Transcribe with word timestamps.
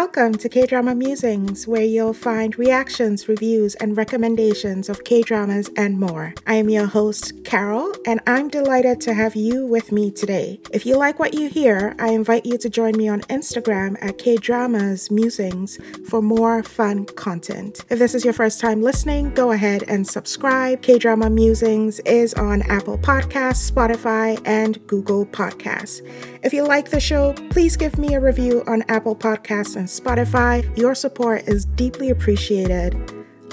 Welcome 0.00 0.34
to 0.34 0.50
K 0.50 0.66
Drama 0.66 0.94
Musings, 0.94 1.66
where 1.66 1.82
you'll 1.82 2.12
find 2.12 2.58
reactions, 2.58 3.28
reviews, 3.28 3.74
and 3.76 3.96
recommendations 3.96 4.90
of 4.90 5.04
K 5.04 5.22
dramas 5.22 5.70
and 5.74 5.98
more. 5.98 6.34
I 6.46 6.56
am 6.56 6.68
your 6.68 6.84
host, 6.84 7.32
Carol, 7.44 7.94
and 8.04 8.20
I'm 8.26 8.48
delighted 8.48 9.00
to 9.00 9.14
have 9.14 9.34
you 9.34 9.64
with 9.64 9.92
me 9.92 10.10
today. 10.10 10.60
If 10.70 10.84
you 10.84 10.98
like 10.98 11.18
what 11.18 11.32
you 11.32 11.48
hear, 11.48 11.96
I 11.98 12.10
invite 12.10 12.44
you 12.44 12.58
to 12.58 12.68
join 12.68 12.94
me 12.98 13.08
on 13.08 13.22
Instagram 13.22 13.96
at 14.02 14.18
K 14.18 14.36
Dramas 14.36 15.10
Musings 15.10 15.78
for 16.06 16.20
more 16.20 16.62
fun 16.62 17.06
content. 17.06 17.82
If 17.88 17.98
this 17.98 18.14
is 18.14 18.22
your 18.22 18.34
first 18.34 18.60
time 18.60 18.82
listening, 18.82 19.32
go 19.32 19.52
ahead 19.52 19.82
and 19.88 20.06
subscribe. 20.06 20.82
K 20.82 20.98
Drama 20.98 21.30
Musings 21.30 22.00
is 22.00 22.34
on 22.34 22.60
Apple 22.70 22.98
Podcasts, 22.98 23.70
Spotify, 23.70 24.38
and 24.44 24.86
Google 24.88 25.24
Podcasts. 25.24 26.02
If 26.46 26.54
you 26.54 26.62
like 26.62 26.90
the 26.90 27.00
show, 27.00 27.32
please 27.50 27.76
give 27.76 27.98
me 27.98 28.14
a 28.14 28.20
review 28.20 28.62
on 28.68 28.84
Apple 28.86 29.16
Podcasts 29.16 29.74
and 29.74 29.88
Spotify. 29.88 30.62
Your 30.78 30.94
support 30.94 31.42
is 31.48 31.64
deeply 31.64 32.10
appreciated. 32.10 32.94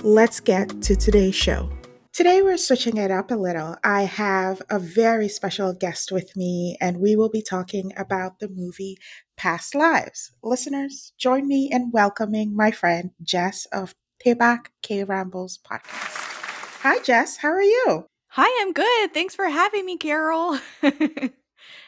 Let's 0.03 0.39
get 0.39 0.83
to 0.83 0.95
today's 0.95 1.33
show. 1.33 1.71
Today, 2.11 2.43
we're 2.43 2.55
switching 2.55 2.97
it 2.97 3.09
up 3.09 3.31
a 3.31 3.35
little. 3.35 3.77
I 3.83 4.03
have 4.03 4.61
a 4.69 4.77
very 4.77 5.27
special 5.27 5.73
guest 5.73 6.11
with 6.11 6.35
me, 6.35 6.77
and 6.79 6.99
we 6.99 7.15
will 7.15 7.31
be 7.31 7.41
talking 7.41 7.91
about 7.97 8.37
the 8.37 8.47
movie 8.47 8.99
Past 9.37 9.73
Lives. 9.73 10.29
Listeners, 10.43 11.13
join 11.17 11.47
me 11.47 11.69
in 11.71 11.89
welcoming 11.89 12.55
my 12.55 12.69
friend 12.69 13.09
Jess 13.23 13.65
of 13.73 13.95
Daebak 14.23 14.67
K 14.83 15.03
Rambles 15.03 15.57
podcast. 15.67 16.81
Hi, 16.83 16.99
Jess. 16.99 17.37
How 17.37 17.49
are 17.49 17.63
you? 17.63 18.05
Hi, 18.33 18.61
I'm 18.61 18.71
good. 18.71 19.15
Thanks 19.15 19.33
for 19.33 19.49
having 19.49 19.83
me, 19.83 19.97
Carol. 19.97 20.59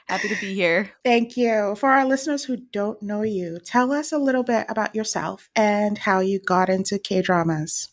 Happy 0.08 0.28
to 0.30 0.36
be 0.39 0.53
here. 0.53 0.92
Thank 1.03 1.36
you. 1.38 1.75
For 1.75 1.89
our 1.89 2.06
listeners 2.06 2.44
who 2.45 2.58
don't 2.58 3.02
know 3.02 3.22
you, 3.23 3.59
tell 3.59 3.92
us 3.92 4.12
a 4.12 4.17
little 4.17 4.44
bit 4.44 4.66
about 4.70 4.95
yourself 4.95 5.50
and 5.56 5.97
how 5.97 6.20
you 6.20 6.39
got 6.39 6.70
into 6.70 7.00
K 7.00 7.22
dramas. 7.22 7.89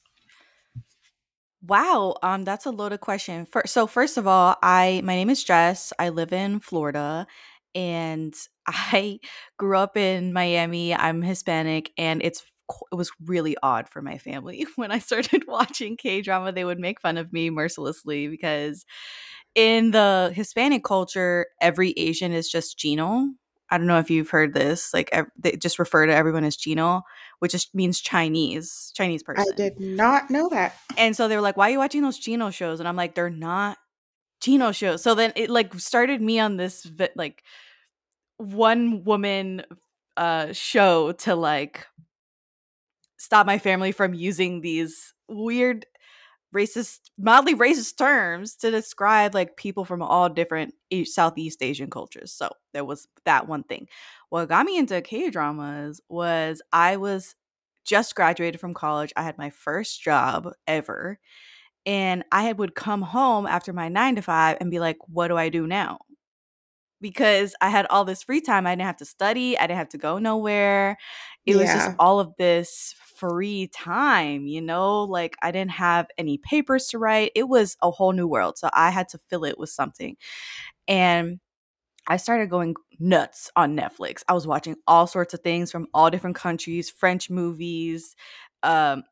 Wow, 1.65 2.17
um, 2.23 2.45
that's 2.45 2.67
a 2.67 2.71
loaded 2.71 3.01
question. 3.01 3.47
So 3.67 3.87
first 3.87 4.17
of 4.17 4.27
all, 4.27 4.57
I 4.63 5.01
my 5.05 5.15
name 5.15 5.31
is 5.31 5.45
Jess. 5.45 5.93
I 5.99 6.09
live 6.09 6.33
in 6.33 6.59
Florida, 6.61 7.27
and 7.75 8.35
I 8.67 9.21
grew 9.59 9.77
up 9.77 9.97
in 9.97 10.33
Miami. 10.33 10.95
I'm 10.95 11.23
Hispanic, 11.23 11.93
and 11.97 12.23
it's 12.23 12.45
it 12.91 12.95
was 12.97 13.11
really 13.25 13.57
odd 13.63 13.89
for 13.89 14.01
my 14.03 14.19
family 14.19 14.67
when 14.77 14.91
I 14.91 14.99
started 14.99 15.45
watching 15.49 15.97
K 15.97 16.21
drama. 16.23 16.53
They 16.53 16.65
would 16.65 16.81
make 16.81 17.01
fun 17.01 17.17
of 17.17 17.33
me 17.33 17.51
mercilessly 17.51 18.29
because 18.29 18.85
in 19.55 19.91
the 19.91 20.33
Hispanic 20.35 20.85
culture, 20.85 21.47
every 21.61 21.93
Asian 21.93 22.33
is 22.33 22.49
just 22.49 22.79
Gino. 22.79 23.29
I 23.71 23.79
don't 23.79 23.87
know 23.87 23.99
if 23.99 24.11
you've 24.11 24.31
heard 24.31 24.53
this. 24.53 24.93
Like 24.93 25.11
they 25.39 25.57
just 25.57 25.79
refer 25.79 26.07
to 26.07 26.15
everyone 26.15 26.45
as 26.45 26.57
Gino, 26.57 27.03
which 27.39 27.53
just 27.53 27.75
means 27.75 28.01
Chinese, 28.01 28.93
Chinese 28.95 29.23
person. 29.23 29.47
I 29.51 29.57
did 29.57 29.81
not 29.81 30.31
know 30.31 30.49
that. 30.51 30.77
And 30.99 31.17
so 31.17 31.27
they 31.27 31.37
were 31.37 31.43
like, 31.43 31.57
"Why 31.57 31.69
are 31.69 31.73
you 31.73 31.79
watching 31.79 32.03
those 32.03 32.19
Gino 32.19 32.51
shows?" 32.51 32.81
And 32.81 32.89
I'm 32.89 32.97
like, 32.97 33.15
"They're 33.15 33.31
not 33.31 33.79
Gino 34.41 34.73
shows." 34.73 35.03
So 35.03 35.15
then 35.15 35.33
it 35.37 35.49
like 35.49 35.73
started 35.75 36.21
me 36.21 36.39
on 36.39 36.59
this 36.59 36.87
like 37.17 37.43
one 38.37 39.05
woman 39.05 39.63
uh 40.19 40.53
show 40.53 41.13
to 41.13 41.35
like 41.35 41.87
stop 43.17 43.47
my 43.47 43.59
family 43.59 43.93
from 43.93 44.13
using 44.13 44.61
these 44.61 45.15
weird 45.29 45.87
racist, 46.55 47.01
mildly 47.19 47.55
racist 47.55 47.97
terms 47.97 48.57
to 48.57 48.71
describe 48.71 49.35
like 49.35 49.57
people 49.57 49.85
from 49.85 50.03
all 50.03 50.29
different 50.29 50.75
Southeast 51.05 51.63
Asian 51.63 51.91
cultures. 51.91 52.33
So 52.33 52.51
there 52.73 52.85
was 52.85 53.09
that 53.25 53.49
one 53.49 53.65
thing. 53.65 53.89
What 54.29 54.49
got 54.49 54.67
me 54.67 54.79
into 54.79 55.01
K 55.03 55.31
dramas 55.31 56.01
was 56.09 56.63
I 56.73 56.97
was 56.97 57.35
just 57.85 58.15
graduated 58.15 58.61
from 58.61 58.75
college. 58.75 59.13
I 59.17 59.23
had 59.23 59.39
my 59.39 59.51
first 59.51 60.01
job 60.03 60.53
ever. 60.67 61.19
And 61.87 62.25
I 62.33 62.53
would 62.53 62.75
come 62.75 63.03
home 63.03 63.47
after 63.47 63.73
my 63.73 63.89
nine 63.89 64.17
to 64.17 64.23
five 64.23 64.59
and 64.61 64.71
be 64.71 64.81
like, 64.81 64.99
what 65.09 65.29
do 65.29 65.37
I 65.37 65.49
do 65.49 65.67
now? 65.67 65.99
Because 67.03 67.55
I 67.61 67.69
had 67.69 67.87
all 67.91 68.07
this 68.07 68.23
free 68.23 68.41
time. 68.41 68.67
I 68.67 68.71
didn't 68.71 68.87
have 68.87 68.97
to 68.99 69.05
study, 69.05 69.59
I 69.59 69.67
didn't 69.67 69.79
have 69.79 69.91
to 69.91 69.99
go 69.99 70.19
nowhere. 70.19 70.97
It 71.45 71.57
yeah. 71.57 71.63
was 71.63 71.71
just 71.71 71.97
all 71.99 72.21
of 72.21 72.33
this 72.39 72.95
free 73.17 73.69
time, 73.75 74.47
you 74.47 74.63
know? 74.63 75.03
Like 75.03 75.37
I 75.43 75.51
didn't 75.51 75.73
have 75.73 76.07
any 76.17 76.39
papers 76.39 76.87
to 76.89 76.99
write. 76.99 77.33
It 77.35 77.49
was 77.49 77.77
a 77.83 77.91
whole 77.91 78.13
new 78.13 78.27
world. 78.27 78.57
So 78.57 78.71
I 78.73 78.91
had 78.91 79.09
to 79.11 79.19
fill 79.29 79.45
it 79.45 79.59
with 79.59 79.71
something. 79.71 80.17
And 80.89 81.41
I 82.09 82.17
started 82.17 82.51
going 82.51 82.75
nuts 82.99 83.51
on 83.55 83.77
Netflix. 83.77 84.23
I 84.29 84.33
was 84.33 84.47
watching 84.47 84.77
all 84.87 85.07
sorts 85.07 85.35
of 85.35 85.41
things 85.41 85.71
from 85.71 85.87
all 85.95 86.11
different 86.11 86.37
countries, 86.37 86.91
French 86.91 87.31
movies. 87.31 88.17
Um, 88.63 89.05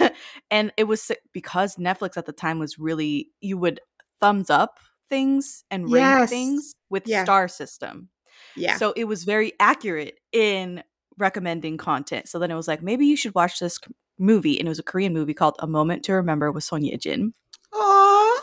and 0.50 0.72
it 0.76 0.84
was 0.84 1.10
because 1.32 1.76
Netflix 1.76 2.16
at 2.16 2.26
the 2.26 2.32
time 2.32 2.58
was 2.58 2.78
really, 2.78 3.28
you 3.40 3.58
would 3.58 3.80
thumbs 4.20 4.50
up 4.50 4.78
things 5.08 5.64
and 5.70 5.90
rank 5.90 6.20
yes. 6.20 6.30
things 6.30 6.74
with 6.90 7.04
yeah. 7.06 7.24
star 7.24 7.48
system. 7.48 8.08
Yeah. 8.56 8.76
So 8.76 8.92
it 8.96 9.04
was 9.04 9.24
very 9.24 9.52
accurate 9.60 10.18
in 10.32 10.82
recommending 11.18 11.76
content. 11.76 12.28
So 12.28 12.38
then 12.38 12.50
it 12.50 12.54
was 12.54 12.68
like, 12.68 12.82
maybe 12.82 13.06
you 13.06 13.16
should 13.16 13.34
watch 13.34 13.58
this 13.58 13.78
movie. 14.18 14.58
And 14.58 14.66
it 14.66 14.70
was 14.70 14.78
a 14.78 14.84
Korean 14.84 15.12
movie 15.12 15.34
called 15.34 15.56
A 15.58 15.66
Moment 15.66 16.04
to 16.04 16.14
Remember 16.14 16.50
with 16.52 16.64
Son 16.64 16.82
Ye 16.82 16.96
Jin. 16.96 17.34
Aww. 17.72 18.38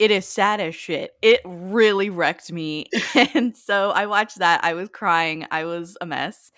It 0.00 0.10
is 0.10 0.26
sad 0.26 0.60
as 0.60 0.74
shit. 0.74 1.12
It 1.22 1.40
really 1.44 2.10
wrecked 2.10 2.50
me. 2.50 2.86
and 3.34 3.56
so 3.56 3.90
I 3.90 4.06
watched 4.06 4.38
that. 4.38 4.64
I 4.64 4.74
was 4.74 4.88
crying. 4.88 5.46
I 5.50 5.64
was 5.64 5.96
a 6.00 6.06
mess. 6.06 6.50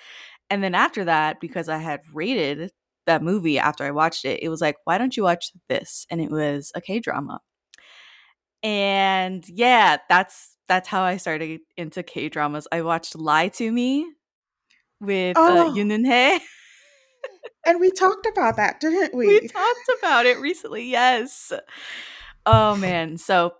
And 0.48 0.62
then 0.62 0.74
after 0.74 1.04
that, 1.04 1.40
because 1.40 1.68
I 1.68 1.78
had 1.78 2.00
rated 2.12 2.70
that 3.06 3.22
movie 3.22 3.58
after 3.58 3.84
I 3.84 3.90
watched 3.90 4.24
it, 4.24 4.42
it 4.42 4.48
was 4.48 4.60
like, 4.60 4.76
why 4.84 4.98
don't 4.98 5.16
you 5.16 5.22
watch 5.22 5.52
this? 5.68 6.06
And 6.10 6.20
it 6.20 6.30
was 6.30 6.72
a 6.74 6.80
K 6.80 6.98
drama. 7.00 7.40
And 8.66 9.48
yeah, 9.48 9.98
that's 10.08 10.56
that's 10.66 10.88
how 10.88 11.02
I 11.02 11.18
started 11.18 11.60
into 11.76 12.02
K 12.02 12.28
dramas. 12.28 12.66
I 12.72 12.82
watched 12.82 13.16
Lie 13.16 13.48
to 13.50 13.70
Me 13.70 14.10
with 15.00 15.36
uh, 15.36 15.40
oh. 15.40 15.70
uh, 15.70 15.72
Yoon 15.72 16.40
and 17.64 17.78
we 17.78 17.92
talked 17.92 18.26
about 18.26 18.56
that, 18.56 18.80
didn't 18.80 19.14
we? 19.16 19.28
We 19.28 19.46
talked 19.46 19.90
about 20.00 20.26
it 20.26 20.40
recently. 20.40 20.90
Yes. 20.90 21.52
Oh 22.44 22.74
man. 22.74 23.18
So 23.18 23.54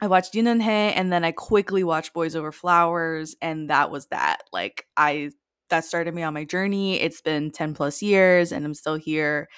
I 0.00 0.06
watched 0.06 0.34
Yoon 0.34 0.62
and 0.62 1.12
then 1.12 1.24
I 1.24 1.32
quickly 1.32 1.82
watched 1.82 2.12
Boys 2.14 2.36
Over 2.36 2.52
Flowers, 2.52 3.34
and 3.42 3.68
that 3.68 3.90
was 3.90 4.06
that. 4.12 4.44
Like 4.52 4.86
I 4.96 5.32
that 5.70 5.84
started 5.84 6.14
me 6.14 6.22
on 6.22 6.34
my 6.34 6.44
journey. 6.44 7.00
It's 7.00 7.20
been 7.20 7.50
10 7.50 7.74
plus 7.74 8.00
years 8.00 8.52
and 8.52 8.64
I'm 8.64 8.74
still 8.74 8.94
here 8.94 9.48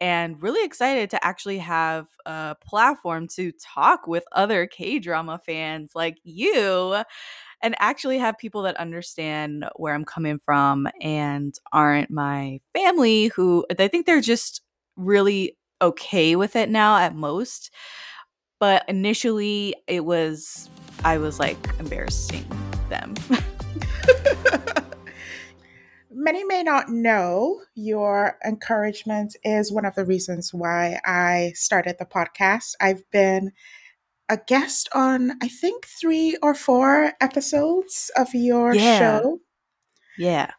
and 0.00 0.40
really 0.42 0.64
excited 0.64 1.10
to 1.10 1.24
actually 1.24 1.58
have 1.58 2.06
a 2.26 2.56
platform 2.64 3.28
to 3.28 3.52
talk 3.52 4.06
with 4.06 4.24
other 4.32 4.66
K 4.66 4.98
drama 4.98 5.40
fans 5.44 5.92
like 5.94 6.18
you 6.22 7.02
and 7.62 7.74
actually 7.78 8.18
have 8.18 8.38
people 8.38 8.62
that 8.62 8.76
understand 8.76 9.64
where 9.76 9.94
I'm 9.94 10.04
coming 10.04 10.38
from 10.44 10.88
and 11.00 11.54
aren't 11.72 12.10
my 12.10 12.60
family 12.72 13.28
who 13.28 13.66
I 13.78 13.88
think 13.88 14.06
they're 14.06 14.20
just 14.20 14.62
really 14.96 15.56
okay 15.80 16.36
with 16.36 16.56
it 16.56 16.68
now 16.68 16.98
at 16.98 17.14
most. 17.14 17.70
But 18.60 18.84
initially, 18.88 19.74
it 19.86 20.04
was, 20.04 20.68
I 21.04 21.18
was 21.18 21.38
like 21.38 21.58
embarrassing 21.78 22.44
them. 22.88 23.14
Many 26.20 26.42
may 26.42 26.64
not 26.64 26.88
know 26.88 27.60
your 27.76 28.38
encouragement 28.44 29.36
is 29.44 29.70
one 29.70 29.84
of 29.84 29.94
the 29.94 30.04
reasons 30.04 30.52
why 30.52 30.98
I 31.06 31.52
started 31.54 31.94
the 31.96 32.06
podcast. 32.06 32.74
I've 32.80 33.08
been 33.12 33.52
a 34.28 34.36
guest 34.36 34.88
on 34.92 35.38
I 35.40 35.46
think 35.46 35.86
three 35.86 36.36
or 36.42 36.56
four 36.56 37.12
episodes 37.20 38.10
of 38.16 38.34
your 38.34 38.74
yeah. 38.74 38.98
show. 38.98 39.38
Yeah. 40.18 40.50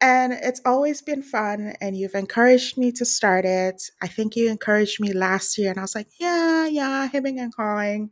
And 0.00 0.32
it's 0.32 0.60
always 0.66 1.02
been 1.02 1.22
fun, 1.22 1.74
and 1.80 1.96
you've 1.96 2.14
encouraged 2.14 2.76
me 2.76 2.90
to 2.92 3.04
start 3.04 3.44
it. 3.44 3.90
I 4.02 4.08
think 4.08 4.34
you 4.34 4.50
encouraged 4.50 4.98
me 4.98 5.12
last 5.12 5.56
year, 5.56 5.70
and 5.70 5.78
I 5.78 5.82
was 5.82 5.94
like, 5.94 6.08
yeah, 6.18 6.66
yeah, 6.66 7.06
hemming 7.06 7.38
and 7.38 7.52
hawing. 7.56 8.10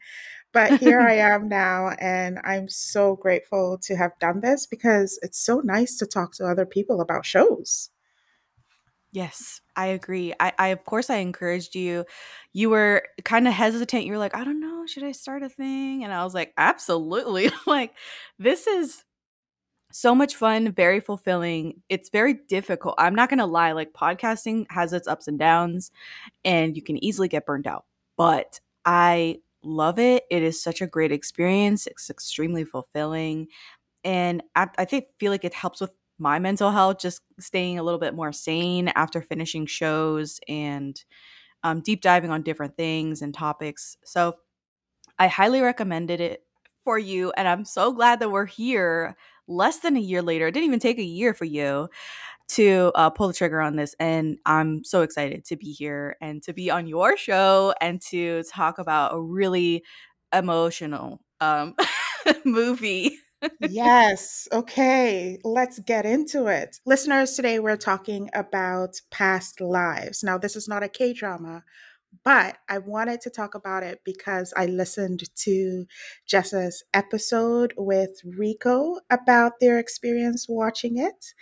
But 0.59 0.81
here 0.81 1.01
I 1.01 1.13
am 1.19 1.49
now, 1.49 1.91
and 2.01 2.41
I'm 2.43 2.69
so 2.69 3.15
grateful 3.15 3.79
to 3.83 3.95
have 3.95 4.19
done 4.19 4.41
this 4.41 4.67
because 4.67 5.17
it's 5.23 5.39
so 5.39 5.61
nice 5.61 5.97
to 5.99 6.05
talk 6.05 6.33
to 6.35 6.47
other 6.47 6.67
people 6.67 7.01
about 7.01 7.25
shows. 7.25 7.91
Yes, 9.13 9.61
I 9.77 9.87
agree. 9.87 10.35
I, 10.41 10.53
I 10.59 10.69
of 10.69 10.85
course 10.85 11.11
I 11.11 11.19
encouraged 11.19 11.77
you. 11.77 12.05
You 12.53 12.71
were 12.71 13.05
kind 13.25 13.47
of 13.47 13.55
hesitant. 13.55 14.05
You 14.05 14.11
were 14.11 14.19
like, 14.19 14.35
I 14.35 14.43
don't 14.43 14.59
know, 14.59 14.85
should 14.85 15.05
I 15.05 15.13
start 15.13 15.45
a 15.45 15.49
thing? 15.49 16.03
And 16.03 16.13
I 16.13 16.25
was 16.25 16.35
like, 16.35 16.53
absolutely. 16.59 17.53
like, 17.69 17.95
this 18.41 18.67
is 18.67 19.05
so 19.93 20.13
much 20.13 20.35
fun, 20.35 20.73
very 20.73 20.99
fulfilling. 20.99 21.83
It's 21.89 22.11
very 22.11 22.35
difficult. 22.35 22.97
I'm 22.99 23.15
not 23.15 23.31
gonna 23.31 23.47
lie, 23.47 23.71
like 23.71 23.93
podcasting 23.93 24.67
has 24.71 24.93
its 24.93 25.07
ups 25.07 25.29
and 25.29 25.39
downs, 25.39 25.93
and 26.45 26.75
you 26.75 26.83
can 26.83 27.03
easily 27.03 27.29
get 27.29 27.47
burned 27.47 27.69
out. 27.69 27.85
But 28.17 28.59
I 28.85 29.37
love 29.63 29.99
it. 29.99 30.25
It 30.31 30.43
is 30.43 30.63
such 30.63 30.81
a 30.81 30.87
great 30.87 31.13
experience. 31.13 31.87
It's 31.87 32.11
extremely 32.11 32.65
fulfilling. 32.65 33.49
And 34.05 34.43
I, 34.57 34.69
I 34.79 34.85
think 34.87 35.07
feel 35.21 35.33
like 35.33 35.45
it 35.45 35.55
helps 35.55 35.81
with 35.81 35.93
my 36.19 36.39
mental 36.39 36.71
health, 36.73 36.99
just 37.01 37.23
staying 37.41 37.79
a 37.79 37.83
little 37.83 38.01
bit 38.01 38.15
more 38.15 38.33
sane 38.33 38.89
after 38.91 39.23
finishing 39.23 39.67
shows 39.67 40.41
and 40.49 41.03
um, 41.65 41.81
deep 41.83 42.03
diving 42.03 42.31
on 42.31 42.43
different 42.43 42.77
things 42.77 43.23
and 43.23 43.35
topics. 43.35 43.97
So 44.05 44.37
I 45.19 45.27
highly 45.29 45.61
recommended 45.61 46.21
it 46.21 46.45
for 46.85 46.99
you. 46.99 47.33
And 47.37 47.49
I'm 47.49 47.65
so 47.65 47.93
glad 47.93 48.21
that 48.21 48.31
we're 48.31 48.47
here 48.47 49.17
less 49.47 49.79
than 49.79 49.97
a 49.97 50.01
year 50.01 50.23
later. 50.23 50.47
It 50.47 50.53
didn't 50.53 50.67
even 50.69 50.81
take 50.81 50.99
a 50.99 51.03
year 51.03 51.35
for 51.35 51.45
you 51.45 51.89
to 52.49 52.93
uh, 52.95 53.11
pull 53.11 53.29
the 53.29 53.35
trigger 53.35 53.61
on 53.61 53.77
this. 53.77 53.95
And 54.00 54.39
I'm 54.47 54.85
so 54.85 55.03
excited 55.03 55.45
to 55.47 55.56
be 55.56 55.73
here 55.73 56.17
and 56.21 56.43
to 56.45 56.53
be 56.53 56.71
on 56.71 56.87
your 56.87 57.17
show 57.17 57.75
and 57.81 58.00
to 58.11 58.43
talk 58.45 58.79
about 58.79 59.15
a 59.15 59.21
really 59.21 59.85
emotional 60.33 61.21
um, 61.41 61.75
movie. 62.45 63.19
yes. 63.61 64.49
Okay. 64.53 65.39
Let's 65.45 65.79
get 65.81 66.06
into 66.06 66.47
it. 66.47 66.79
Listeners, 66.87 67.35
today 67.35 67.59
we're 67.59 67.77
talking 67.77 68.31
about 68.35 69.00
past 69.11 69.61
lives. 69.61 70.25
Now, 70.25 70.39
this 70.39 70.56
is 70.56 70.69
not 70.69 70.83
a 70.83 70.89
K 70.89 71.12
drama, 71.12 71.62
but 72.25 72.59
I 72.69 72.79
wanted 72.79 73.21
to 73.23 73.31
talk 73.31 73.55
about 73.55 73.83
it 73.83 74.01
because 74.05 74.53
I 74.57 74.67
listened 74.67 75.25
to 75.45 75.87
Jessa's 76.27 76.83
episode 76.95 77.75
with 77.77 78.21
Rico 78.25 78.99
about 79.11 79.61
their 79.61 79.79
experience 79.79 80.47
watching 80.49 80.99
it. 80.99 81.35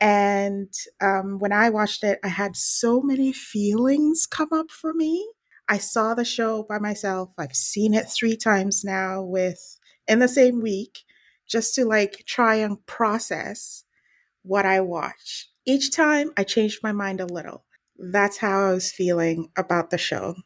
And 0.00 0.72
um, 1.00 1.38
when 1.38 1.52
I 1.52 1.70
watched 1.70 2.04
it, 2.04 2.18
I 2.24 2.28
had 2.28 2.56
so 2.56 3.00
many 3.00 3.32
feelings 3.32 4.26
come 4.26 4.48
up 4.52 4.70
for 4.70 4.92
me. 4.92 5.26
I 5.68 5.78
saw 5.78 6.14
the 6.14 6.24
show 6.24 6.64
by 6.68 6.78
myself. 6.78 7.32
I've 7.38 7.54
seen 7.56 7.94
it 7.94 8.06
three 8.10 8.36
times 8.36 8.84
now 8.84 9.22
with 9.22 9.78
in 10.06 10.18
the 10.18 10.28
same 10.28 10.60
week 10.60 11.00
just 11.48 11.74
to 11.76 11.84
like 11.84 12.24
try 12.26 12.56
and 12.56 12.84
process 12.86 13.84
what 14.42 14.66
I 14.66 14.80
watch. 14.80 15.48
Each 15.66 15.90
time 15.94 16.32
I 16.36 16.44
changed 16.44 16.80
my 16.82 16.92
mind 16.92 17.20
a 17.20 17.26
little. 17.26 17.64
That's 17.98 18.38
how 18.38 18.68
I 18.68 18.72
was 18.72 18.90
feeling 18.92 19.50
about 19.56 19.90
the 19.90 19.98
show. 19.98 20.36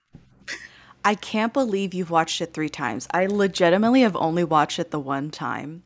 I 1.05 1.15
can't 1.15 1.53
believe 1.53 1.95
you've 1.95 2.11
watched 2.11 2.41
it 2.41 2.53
three 2.53 2.69
times. 2.69 3.07
I 3.11 3.27
legitimately 3.27 4.03
have 4.03 4.17
only 4.17 4.45
watched 4.45 4.79
it 4.79 4.91
the 4.91 5.01
one 5.01 5.31
time. 5.31 5.85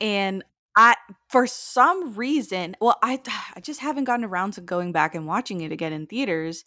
And 0.00 0.44
I 0.76 0.94
for 1.28 1.46
some 1.46 2.14
reason, 2.14 2.76
well, 2.80 2.98
I 3.02 3.20
I 3.54 3.60
just 3.60 3.80
haven't 3.80 4.04
gotten 4.04 4.24
around 4.24 4.52
to 4.52 4.60
going 4.60 4.92
back 4.92 5.14
and 5.14 5.26
watching 5.26 5.60
it 5.60 5.72
again 5.72 5.92
in 5.92 6.06
theaters 6.06 6.64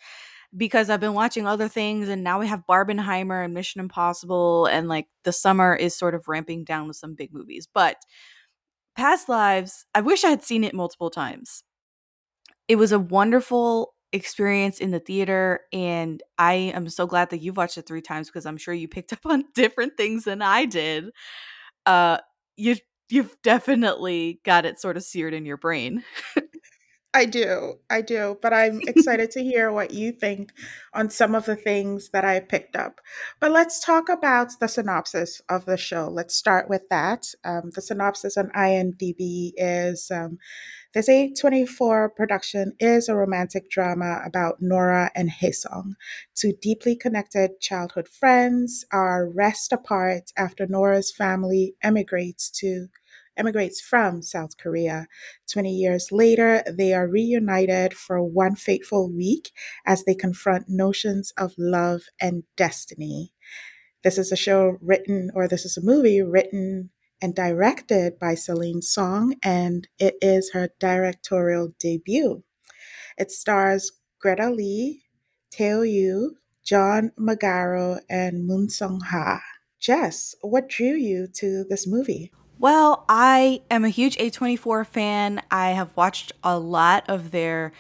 because 0.56 0.90
I've 0.90 1.00
been 1.00 1.16
watching 1.16 1.48
other 1.48 1.68
things 1.68 2.10
and 2.10 2.24
now 2.24 2.40
we 2.40 2.48
have 2.48 2.64
Barbenheimer 2.70 3.44
and 3.44 3.54
Mission 3.54 3.82
Impossible 3.82 4.68
and 4.68 4.88
like 4.88 5.08
the 5.24 5.32
summer 5.32 5.76
is 5.76 5.96
sort 5.96 6.14
of 6.14 6.28
ramping 6.28 6.64
down 6.64 6.88
with 6.88 6.96
some 6.96 7.16
big 7.16 7.34
movies. 7.34 7.68
But 7.74 7.98
Past 8.96 9.28
Lives, 9.30 9.86
I 9.96 10.02
wish 10.02 10.24
I 10.24 10.30
had 10.30 10.44
seen 10.44 10.64
it 10.64 10.76
multiple 10.76 11.10
times. 11.10 11.64
It 12.68 12.76
was 12.76 12.92
a 12.92 13.00
wonderful 13.00 13.93
experience 14.14 14.80
in 14.80 14.92
the 14.92 15.00
theater 15.00 15.62
and 15.74 16.24
I 16.38 16.54
am 16.54 16.88
so 16.88 17.06
glad 17.08 17.32
that 17.32 17.40
you've 17.40 17.58
watched 17.58 17.78
it 17.78 17.88
3 17.88 18.02
times 18.02 18.30
because 18.30 18.46
I'm 18.46 18.58
sure 18.58 18.74
you 18.74 18.88
picked 18.88 19.12
up 19.12 19.20
on 19.26 19.44
different 19.54 19.98
things 19.98 20.24
than 20.24 20.42
I 20.42 20.66
did. 20.66 21.12
Uh 21.86 22.20
you 22.56 22.78
you've 23.10 23.36
definitely 23.44 24.40
got 24.46 24.66
it 24.66 24.80
sort 24.80 24.98
of 24.98 25.04
seared 25.04 25.34
in 25.34 25.46
your 25.46 25.58
brain. 25.58 26.04
I 27.16 27.26
do. 27.26 27.76
I 27.90 28.02
do. 28.02 28.40
But 28.42 28.54
I'm 28.54 28.82
excited 28.88 29.30
to 29.32 29.44
hear 29.44 29.72
what 29.72 29.92
you 29.92 30.12
think 30.12 30.52
on 30.94 31.10
some 31.10 31.36
of 31.36 31.46
the 31.46 31.56
things 31.56 32.10
that 32.10 32.26
I 32.26 32.40
picked 32.40 32.76
up. 32.76 33.02
But 33.40 33.52
let's 33.52 33.84
talk 33.84 34.10
about 34.10 34.54
the 34.60 34.68
synopsis 34.68 35.42
of 35.48 35.66
the 35.66 35.78
show. 35.78 36.10
Let's 36.12 36.36
start 36.36 36.70
with 36.70 36.90
that. 36.90 37.28
Um, 37.44 37.72
the 37.74 37.82
synopsis 37.82 38.36
on 38.36 38.50
IMDb 38.56 39.52
is 39.58 40.10
um, 40.12 40.40
this 40.94 41.10
A24 41.10 42.16
production 42.16 42.74
is 42.80 43.10
a 43.10 43.16
romantic 43.16 43.70
drama 43.70 44.22
about 44.24 44.62
Nora 44.62 45.10
and 45.16 45.30
Haesung, 45.30 45.94
two 46.36 46.54
deeply 46.62 46.96
connected 46.96 47.60
childhood 47.60 48.08
friends, 48.08 48.86
are 48.92 49.28
rest 49.28 49.74
apart 49.74 50.32
after 50.38 50.68
Nora's 50.68 51.12
family 51.12 51.76
emigrates 51.82 52.52
to 52.60 52.88
emigrates 53.36 53.82
from 53.82 54.22
South 54.22 54.58
Korea. 54.58 55.08
20 55.52 55.72
years 55.72 56.12
later, 56.12 56.62
they 56.72 56.94
are 56.94 57.08
reunited 57.08 57.96
for 57.96 58.22
one 58.22 58.56
fateful 58.56 59.12
week 59.12 59.52
as 59.88 60.04
they 60.04 60.14
confront 60.14 60.70
notions 60.70 61.34
of 61.38 61.54
love 61.58 62.04
and 62.22 62.44
destiny. 62.56 63.34
This 64.04 64.20
is 64.20 64.32
a 64.32 64.36
show 64.36 64.78
written, 64.80 65.32
or 65.34 65.48
this 65.48 65.66
is 65.66 65.76
a 65.76 65.84
movie 65.84 66.22
written 66.22 66.92
and 67.24 67.34
directed 67.34 68.20
by 68.20 68.36
Celine 68.36 68.82
Song, 68.82 69.36
and 69.42 69.88
it 69.98 70.16
is 70.22 70.52
her 70.52 70.68
directorial 70.78 71.74
debut. 71.80 72.44
It 73.18 73.32
stars 73.32 73.94
Greta 74.20 74.50
Lee, 74.50 75.04
Teo 75.50 75.84
Yoo, 75.84 76.36
John 76.66 77.14
Magaro, 77.18 78.02
and 78.10 78.46
Moon 78.46 78.68
Sung 78.68 79.00
Ha. 79.00 79.42
Jess, 79.80 80.36
what 80.42 80.68
drew 80.68 80.96
you 80.96 81.28
to 81.36 81.64
this 81.70 81.88
movie? 81.88 82.30
Well, 82.60 83.06
I 83.08 83.62
am 83.72 83.86
a 83.86 83.90
huge 83.90 84.18
A24 84.18 84.86
fan. 84.86 85.42
I 85.50 85.70
have 85.70 85.96
watched 85.96 86.34
a 86.44 86.60
lot 86.60 87.10
of 87.10 87.32
their 87.32 87.72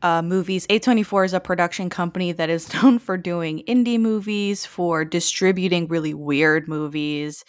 uh, 0.00 0.22
movies. 0.22 0.66
A24 0.68 1.26
is 1.26 1.34
a 1.34 1.40
production 1.40 1.90
company 1.90 2.32
that 2.32 2.48
is 2.48 2.72
known 2.82 2.98
for 2.98 3.18
doing 3.18 3.62
indie 3.68 4.00
movies, 4.00 4.64
for 4.64 5.04
distributing 5.04 5.88
really 5.88 6.14
weird 6.14 6.68
movies, 6.68 7.44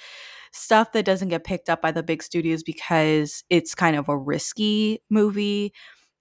stuff 0.51 0.91
that 0.93 1.05
doesn't 1.05 1.29
get 1.29 1.43
picked 1.43 1.69
up 1.69 1.81
by 1.81 1.91
the 1.91 2.03
big 2.03 2.23
studios 2.23 2.63
because 2.63 3.43
it's 3.49 3.75
kind 3.75 3.95
of 3.95 4.09
a 4.09 4.17
risky 4.17 5.01
movie 5.09 5.73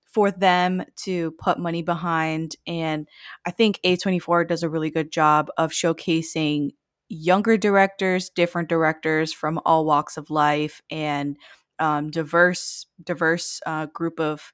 for 0.07 0.31
them 0.31 0.83
to 0.97 1.33
put 1.33 1.59
money 1.59 1.83
behind. 1.83 2.57
And 2.67 3.07
I 3.47 3.51
think 3.51 3.79
A24 3.85 4.49
does 4.49 4.63
a 4.63 4.69
really 4.69 4.91
good 4.91 5.13
job 5.13 5.49
of 5.59 5.71
showcasing 5.71 6.71
younger 7.09 7.57
directors, 7.57 8.31
different 8.31 8.69
directors 8.69 9.33
from 9.33 9.61
all 9.65 9.85
walks 9.85 10.17
of 10.17 10.31
life, 10.31 10.81
and 10.91 11.37
um, 11.79 12.11
diverse 12.11 12.87
diverse 13.03 13.61
uh, 13.67 13.87
group 13.87 14.19
of 14.19 14.53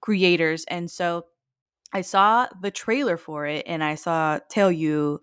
creators. 0.00 0.64
And 0.68 0.90
so 0.90 1.26
I 1.92 2.00
saw 2.00 2.48
the 2.60 2.70
trailer 2.70 3.16
for 3.16 3.46
it, 3.46 3.64
and 3.66 3.84
I 3.84 3.94
saw 3.94 4.38
Teo 4.50 4.68
Yoo 4.68 5.20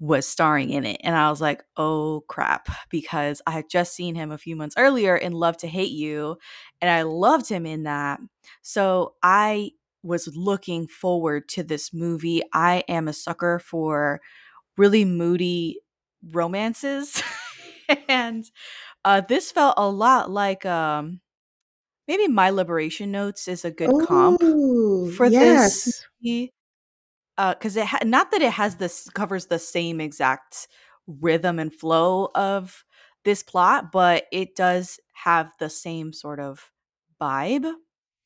was 0.00 0.26
starring 0.26 0.70
in 0.70 0.84
it, 0.84 1.00
and 1.04 1.14
I 1.14 1.30
was 1.30 1.40
like, 1.40 1.62
"Oh 1.76 2.24
crap!" 2.26 2.68
Because 2.88 3.40
I 3.46 3.52
had 3.52 3.70
just 3.70 3.94
seen 3.94 4.14
him 4.14 4.32
a 4.32 4.38
few 4.38 4.56
months 4.56 4.74
earlier 4.78 5.16
in 5.16 5.32
Love 5.32 5.58
to 5.58 5.68
Hate 5.68 5.92
You, 5.92 6.38
and 6.80 6.90
I 6.90 7.02
loved 7.02 7.48
him 7.48 7.66
in 7.66 7.84
that. 7.84 8.18
So 8.62 9.14
I 9.22 9.72
was 10.02 10.28
looking 10.34 10.86
forward 10.88 11.48
to 11.50 11.62
this 11.62 11.92
movie. 11.92 12.42
I 12.52 12.82
am 12.88 13.06
a 13.06 13.12
sucker 13.12 13.58
for 13.58 14.20
really 14.76 15.04
moody 15.04 15.80
romances. 16.32 17.22
and 18.08 18.44
uh, 19.04 19.20
this 19.20 19.52
felt 19.52 19.74
a 19.76 19.88
lot 19.88 20.30
like 20.30 20.64
um, 20.64 21.20
maybe 22.08 22.28
My 22.28 22.50
Liberation 22.50 23.10
Notes 23.10 23.48
is 23.48 23.64
a 23.64 23.70
good 23.70 23.90
Ooh, 23.90 24.06
comp 24.06 24.40
for 25.16 25.26
yes. 25.26 25.84
this 25.84 26.06
movie. 26.22 26.52
Because 27.48 27.76
uh, 27.76 27.80
it 27.80 27.86
ha- 27.86 27.98
not 28.04 28.30
that 28.32 28.42
it 28.42 28.52
has 28.52 28.76
this 28.76 29.08
covers 29.10 29.46
the 29.46 29.58
same 29.58 30.00
exact 30.00 30.68
rhythm 31.06 31.58
and 31.58 31.72
flow 31.72 32.28
of 32.34 32.84
this 33.24 33.42
plot, 33.42 33.92
but 33.92 34.26
it 34.32 34.56
does 34.56 34.98
have 35.12 35.52
the 35.58 35.70
same 35.70 36.12
sort 36.12 36.40
of 36.40 36.70
vibe 37.20 37.70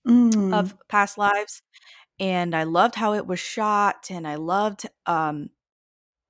mm. 0.06 0.54
of 0.54 0.76
past 0.88 1.18
lives. 1.18 1.62
And 2.20 2.54
I 2.54 2.62
loved 2.62 2.94
how 2.94 3.14
it 3.14 3.26
was 3.26 3.40
shot, 3.40 4.06
and 4.10 4.26
I 4.26 4.36
loved 4.36 4.86
um, 5.06 5.50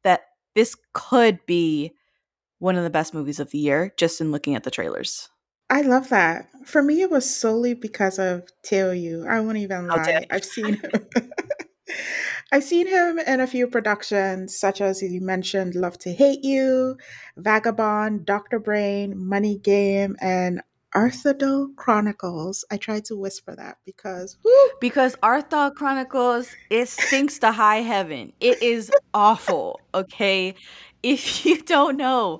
that 0.02 0.22
this 0.54 0.76
could 0.94 1.44
be 1.46 1.92
one 2.58 2.76
of 2.76 2.84
the 2.84 2.90
best 2.90 3.12
movies 3.12 3.38
of 3.38 3.50
the 3.50 3.58
year 3.58 3.92
just 3.98 4.20
in 4.20 4.32
looking 4.32 4.54
at 4.54 4.62
the 4.62 4.70
trailers. 4.70 5.28
I 5.68 5.82
love 5.82 6.08
that. 6.08 6.48
For 6.64 6.82
me, 6.82 7.02
it 7.02 7.10
was 7.10 7.28
solely 7.28 7.74
because 7.74 8.18
of 8.18 8.48
Teo 8.62 8.92
Yoo. 8.92 9.26
I 9.28 9.40
won't 9.40 9.58
even 9.58 9.88
lie. 9.88 10.26
I've 10.30 10.44
seen. 10.44 10.80
I've 12.54 12.62
seen 12.62 12.86
him 12.86 13.18
in 13.18 13.40
a 13.40 13.48
few 13.48 13.66
productions, 13.66 14.56
such 14.56 14.80
as 14.80 15.02
you 15.02 15.20
mentioned 15.20 15.74
Love 15.74 15.98
to 15.98 16.12
Hate 16.12 16.44
You, 16.44 16.96
Vagabond, 17.36 18.26
Dr. 18.26 18.60
Brain, 18.60 19.12
Money 19.18 19.58
Game, 19.58 20.14
and 20.20 20.62
Arthdal 20.94 21.74
Chronicles. 21.74 22.64
I 22.70 22.76
tried 22.76 23.06
to 23.06 23.16
whisper 23.16 23.56
that 23.56 23.78
because 23.84 24.38
whoo, 24.44 24.70
because 24.80 25.16
Arthdal 25.16 25.74
Chronicles 25.74 26.54
it 26.70 26.88
stinks 26.88 27.40
to 27.40 27.50
high 27.50 27.78
heaven. 27.78 28.32
It 28.38 28.62
is 28.62 28.92
awful. 29.12 29.80
Okay, 29.92 30.54
if 31.02 31.44
you 31.44 31.60
don't 31.60 31.96
know, 31.96 32.38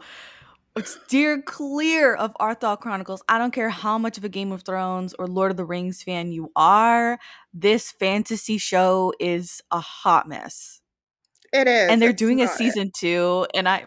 steer 0.83 1.40
clear 1.40 2.14
of 2.14 2.35
Arthdal 2.40 2.81
Chronicles. 2.81 3.23
I 3.28 3.38
don't 3.38 3.52
care 3.52 3.71
how 3.71 3.97
much 3.97 4.19
of 4.19 4.25
a 4.25 4.28
Game 4.28 4.50
of 4.50 4.62
Thrones 4.62 5.14
or 5.19 5.26
Lord 5.26 5.50
of 5.50 5.57
the 5.57 5.64
Rings 5.64 6.02
fan 6.02 6.33
you 6.33 6.50
are. 6.57 7.19
This 7.52 7.93
fantasy 7.93 8.59
show 8.59 9.12
is 9.21 9.62
a 9.71 9.81
hot 9.81 10.28
mess. 10.28 10.81
It 11.52 11.69
is, 11.69 11.90
and 11.90 12.02
they're 12.02 12.12
doing 12.12 12.43
a 12.43 12.49
season 12.49 12.88
it. 12.88 12.95
two, 12.95 13.47
and 13.54 13.69
I. 13.69 13.87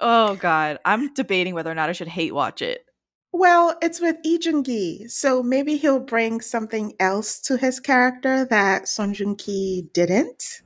Oh 0.00 0.36
God, 0.36 0.78
I'm 0.84 1.12
debating 1.12 1.54
whether 1.54 1.70
or 1.70 1.74
not 1.74 1.90
I 1.90 1.92
should 1.92 2.08
hate 2.08 2.34
watch 2.34 2.62
it. 2.62 2.86
Well, 3.32 3.76
it's 3.82 4.00
with 4.00 4.16
Lee 4.24 4.38
Jun 4.38 4.64
Gi, 4.64 5.08
so 5.08 5.42
maybe 5.42 5.76
he'll 5.76 6.00
bring 6.00 6.40
something 6.40 6.94
else 6.98 7.38
to 7.42 7.58
his 7.58 7.80
character 7.80 8.46
that 8.46 8.88
Song 8.88 9.12
Joong 9.12 9.36
Ki 9.36 9.90
didn't. 9.92 10.62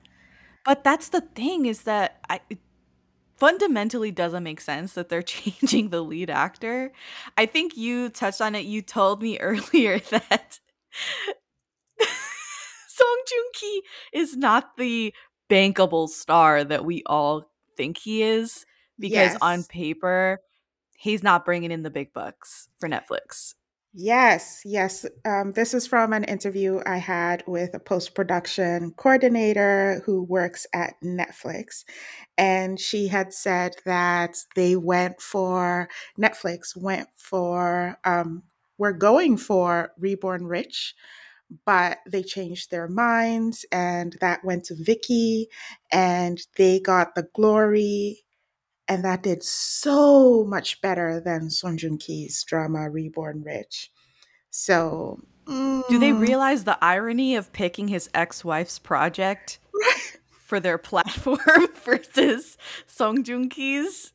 But 0.65 0.85
that's 0.85 1.09
the 1.09 1.23
thing 1.23 1.67
is 1.67 1.83
that 1.83 2.21
I 2.29 2.41
fundamentally 3.41 4.11
doesn't 4.11 4.45
make 4.45 4.61
sense 4.61 4.93
that 4.93 5.09
they're 5.09 5.23
changing 5.25 5.89
the 5.89 6.03
lead 6.03 6.31
actor. 6.31 6.93
I 7.37 7.47
think 7.47 7.77
you 7.77 8.11
touched 8.11 8.41
on 8.41 8.55
it. 8.55 8.67
You 8.67 8.83
told 8.83 9.23
me 9.23 9.39
earlier 9.41 9.99
that 9.99 10.61
Song 12.89 13.23
Joong 13.27 13.53
Ki 13.55 13.83
is 14.13 14.37
not 14.37 14.77
the 14.77 15.13
bankable 15.51 16.09
star 16.09 16.63
that 16.63 16.85
we 16.85 17.03
all 17.07 17.51
think 17.77 17.99
he 17.99 18.23
is 18.23 18.65
because 18.99 19.37
on 19.41 19.65
paper 19.65 20.39
he's 20.97 21.23
not 21.23 21.45
bringing 21.45 21.73
in 21.73 21.83
the 21.83 21.91
big 21.91 22.13
bucks 22.13 22.69
for 22.79 22.89
Netflix. 22.89 23.55
Yes, 23.93 24.63
yes. 24.65 25.05
Um, 25.25 25.53
this 25.53 25.75
is 25.75 25.87
from 25.87 26.13
an 26.13 26.23
interview 26.25 26.81
I 26.87 26.99
had 26.99 27.43
with 27.49 27.75
a 27.75 27.81
post 27.81 28.15
production 28.15 28.93
coordinator 28.93 30.01
who 30.07 30.23
works 30.23 30.65
at 30.73 30.95
Netflix. 31.03 31.85
And 32.39 32.79
she 32.81 33.09
had 33.09 33.33
said 33.33 33.77
that 33.87 34.37
they 34.57 34.77
went 34.77 35.21
for, 35.21 35.89
Netflix 36.21 36.77
went 36.77 37.09
for, 37.17 37.99
um, 38.05 38.45
we're 38.79 38.93
going 38.93 39.37
for 39.37 39.93
Reborn 39.99 40.47
Rich, 40.47 40.95
but 41.67 41.99
they 42.09 42.23
changed 42.23 42.71
their 42.71 42.89
minds 42.89 43.65
and 43.73 44.17
that 44.21 44.45
went 44.45 44.65
to 44.67 44.75
Vicky 44.79 45.49
and 45.93 46.41
they 46.57 46.81
got 46.81 47.15
the 47.15 47.29
glory. 47.35 48.23
And 48.91 49.05
that 49.05 49.23
did 49.23 49.45
so 49.45 50.43
much 50.43 50.81
better 50.81 51.21
than 51.21 51.49
Song 51.49 51.79
Joong 51.79 52.01
Ki's 52.01 52.43
drama 52.43 52.91
Reborn 52.91 53.45
Rich. 53.45 53.89
So, 54.51 55.21
Do 55.47 55.85
they 56.01 56.11
mm, 56.11 56.19
realize 56.21 56.65
the 56.65 56.77
irony 56.83 57.37
of 57.37 57.53
picking 57.53 57.87
his 57.87 58.11
ex-wife's 58.15 58.81
project 58.81 59.61
for 60.43 60.59
their 60.59 60.77
platform 60.91 61.69
versus 61.85 62.59
Song 62.89 63.23
Joong 63.23 63.49
Ki's 63.49 64.13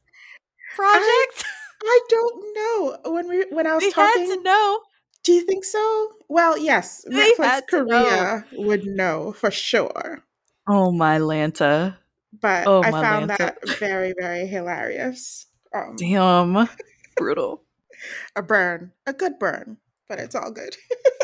project? 0.75 1.45
I 1.81 1.99
don't 2.09 2.55
know. 2.55 3.11
When 3.13 3.29
we 3.29 3.45
when 3.51 3.67
I 3.67 3.75
was 3.75 3.87
talking 3.93 3.93
they 3.93 4.01
had 4.01 4.13
to 4.13 4.27
talking, 4.27 4.43
know. 4.43 4.79
do 5.23 5.31
you 5.31 5.45
think 5.45 5.63
so? 5.63 6.09
Well, 6.27 6.57
yes, 6.57 7.05
They 7.09 7.31
Netflix 7.31 7.67
to 7.67 7.85
know. 7.85 7.85
Korea 7.85 8.45
would 8.51 8.85
know 8.85 9.31
for 9.31 9.51
sure. 9.51 10.25
Oh 10.67 10.91
my 10.91 11.17
Lanta. 11.17 11.95
But 12.41 12.67
Oh 12.67 12.81
I 12.81 12.91
found 12.91 13.29
Lanta. 13.29 13.37
that 13.37 13.57
very, 13.79 14.13
very 14.19 14.45
hilarious. 14.47 15.47
Um, 15.73 15.95
Damn. 15.97 16.69
Brutal. 17.17 17.61
a 18.35 18.41
burn, 18.43 18.91
a 19.05 19.13
good 19.13 19.39
burn, 19.39 19.77
but 20.09 20.19
it's 20.19 20.35
all 20.35 20.51
good. 20.51 20.75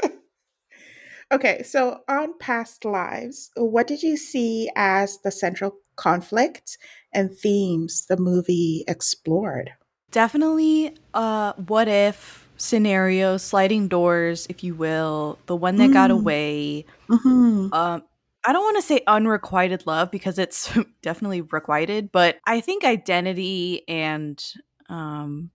okay, 1.31 1.63
so 1.63 2.01
on 2.07 2.37
past 2.39 2.85
lives, 2.85 3.51
what 3.55 3.87
did 3.87 4.03
you 4.03 4.17
see 4.17 4.69
as 4.75 5.19
the 5.23 5.31
central 5.31 5.75
conflict 5.95 6.77
and 7.13 7.35
themes 7.35 8.05
the 8.07 8.17
movie 8.17 8.83
explored? 8.87 9.71
Definitely 10.11 10.95
uh 11.13 11.53
what 11.53 11.87
if 11.87 12.47
scenario, 12.57 13.37
sliding 13.37 13.87
doors, 13.87 14.45
if 14.49 14.63
you 14.63 14.75
will, 14.75 15.39
the 15.47 15.55
one 15.55 15.77
that 15.77 15.91
got 15.91 16.11
Mm, 16.11 16.15
away. 16.19 16.85
hmm 17.09 17.67
Um 17.71 18.03
I 18.45 18.53
don't 18.53 18.63
want 18.63 18.77
to 18.77 18.81
say 18.81 19.01
unrequited 19.07 19.85
love 19.85 20.11
because 20.11 20.39
it's 20.39 20.71
definitely 21.01 21.41
requited, 21.41 22.11
but 22.11 22.37
I 22.45 22.61
think 22.61 22.83
identity 22.83 23.87
and 23.87 24.43
um 24.89 25.51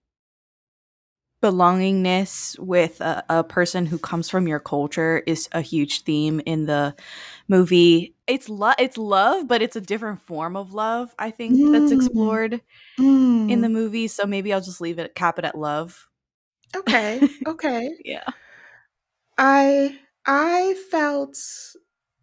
belongingness 1.43 2.59
with 2.59 3.00
a, 3.00 3.23
a 3.28 3.45
person 3.45 3.87
who 3.87 3.99
comes 3.99 4.28
from 4.28 4.49
your 4.49 4.59
culture 4.59 5.23
is 5.26 5.49
a 5.52 5.61
huge 5.61 6.02
theme 6.02 6.40
in 6.47 6.66
the 6.66 6.95
movie. 7.49 8.14
It's 8.26 8.49
love 8.49 8.75
it's 8.78 8.97
love, 8.99 9.47
but 9.49 9.62
it's 9.62 9.76
a 9.76 9.81
different 9.81 10.21
form 10.23 10.57
of 10.57 10.73
love, 10.75 11.14
I 11.19 11.31
think, 11.31 11.71
that's 11.71 11.90
Mm, 11.90 11.93
explored 11.93 12.61
in 13.49 13.61
the 13.62 13.69
mm. 13.69 13.73
movie. 13.73 14.09
So 14.09 14.26
maybe 14.26 14.52
I'll 14.52 14.61
just 14.61 14.81
leave 14.81 14.99
it 14.99 15.14
cap 15.14 15.38
it 15.38 15.45
at 15.45 15.59
love. 15.59 16.09
Okay, 16.76 17.25
okay. 17.47 17.90
yeah. 18.05 18.25
I 19.38 19.99
I 20.26 20.75
felt 20.90 21.38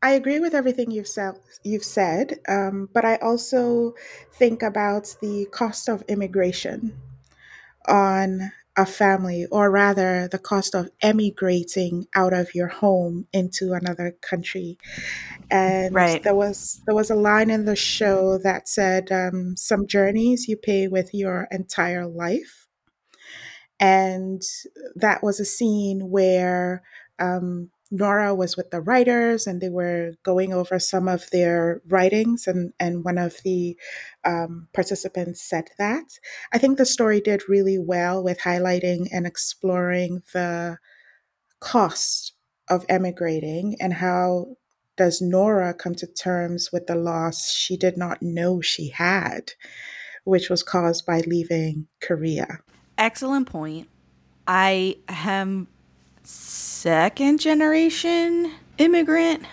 I 0.03 0.11
agree 0.11 0.39
with 0.39 0.53
everything 0.53 0.91
you've 0.91 1.07
said 1.07 1.35
you've 1.63 1.83
said, 1.85 2.39
um, 2.47 2.89
but 2.93 3.05
I 3.05 3.15
also 3.17 3.95
think 4.33 4.61
about 4.61 5.15
the 5.21 5.47
cost 5.51 5.89
of 5.89 6.03
immigration 6.07 6.95
on 7.87 8.51
a 8.77 8.85
family, 8.85 9.45
or 9.51 9.71
rather, 9.71 10.27
the 10.29 10.39
cost 10.39 10.75
of 10.75 10.89
emigrating 11.01 12.07
out 12.15 12.33
of 12.33 12.55
your 12.55 12.69
home 12.69 13.27
into 13.33 13.73
another 13.73 14.15
country. 14.21 14.77
And 15.51 15.95
Right. 15.95 16.23
there 16.23 16.35
was 16.35 16.81
there 16.87 16.95
was 16.95 17.11
a 17.11 17.15
line 17.15 17.49
in 17.51 17.65
the 17.65 17.75
show 17.77 18.37
that 18.39 18.69
said, 18.69 19.11
um, 19.11 19.57
"Some 19.57 19.87
journeys 19.87 20.47
you 20.49 20.57
pay 20.57 20.87
with 20.87 21.13
your 21.13 21.47
entire 21.51 22.07
life." 22.07 22.67
And 23.79 24.41
that 24.95 25.23
was 25.23 25.39
a 25.39 25.45
scene 25.45 26.09
where 26.09 26.83
um, 27.19 27.69
Nora 27.93 28.33
was 28.33 28.57
with 28.57 28.71
the 28.71 28.81
writers 28.81 29.45
and 29.45 29.61
they 29.61 29.69
were 29.69 30.13
going 30.23 30.51
over 30.51 30.79
some 30.79 31.07
of 31.07 31.29
their 31.29 31.79
writings, 31.87 32.47
and, 32.47 32.73
and 32.79 33.05
one 33.05 33.19
of 33.19 33.37
the 33.43 33.77
um, 34.25 34.67
participants 34.73 35.47
said 35.47 35.69
that. 35.77 36.17
I 36.51 36.57
think 36.57 36.77
the 36.77 36.87
story 36.87 37.21
did 37.21 37.47
really 37.47 37.77
well 37.77 38.23
with 38.23 38.39
highlighting 38.39 39.09
and 39.13 39.27
exploring 39.27 40.23
the 40.33 40.79
cost 41.59 42.33
of 42.67 42.83
emigrating 42.89 43.77
and 43.79 43.93
how 43.93 44.57
does 44.97 45.21
Nora 45.21 45.73
come 45.75 45.93
to 45.95 46.07
terms 46.07 46.71
with 46.73 46.87
the 46.87 46.95
loss 46.95 47.51
she 47.51 47.77
did 47.77 47.95
not 47.95 48.23
know 48.23 48.59
she 48.59 48.89
had, 48.89 49.53
which 50.23 50.49
was 50.49 50.63
caused 50.63 51.05
by 51.05 51.19
leaving 51.27 51.87
Korea. 52.01 52.59
Excellent 52.97 53.47
point. 53.47 53.87
I 54.47 54.97
am 55.07 55.67
second 56.23 57.39
generation 57.39 58.51
immigrant. 58.77 59.43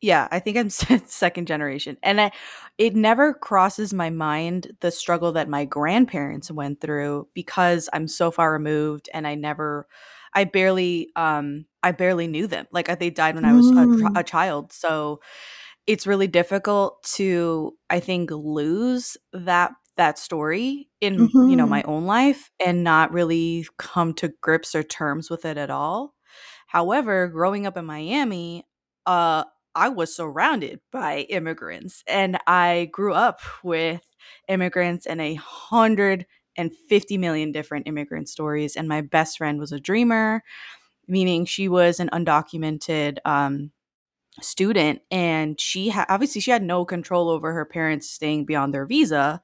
Yeah, 0.00 0.28
I 0.30 0.38
think 0.38 0.56
I'm 0.56 0.70
second 1.06 1.46
generation. 1.46 1.96
And 2.02 2.20
I 2.20 2.30
it 2.76 2.94
never 2.94 3.34
crosses 3.34 3.92
my 3.92 4.10
mind 4.10 4.76
the 4.80 4.90
struggle 4.90 5.32
that 5.32 5.48
my 5.48 5.64
grandparents 5.64 6.50
went 6.50 6.80
through 6.80 7.28
because 7.34 7.88
I'm 7.92 8.06
so 8.06 8.30
far 8.30 8.52
removed 8.52 9.08
and 9.12 9.26
I 9.26 9.34
never 9.34 9.88
I 10.34 10.44
barely 10.44 11.10
um 11.16 11.66
I 11.82 11.92
barely 11.92 12.26
knew 12.28 12.46
them. 12.46 12.66
Like 12.70 12.96
they 12.98 13.10
died 13.10 13.34
when 13.34 13.44
I 13.44 13.54
was 13.54 13.72
a, 13.76 13.88
Mm, 13.88 14.08
a 14.14 14.22
child. 14.24 14.72
So 14.72 15.20
it's 15.86 16.06
really 16.06 16.26
difficult 16.28 17.02
to 17.14 17.76
I 17.90 18.00
think 18.00 18.30
lose 18.30 19.16
that 19.32 19.72
that 19.96 20.18
story 20.18 20.88
in, 21.00 21.32
you 21.44 21.56
know, 21.56 21.66
my 21.66 21.82
own 21.82 22.06
life 22.06 22.50
and 22.64 22.84
not 22.84 23.12
really 23.12 23.66
come 23.78 24.14
to 24.14 24.32
grips 24.40 24.74
or 24.76 24.82
terms 24.84 25.28
with 25.28 25.44
it 25.44 25.58
at 25.58 25.70
all. 25.70 26.14
However, 26.68 27.28
growing 27.28 27.66
up 27.66 27.78
in 27.78 27.86
Miami, 27.86 28.66
uh 29.06 29.44
I 29.76 29.90
was 29.90 30.14
surrounded 30.16 30.80
by 30.92 31.20
immigrants 31.30 32.04
and 32.08 32.38
I 32.48 32.90
grew 32.92 33.14
up 33.14 33.40
with 33.64 34.02
immigrants 34.48 35.06
and 35.06 35.20
a 35.20 35.34
hundred 35.34 36.26
and 36.56 36.72
fifty 36.88 37.18
million 37.18 37.52
different 37.52 37.88
immigrant 37.88 38.28
stories. 38.28 38.76
And 38.76 38.88
my 38.88 39.02
best 39.02 39.38
friend 39.38 39.60
was 39.60 39.72
a 39.72 39.80
dreamer, 39.80 40.42
meaning 41.08 41.44
she 41.46 41.68
was 41.68 42.00
an 42.00 42.10
undocumented 42.12 43.18
um, 43.24 43.72
student 44.40 45.02
and 45.10 45.60
she 45.60 45.88
ha- 45.88 46.06
obviously 46.08 46.40
she 46.40 46.50
had 46.52 46.62
no 46.62 46.84
control 46.84 47.28
over 47.28 47.52
her 47.52 47.64
parents 47.64 48.08
staying 48.10 48.44
beyond 48.44 48.72
their 48.72 48.86
visa 48.86 49.42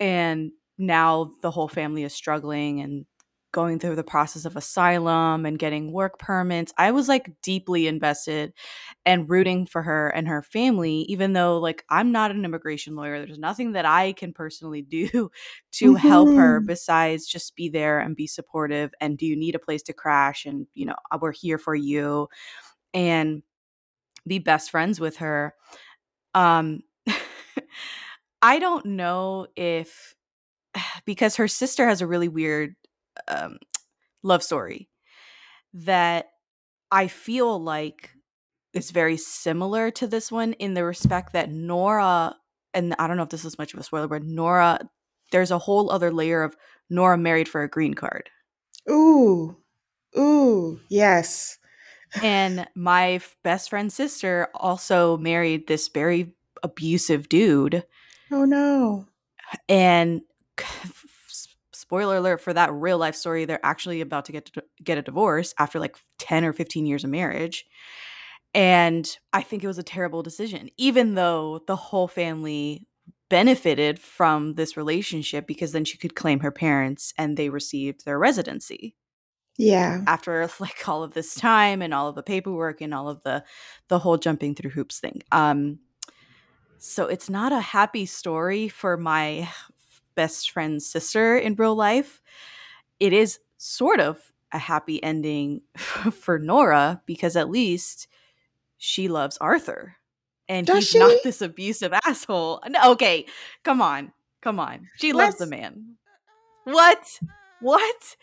and 0.00 0.52
now 0.78 1.30
the 1.42 1.50
whole 1.50 1.68
family 1.68 2.04
is 2.04 2.14
struggling 2.14 2.80
and 2.80 3.06
going 3.56 3.80
through 3.80 3.96
the 3.96 4.04
process 4.04 4.46
of 4.46 4.56
asylum 4.56 5.46
and 5.46 5.58
getting 5.58 5.92
work 5.92 6.20
permits 6.20 6.72
i 6.78 6.92
was 6.92 7.08
like 7.08 7.32
deeply 7.42 7.88
invested 7.88 8.54
and 9.04 9.28
rooting 9.30 9.66
for 9.66 9.82
her 9.82 10.08
and 10.10 10.28
her 10.28 10.42
family 10.42 11.00
even 11.08 11.32
though 11.32 11.58
like 11.58 11.84
i'm 11.90 12.12
not 12.12 12.30
an 12.30 12.44
immigration 12.44 12.96
lawyer 12.96 13.18
there's 13.24 13.38
nothing 13.38 13.72
that 13.72 13.86
i 13.86 14.12
can 14.12 14.32
personally 14.32 14.82
do 14.82 15.30
to 15.72 15.94
help 15.96 16.34
her 16.34 16.60
Mhm. 16.60 16.66
besides 16.66 17.26
just 17.26 17.56
be 17.56 17.68
there 17.68 18.00
and 18.00 18.16
be 18.16 18.26
supportive 18.26 18.92
and 19.00 19.18
do 19.18 19.26
you 19.26 19.36
need 19.36 19.54
a 19.56 19.60
place 19.60 19.82
to 19.82 19.92
crash 19.94 20.44
and 20.46 20.66
you 20.74 20.86
know 20.86 20.96
we're 21.20 21.32
here 21.32 21.58
for 21.58 21.74
you 21.74 22.28
and 22.94 23.42
be 24.26 24.38
best 24.38 24.70
friends 24.70 25.00
with 25.00 25.18
her. 25.18 25.54
Um, 26.34 26.80
I 28.42 28.58
don't 28.58 28.86
know 28.86 29.46
if 29.56 30.14
because 31.06 31.36
her 31.36 31.48
sister 31.48 31.88
has 31.88 32.02
a 32.02 32.06
really 32.06 32.28
weird 32.28 32.76
um, 33.28 33.58
love 34.22 34.42
story 34.42 34.88
that 35.74 36.26
I 36.90 37.08
feel 37.08 37.62
like 37.62 38.10
is 38.72 38.90
very 38.90 39.16
similar 39.16 39.90
to 39.92 40.06
this 40.06 40.30
one 40.30 40.52
in 40.54 40.74
the 40.74 40.84
respect 40.84 41.32
that 41.32 41.50
Nora, 41.50 42.36
and 42.74 42.94
I 42.98 43.06
don't 43.06 43.16
know 43.16 43.22
if 43.22 43.30
this 43.30 43.44
is 43.44 43.58
much 43.58 43.74
of 43.74 43.80
a 43.80 43.82
spoiler, 43.82 44.08
but 44.08 44.22
Nora, 44.22 44.80
there's 45.32 45.50
a 45.50 45.58
whole 45.58 45.90
other 45.90 46.12
layer 46.12 46.42
of 46.42 46.56
Nora 46.90 47.18
married 47.18 47.48
for 47.48 47.62
a 47.62 47.68
green 47.68 47.94
card. 47.94 48.30
Ooh, 48.88 49.56
ooh, 50.16 50.80
yes. 50.88 51.58
and 52.22 52.66
my 52.74 53.20
best 53.42 53.70
friend's 53.70 53.94
sister 53.94 54.48
also 54.54 55.16
married 55.16 55.66
this 55.66 55.88
very 55.88 56.34
abusive 56.62 57.28
dude. 57.28 57.84
Oh 58.30 58.44
no. 58.44 59.06
And 59.68 60.22
spoiler 61.86 62.16
alert 62.16 62.40
for 62.40 62.52
that 62.52 62.72
real 62.72 62.98
life 62.98 63.14
story, 63.14 63.44
they're 63.44 63.64
actually 63.64 64.00
about 64.00 64.24
to 64.24 64.32
get 64.32 64.46
to 64.46 64.62
get 64.82 64.98
a 64.98 65.02
divorce 65.02 65.54
after 65.58 65.78
like 65.78 65.96
10 66.18 66.44
or 66.44 66.52
15 66.52 66.84
years 66.84 67.04
of 67.04 67.10
marriage. 67.10 67.64
And 68.54 69.08
I 69.32 69.42
think 69.42 69.62
it 69.62 69.68
was 69.68 69.78
a 69.78 69.84
terrible 69.84 70.22
decision, 70.22 70.70
even 70.76 71.14
though 71.14 71.60
the 71.66 71.76
whole 71.76 72.08
family 72.08 72.86
benefited 73.28 73.98
from 73.98 74.54
this 74.54 74.76
relationship 74.76 75.46
because 75.46 75.72
then 75.72 75.84
she 75.84 75.98
could 75.98 76.14
claim 76.14 76.40
her 76.40 76.50
parents 76.50 77.12
and 77.18 77.36
they 77.36 77.50
received 77.50 78.04
their 78.04 78.18
residency. 78.18 78.96
Yeah. 79.58 80.02
After 80.06 80.48
like 80.60 80.88
all 80.88 81.04
of 81.04 81.14
this 81.14 81.34
time 81.34 81.82
and 81.82 81.94
all 81.94 82.08
of 82.08 82.14
the 82.14 82.22
paperwork 82.22 82.80
and 82.80 82.92
all 82.92 83.08
of 83.08 83.22
the 83.22 83.44
the 83.88 83.98
whole 84.00 84.16
jumping 84.16 84.54
through 84.54 84.70
hoops 84.70 84.98
thing. 84.98 85.22
Um 85.30 85.78
so 86.78 87.06
it's 87.06 87.30
not 87.30 87.52
a 87.52 87.60
happy 87.60 88.06
story 88.06 88.68
for 88.68 88.96
my 88.96 89.48
best 90.16 90.50
friend's 90.50 90.84
sister 90.86 91.36
in 91.38 91.54
real 91.54 91.76
life. 91.76 92.20
It 92.98 93.12
is 93.12 93.38
sort 93.58 94.00
of 94.00 94.20
a 94.52 94.58
happy 94.58 95.02
ending 95.02 95.60
for 95.76 96.38
Nora 96.38 97.00
because 97.06 97.36
at 97.36 97.50
least 97.50 98.08
she 98.78 99.08
loves 99.08 99.36
Arthur 99.38 99.96
and 100.48 100.66
Does 100.66 100.78
he's 100.78 100.88
she? 100.90 100.98
not 100.98 101.16
this 101.24 101.42
abusive 101.42 101.92
asshole. 101.92 102.62
No, 102.68 102.92
okay, 102.92 103.26
come 103.64 103.80
on, 103.82 104.12
come 104.42 104.58
on. 104.60 104.88
She 104.96 105.12
loves 105.12 105.38
Let's- 105.40 105.50
the 105.50 105.56
man. 105.56 105.96
What? 106.64 107.06
What? 107.60 108.16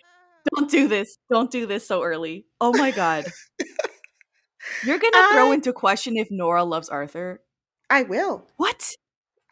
Don't 0.53 0.69
do 0.69 0.88
this. 0.89 1.17
Don't 1.31 1.50
do 1.50 1.65
this 1.65 1.88
so 1.88 2.03
early. 2.03 2.45
Oh 2.59 2.77
my 2.77 2.91
god. 2.91 3.25
You're 4.85 5.00
gonna 5.00 5.33
throw 5.33 5.51
I- 5.51 5.53
into 5.53 5.71
question 5.73 6.17
if 6.17 6.29
Nora 6.31 6.63
loves 6.63 6.89
Arthur. 6.89 7.41
I 7.89 8.03
will. 8.03 8.47
What? 8.57 8.91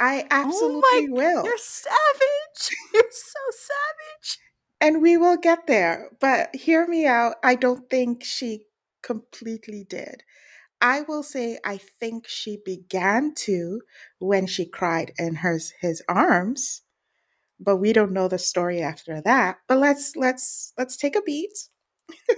I 0.01 0.24
Oh 0.24 0.27
absolutely 0.31 1.10
will. 1.10 1.46
You're 1.46 1.58
savage. 1.58 2.72
You're 2.93 3.03
so 3.12 3.39
savage. 3.51 4.39
And 4.81 5.01
we 5.01 5.15
will 5.15 5.38
get 5.38 5.67
there. 5.67 6.10
But 6.20 6.55
hear 6.55 6.88
me 6.88 7.05
out. 7.05 7.36
I 7.43 7.55
don't 7.55 7.89
think 7.89 8.24
she 8.24 8.65
completely 9.03 9.86
did. 9.88 10.24
I 10.81 11.01
will 11.01 11.22
say 11.24 11.60
I 11.63 11.77
think 11.77 12.27
she 12.27 12.58
began 12.65 13.34
to 13.46 13.81
when 14.20 14.48
she 14.48 14.65
cried 14.65 15.13
in 15.20 15.36
hers 15.36 15.72
his 15.81 16.01
arms. 16.10 16.81
But 17.60 17.77
we 17.77 17.93
don't 17.93 18.12
know 18.13 18.27
the 18.27 18.39
story 18.39 18.81
after 18.81 19.22
that. 19.22 19.60
But 19.67 19.77
let's 19.77 20.15
let's 20.15 20.74
let's 20.79 20.98
take 20.98 21.15
a 21.15 21.22
beat. 21.22 21.67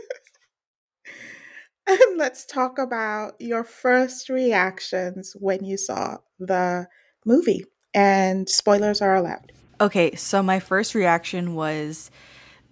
and 1.88 2.18
let's 2.18 2.46
talk 2.46 2.78
about 2.78 3.34
your 3.40 3.64
first 3.64 4.30
reactions 4.30 5.36
when 5.40 5.64
you 5.64 5.78
saw 5.78 6.18
the 6.40 6.88
movie. 7.26 7.66
And 7.94 8.50
spoilers 8.50 9.02
are 9.02 9.16
allowed. 9.16 9.52
Okay, 9.80 10.16
so 10.16 10.42
my 10.42 10.60
first 10.60 10.96
reaction 10.96 11.56
was 11.56 12.10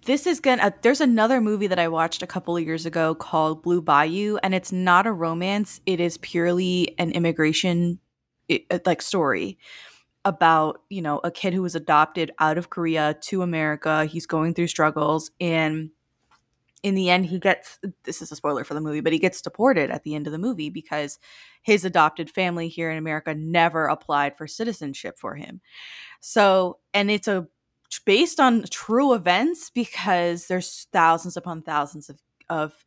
this 0.04 0.26
is 0.26 0.40
gonna 0.40 0.62
uh, 0.62 0.70
there's 0.82 1.00
another 1.00 1.40
movie 1.40 1.68
that 1.68 1.78
I 1.78 1.88
watched 1.88 2.22
a 2.22 2.26
couple 2.26 2.56
of 2.56 2.64
years 2.64 2.86
ago 2.86 3.14
called 3.14 3.62
Blue 3.62 3.80
Bayou 3.80 4.38
and 4.42 4.54
it's 4.54 4.72
not 4.72 5.06
a 5.06 5.12
romance, 5.12 5.80
it 5.86 6.00
is 6.00 6.18
purely 6.18 6.94
an 6.98 7.12
immigration 7.12 8.00
i- 8.50 8.64
uh, 8.70 8.78
like 8.84 9.02
story 9.02 9.58
about, 10.24 10.82
you 10.88 11.02
know, 11.02 11.20
a 11.24 11.30
kid 11.30 11.52
who 11.52 11.62
was 11.62 11.74
adopted 11.74 12.30
out 12.38 12.58
of 12.58 12.70
Korea 12.70 13.16
to 13.22 13.42
America. 13.42 14.04
He's 14.04 14.26
going 14.26 14.54
through 14.54 14.68
struggles 14.68 15.30
and 15.40 15.90
in 16.82 16.94
the 16.94 17.10
end 17.10 17.26
he 17.26 17.38
gets 17.38 17.78
this 18.04 18.20
is 18.20 18.32
a 18.32 18.36
spoiler 18.36 18.64
for 18.64 18.74
the 18.74 18.80
movie, 18.80 19.00
but 19.00 19.12
he 19.12 19.18
gets 19.18 19.40
deported 19.40 19.90
at 19.90 20.02
the 20.02 20.14
end 20.14 20.26
of 20.26 20.32
the 20.32 20.38
movie 20.38 20.70
because 20.70 21.18
his 21.62 21.84
adopted 21.84 22.28
family 22.30 22.68
here 22.68 22.90
in 22.90 22.98
America 22.98 23.34
never 23.34 23.86
applied 23.86 24.36
for 24.36 24.46
citizenship 24.46 25.18
for 25.18 25.34
him. 25.34 25.60
So, 26.20 26.78
and 26.92 27.10
it's 27.10 27.28
a 27.28 27.46
based 28.04 28.40
on 28.40 28.64
true 28.70 29.12
events 29.12 29.70
because 29.70 30.46
there's 30.46 30.86
thousands 30.92 31.36
upon 31.36 31.62
thousands 31.62 32.08
of 32.08 32.18
of 32.48 32.84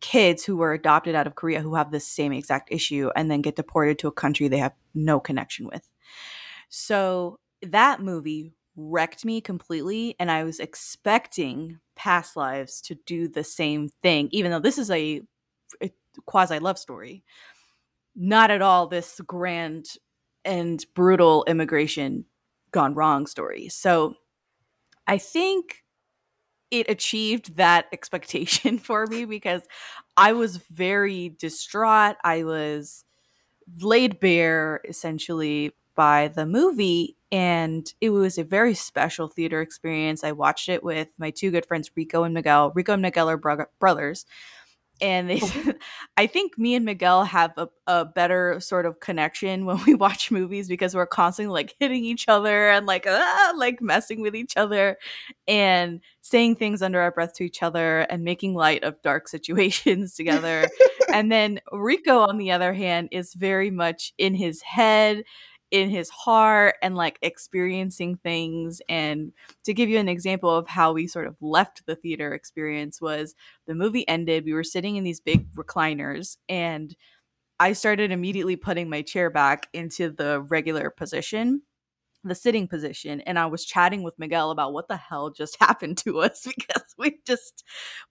kids 0.00 0.44
who 0.44 0.56
were 0.56 0.72
adopted 0.72 1.14
out 1.14 1.26
of 1.26 1.34
Korea 1.34 1.60
who 1.60 1.74
have 1.74 1.90
this 1.90 2.06
same 2.06 2.32
exact 2.32 2.70
issue 2.70 3.10
and 3.16 3.30
then 3.30 3.40
get 3.40 3.56
deported 3.56 3.98
to 4.00 4.08
a 4.08 4.12
country 4.12 4.46
they 4.46 4.58
have 4.58 4.74
no 4.94 5.18
connection 5.18 5.66
with. 5.66 5.88
So, 6.68 7.38
that 7.62 8.00
movie 8.00 8.54
wrecked 8.76 9.24
me 9.24 9.40
completely 9.40 10.14
and 10.18 10.30
I 10.30 10.44
was 10.44 10.60
expecting 10.60 11.78
past 11.94 12.36
lives 12.36 12.80
to 12.82 12.94
do 13.06 13.26
the 13.26 13.44
same 13.44 13.88
thing 14.02 14.28
even 14.32 14.50
though 14.50 14.60
this 14.60 14.78
is 14.78 14.90
a, 14.90 15.22
a 15.82 15.90
quasi 16.26 16.58
love 16.58 16.78
story. 16.78 17.24
Not 18.14 18.50
at 18.50 18.62
all 18.62 18.86
this 18.86 19.20
grand 19.26 19.86
and 20.44 20.84
brutal 20.94 21.44
immigration 21.48 22.24
gone 22.70 22.94
wrong 22.94 23.26
story. 23.26 23.68
So 23.68 24.14
I 25.06 25.18
think 25.18 25.84
it 26.70 26.88
achieved 26.90 27.56
that 27.56 27.86
expectation 27.92 28.78
for 28.78 29.06
me 29.06 29.24
because 29.24 29.62
I 30.16 30.32
was 30.32 30.58
very 30.70 31.30
distraught. 31.38 32.16
I 32.24 32.44
was 32.44 33.04
laid 33.80 34.20
bare 34.20 34.80
essentially 34.88 35.72
by 35.96 36.28
the 36.28 36.46
movie 36.46 37.16
and 37.32 37.92
it 38.00 38.10
was 38.10 38.38
a 38.38 38.44
very 38.44 38.74
special 38.74 39.26
theater 39.28 39.60
experience. 39.60 40.22
I 40.22 40.32
watched 40.32 40.68
it 40.68 40.84
with 40.84 41.08
my 41.18 41.30
two 41.30 41.50
good 41.50 41.66
friends 41.66 41.90
Rico 41.96 42.22
and 42.22 42.34
Miguel. 42.34 42.70
Rico 42.74 42.92
and 42.92 43.02
Miguel 43.02 43.28
are 43.28 43.36
bro- 43.36 43.66
brothers 43.80 44.24
and 45.00 45.28
they, 45.28 45.40
I 46.16 46.26
think 46.26 46.56
me 46.56 46.74
and 46.74 46.84
Miguel 46.84 47.24
have 47.24 47.52
a, 47.56 47.68
a 47.86 48.04
better 48.04 48.60
sort 48.60 48.86
of 48.86 49.00
connection 49.00 49.64
when 49.66 49.82
we 49.84 49.94
watch 49.94 50.30
movies 50.30 50.68
because 50.68 50.94
we're 50.94 51.06
constantly 51.06 51.52
like 51.52 51.74
hitting 51.78 52.04
each 52.04 52.28
other 52.28 52.70
and 52.70 52.86
like 52.86 53.06
ah, 53.08 53.52
like 53.56 53.80
messing 53.80 54.20
with 54.20 54.34
each 54.34 54.56
other 54.56 54.96
and 55.46 56.00
saying 56.22 56.56
things 56.56 56.82
under 56.82 57.00
our 57.00 57.12
breath 57.12 57.34
to 57.34 57.44
each 57.44 57.62
other 57.62 58.00
and 58.00 58.24
making 58.24 58.54
light 58.54 58.84
of 58.84 59.00
dark 59.02 59.28
situations 59.36 60.14
together. 60.14 60.68
and 61.12 61.30
then 61.30 61.60
Rico, 61.72 62.20
on 62.20 62.38
the 62.38 62.52
other 62.52 62.72
hand, 62.72 63.08
is 63.12 63.34
very 63.34 63.70
much 63.70 64.12
in 64.18 64.34
his 64.34 64.62
head 64.62 65.24
in 65.70 65.90
his 65.90 66.08
heart 66.10 66.76
and 66.82 66.94
like 66.94 67.18
experiencing 67.22 68.16
things 68.16 68.80
and 68.88 69.32
to 69.64 69.74
give 69.74 69.88
you 69.88 69.98
an 69.98 70.08
example 70.08 70.54
of 70.54 70.68
how 70.68 70.92
we 70.92 71.06
sort 71.06 71.26
of 71.26 71.36
left 71.40 71.84
the 71.86 71.96
theater 71.96 72.32
experience 72.32 73.00
was 73.00 73.34
the 73.66 73.74
movie 73.74 74.06
ended 74.08 74.44
we 74.44 74.52
were 74.52 74.62
sitting 74.64 74.96
in 74.96 75.04
these 75.04 75.20
big 75.20 75.52
recliners 75.54 76.36
and 76.48 76.94
i 77.58 77.72
started 77.72 78.12
immediately 78.12 78.56
putting 78.56 78.88
my 78.88 79.02
chair 79.02 79.28
back 79.30 79.68
into 79.72 80.10
the 80.10 80.40
regular 80.42 80.90
position 80.90 81.62
the 82.22 82.34
sitting 82.34 82.68
position 82.68 83.20
and 83.22 83.38
i 83.38 83.46
was 83.46 83.64
chatting 83.64 84.02
with 84.02 84.18
miguel 84.18 84.50
about 84.50 84.72
what 84.72 84.88
the 84.88 84.96
hell 84.96 85.30
just 85.30 85.56
happened 85.60 85.98
to 85.98 86.20
us 86.20 86.42
because 86.44 86.84
we 86.98 87.18
just 87.26 87.64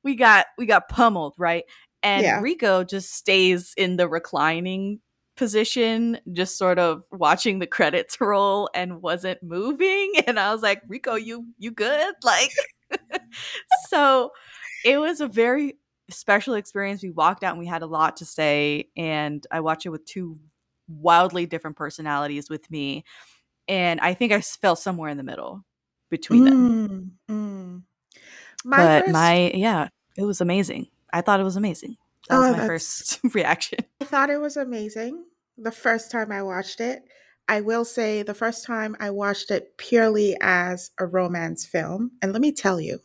we 0.03 0.15
got 0.15 0.45
we 0.57 0.65
got 0.65 0.89
pummeled 0.89 1.35
right 1.37 1.63
and 2.03 2.23
Yeah. 2.23 2.41
rico 2.41 2.83
just 2.83 3.13
stays 3.13 3.73
in 3.77 3.95
the 3.97 4.07
reclining 4.09 4.99
position 5.35 6.19
just 6.31 6.57
sort 6.57 6.79
of 6.79 7.03
watching 7.11 7.59
the 7.59 7.67
credits 7.67 8.19
roll 8.21 8.69
and 8.73 9.01
wasn't 9.01 9.41
moving. 9.43 10.13
And 10.27 10.39
i 10.39 10.51
was 10.51 10.63
like 10.63 10.81
rico 10.87 11.15
you 11.15 11.45
you 11.57 11.71
good? 11.71 12.13
Like 12.23 12.51
so 13.89 14.31
it 14.83 14.97
was 14.97 15.21
a 15.21 15.27
very 15.27 15.77
special 16.09 16.53
experience. 16.53 17.01
We 17.01 17.09
walked 17.09 17.43
out 17.43 17.51
and 17.51 17.59
we 17.59 17.65
had 17.65 17.81
a 17.81 17.87
lot 17.87 18.17
to 18.17 18.25
say 18.25 18.89
and 18.95 19.45
i 19.51 19.59
watched 19.59 19.85
it 19.85 19.89
with 19.89 20.05
two 20.05 20.37
wildly 20.87 21.45
different 21.45 21.77
personalities 21.77 22.49
with 22.49 22.69
me 22.69 23.03
and 23.67 23.99
i 24.01 24.13
think 24.13 24.31
I 24.31 24.41
fell 24.41 24.75
somewhere 24.75 25.09
in 25.09 25.17
the 25.17 25.23
middle 25.23 25.65
between 26.11 26.45
them. 26.45 27.11
Mm, 27.27 27.35
mm. 27.35 27.81
My 28.63 28.77
but 28.77 29.01
first, 29.01 29.13
my 29.13 29.51
yeah 29.53 29.89
it 30.17 30.23
was 30.23 30.41
amazing. 30.41 30.87
I 31.11 31.21
thought 31.21 31.39
it 31.39 31.43
was 31.43 31.57
amazing 31.57 31.97
that 32.29 32.37
was 32.37 32.47
Oh, 32.47 32.51
my 32.57 32.67
first 32.67 33.19
reaction 33.33 33.79
I 34.01 34.05
thought 34.05 34.29
it 34.29 34.39
was 34.39 34.57
amazing 34.57 35.25
the 35.57 35.71
first 35.71 36.11
time 36.11 36.31
I 36.31 36.43
watched 36.43 36.81
it. 36.81 37.03
I 37.47 37.61
will 37.61 37.85
say 37.85 38.23
the 38.23 38.33
first 38.33 38.65
time 38.65 38.95
I 38.99 39.11
watched 39.11 39.51
it 39.51 39.77
purely 39.77 40.35
as 40.41 40.91
a 40.99 41.05
romance 41.05 41.65
film. 41.65 42.11
And 42.21 42.33
let 42.33 42.41
me 42.41 42.51
tell 42.51 42.81
you, 42.81 42.99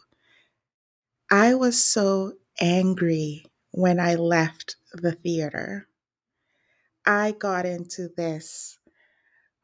I 1.30 1.54
was 1.54 1.82
so 1.82 2.32
angry 2.60 3.44
when 3.70 4.00
I 4.00 4.14
left 4.16 4.76
the 4.92 5.12
theater. 5.12 5.86
I 7.06 7.32
got 7.32 7.66
into 7.66 8.08
this. 8.16 8.78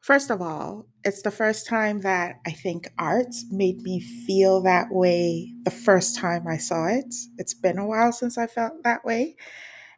First 0.07 0.29
of 0.29 0.41
all, 0.41 0.85
it's 1.03 1.21
the 1.21 1.31
first 1.31 1.67
time 1.67 1.99
that 1.99 2.39
I 2.45 2.51
think 2.51 2.87
art 2.97 3.35
made 3.51 3.81
me 3.81 3.99
feel 3.99 4.61
that 4.61 4.87
way 4.89 5.53
the 5.63 5.69
first 5.69 6.15
time 6.15 6.47
I 6.47 6.55
saw 6.55 6.85
it. 6.87 7.13
It's 7.37 7.53
been 7.53 7.77
a 7.77 7.85
while 7.85 8.13
since 8.13 8.37
I 8.37 8.47
felt 8.47 8.85
that 8.85 9.03
way. 9.03 9.35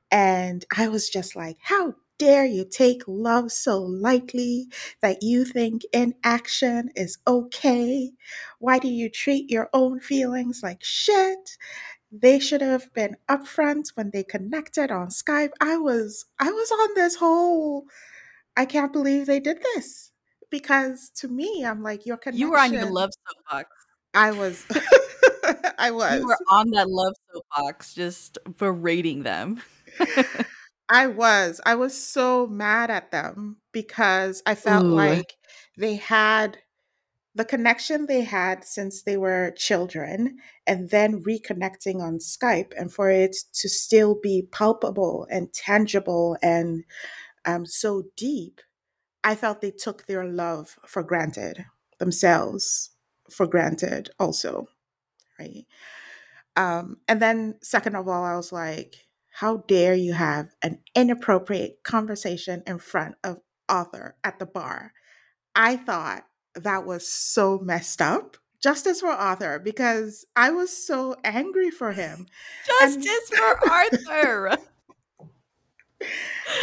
And 0.10 0.66
I 0.76 0.88
was 0.88 1.12
just 1.12 1.36
like, 1.36 1.58
how 1.62 1.94
dare 2.18 2.48
you 2.48 2.66
take 2.66 3.04
love 3.06 3.52
so 3.52 3.78
lightly 3.84 4.70
that 5.04 5.22
you 5.22 5.46
think 5.46 5.84
inaction 5.94 6.90
is 6.96 7.20
okay? 7.28 8.10
Why 8.58 8.80
do 8.80 8.88
you 8.88 9.12
treat 9.12 9.52
your 9.52 9.70
own 9.74 10.00
feelings 10.00 10.62
like 10.64 10.84
shit? 10.84 11.52
They 12.12 12.40
should 12.40 12.62
have 12.62 12.92
been 12.96 13.18
upfront 13.30 13.90
when 13.94 14.10
they 14.12 14.24
connected 14.24 14.90
on 14.90 15.10
Skype. 15.10 15.52
I 15.62 15.78
was 15.78 16.26
I 16.40 16.52
was 16.52 16.72
on 16.72 16.96
this 16.96 17.18
whole 17.18 17.86
I 18.60 18.66
can't 18.66 18.92
believe 18.92 19.26
they 19.26 19.40
did 19.40 19.64
this. 19.74 20.12
Because 20.52 21.12
to 21.18 21.30
me, 21.30 21.64
I'm 21.66 21.82
like 21.82 22.06
your 22.06 22.18
connection. 22.18 22.40
You 22.40 22.52
were 22.52 22.58
on 22.58 22.74
your 22.74 22.92
love 22.92 23.12
soapbox. 23.28 23.70
I 24.14 24.32
was 24.32 24.66
I 25.78 25.92
was. 25.92 26.20
You 26.20 26.26
were 26.26 26.38
on 26.50 26.72
that 26.72 26.90
love 26.90 27.14
soapbox 27.32 27.94
just 27.94 28.38
berating 28.58 29.24
them. 29.24 29.62
I 30.90 31.08
was. 31.08 31.62
I 31.66 31.76
was 31.76 31.96
so 31.96 32.48
mad 32.48 32.90
at 32.90 33.12
them 33.12 33.58
because 33.72 34.42
I 34.46 34.56
felt 34.56 34.86
Ooh. 34.88 34.96
like 34.96 35.36
they 35.78 35.96
had 35.96 36.58
the 37.36 37.46
connection 37.46 38.08
they 38.08 38.22
had 38.22 38.66
since 38.66 39.04
they 39.04 39.16
were 39.16 39.54
children 39.56 40.40
and 40.68 40.90
then 40.90 41.24
reconnecting 41.24 42.02
on 42.02 42.18
Skype 42.18 42.74
and 42.76 42.92
for 42.92 43.10
it 43.10 43.36
to 43.54 43.70
still 43.70 44.20
be 44.22 44.48
palpable 44.52 45.28
and 45.30 45.54
tangible 45.54 46.36
and 46.42 46.84
um, 47.56 47.66
so 47.66 48.04
deep, 48.16 48.62
I 49.24 49.36
felt 49.36 49.62
they 49.62 49.72
took 49.72 50.06
their 50.06 50.26
love 50.26 50.78
for 50.86 51.04
granted, 51.04 51.66
themselves 52.00 52.92
for 53.30 53.48
granted 53.48 54.10
also, 54.20 54.68
right? 55.40 55.66
Um, 56.56 56.98
and 57.08 57.22
then, 57.22 57.56
second 57.62 57.96
of 57.96 58.08
all, 58.08 58.24
I 58.24 58.36
was 58.36 58.52
like, 58.52 58.96
how 59.32 59.58
dare 59.68 59.94
you 59.94 60.14
have 60.14 60.50
an 60.62 60.80
inappropriate 60.96 61.84
conversation 61.84 62.64
in 62.68 62.80
front 62.80 63.16
of 63.24 63.38
Arthur 63.68 64.16
at 64.24 64.40
the 64.40 64.46
bar? 64.46 64.94
I 65.56 65.78
thought 65.78 66.26
that 66.56 66.86
was 66.86 67.08
so 67.08 67.60
messed 67.60 68.02
up. 68.02 68.38
Justice 68.62 69.00
for 69.00 69.08
Arthur 69.10 69.58
because 69.60 70.26
I 70.36 70.50
was 70.52 70.86
so 70.86 71.16
angry 71.24 71.70
for 71.70 71.94
him. 71.94 72.28
Justice 72.68 73.32
and- 73.32 73.40
for 73.40 73.70
Arthur. 73.72 74.58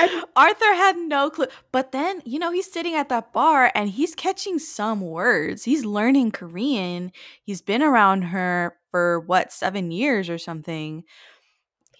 And- 0.00 0.24
Arthur 0.34 0.74
had 0.74 0.96
no 0.96 1.30
clue. 1.30 1.46
But 1.72 1.92
then, 1.92 2.22
you 2.24 2.38
know, 2.38 2.50
he's 2.52 2.70
sitting 2.70 2.94
at 2.94 3.08
that 3.08 3.32
bar 3.32 3.70
and 3.74 3.88
he's 3.88 4.14
catching 4.14 4.58
some 4.58 5.00
words. 5.00 5.64
He's 5.64 5.84
learning 5.84 6.32
Korean. 6.32 7.12
He's 7.42 7.62
been 7.62 7.82
around 7.82 8.22
her 8.22 8.76
for 8.90 9.20
what, 9.20 9.52
seven 9.52 9.90
years 9.90 10.28
or 10.28 10.38
something. 10.38 11.04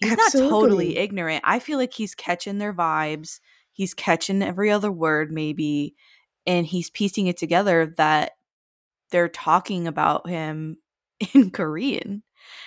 He's 0.01 0.11
Absolutely. 0.11 0.49
not 0.49 0.59
totally 0.59 0.97
ignorant. 0.97 1.43
I 1.45 1.59
feel 1.59 1.77
like 1.79 1.93
he's 1.93 2.13
catching 2.13 2.59
their 2.59 2.73
vibes. 2.73 3.39
He's 3.71 3.93
catching 3.93 4.43
every 4.43 4.69
other 4.69 4.91
word, 4.91 5.31
maybe. 5.31 5.95
And 6.45 6.65
he's 6.65 6.89
piecing 6.89 7.27
it 7.27 7.37
together 7.37 7.93
that 7.97 8.33
they're 9.11 9.29
talking 9.29 9.87
about 9.87 10.27
him 10.27 10.77
in 11.33 11.49
Korean. 11.51 12.23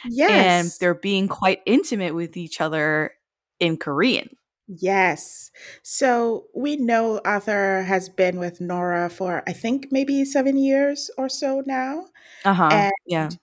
Yes. 0.09 0.31
And 0.31 0.73
they're 0.81 0.95
being 0.95 1.29
quite 1.29 1.61
intimate 1.67 2.15
with 2.15 2.37
each 2.37 2.61
other 2.61 3.13
in 3.61 3.77
Korean. 3.77 4.31
Yes. 4.73 5.51
So 5.83 6.47
we 6.55 6.77
know 6.77 7.21
Arthur 7.25 7.83
has 7.83 8.09
been 8.09 8.39
with 8.39 8.61
Nora 8.61 9.11
for, 9.11 9.43
I 9.47 9.53
think, 9.53 9.89
maybe 9.91 10.25
seven 10.25 10.57
years 10.57 11.11
or 11.19 11.29
so 11.29 11.63
now. 11.67 12.07
Uh 12.45 12.55
huh. 12.55 12.71
And 12.71 12.93
Yeah. 13.07 13.37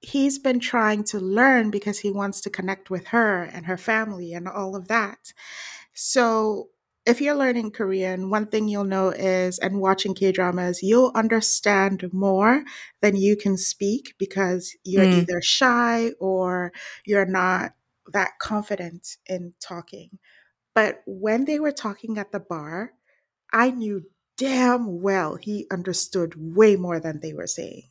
he's 0.00 0.38
been 0.38 0.60
trying 0.60 1.04
to 1.04 1.18
learn 1.20 1.70
because 1.70 2.00
he 2.00 2.10
wants 2.10 2.40
to 2.42 2.50
connect 2.50 2.90
with 2.90 3.08
her 3.08 3.44
and 3.44 3.66
her 3.66 3.76
family 3.78 4.32
and 4.34 4.48
all 4.48 4.76
of 4.76 4.88
that. 4.88 5.32
So 5.94 6.70
if 7.06 7.20
you're 7.20 7.34
learning 7.36 7.72
Korean, 7.72 8.30
one 8.30 8.46
thing 8.48 8.68
you'll 8.68 8.84
know 8.84 9.10
is, 9.10 9.58
and 9.58 9.80
watching 9.80 10.14
K 10.14 10.32
dramas, 10.32 10.82
you'll 10.82 11.12
understand 11.14 12.10
more 12.12 12.64
than 13.02 13.16
you 13.16 13.36
can 13.36 13.56
speak 13.58 14.14
because 14.18 14.76
you're 14.84 15.08
Mm. 15.08 15.10
either 15.10 15.40
shy 15.42 16.12
or 16.20 16.72
you're 17.06 17.26
not 17.26 17.72
that 18.12 18.32
confident 18.40 19.16
in 19.26 19.54
talking. 19.60 20.18
But 20.74 21.02
when 21.06 21.44
they 21.44 21.60
were 21.60 21.72
talking 21.72 22.18
at 22.18 22.32
the 22.32 22.40
bar, 22.40 22.92
I 23.52 23.70
knew 23.70 24.04
damn 24.36 25.00
well 25.00 25.36
he 25.36 25.66
understood 25.70 26.34
way 26.36 26.76
more 26.76 26.98
than 26.98 27.20
they 27.20 27.32
were 27.32 27.46
saying. 27.46 27.84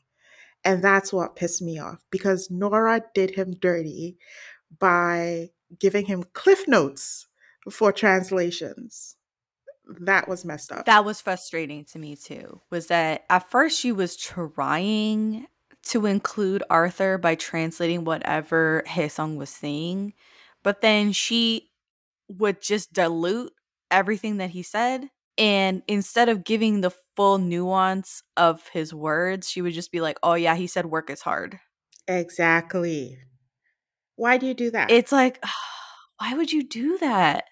And 0.65 0.83
that's 0.83 1.11
what 1.11 1.35
pissed 1.35 1.61
me 1.61 1.79
off 1.79 2.03
because 2.09 2.49
Nora 2.49 3.01
did 3.13 3.31
him 3.31 3.55
dirty 3.59 4.17
by 4.79 5.49
giving 5.79 6.05
him 6.05 6.23
cliff 6.33 6.67
notes 6.67 7.27
for 7.69 7.91
translations. 7.91 9.15
That 10.01 10.29
was 10.29 10.45
messed 10.45 10.71
up. 10.71 10.85
That 10.85 11.03
was 11.03 11.19
frustrating 11.19 11.83
to 11.85 11.99
me 11.99 12.15
too. 12.15 12.61
Was 12.69 12.87
that 12.87 13.25
at 13.29 13.49
first 13.49 13.79
she 13.79 13.91
was 13.91 14.15
trying 14.15 15.47
to 15.87 16.05
include 16.05 16.63
Arthur 16.69 17.17
by 17.17 17.35
translating 17.35 18.05
whatever 18.05 18.83
Haesung 18.87 19.35
was 19.35 19.49
saying, 19.49 20.13
but 20.63 20.79
then 20.79 21.11
she 21.11 21.72
would 22.27 22.61
just 22.61 22.93
dilute 22.93 23.51
everything 23.91 24.37
that 24.37 24.51
he 24.51 24.63
said. 24.63 25.09
And 25.37 25.81
instead 25.87 26.29
of 26.29 26.43
giving 26.43 26.81
the 26.81 26.91
full 27.15 27.37
nuance 27.39 28.21
of 28.37 28.67
his 28.69 28.93
words, 28.93 29.49
she 29.49 29.61
would 29.61 29.73
just 29.73 29.91
be 29.91 30.01
like, 30.01 30.17
oh, 30.23 30.35
yeah, 30.35 30.55
he 30.55 30.67
said 30.67 30.85
work 30.85 31.09
is 31.09 31.21
hard. 31.21 31.59
exactly. 32.07 33.17
Why 34.15 34.37
do 34.37 34.45
you 34.45 34.53
do 34.53 34.71
that? 34.71 34.91
It's 34.91 35.11
like, 35.11 35.43
why 36.19 36.35
would 36.35 36.51
you 36.51 36.63
do 36.63 36.97
that? 36.99 37.45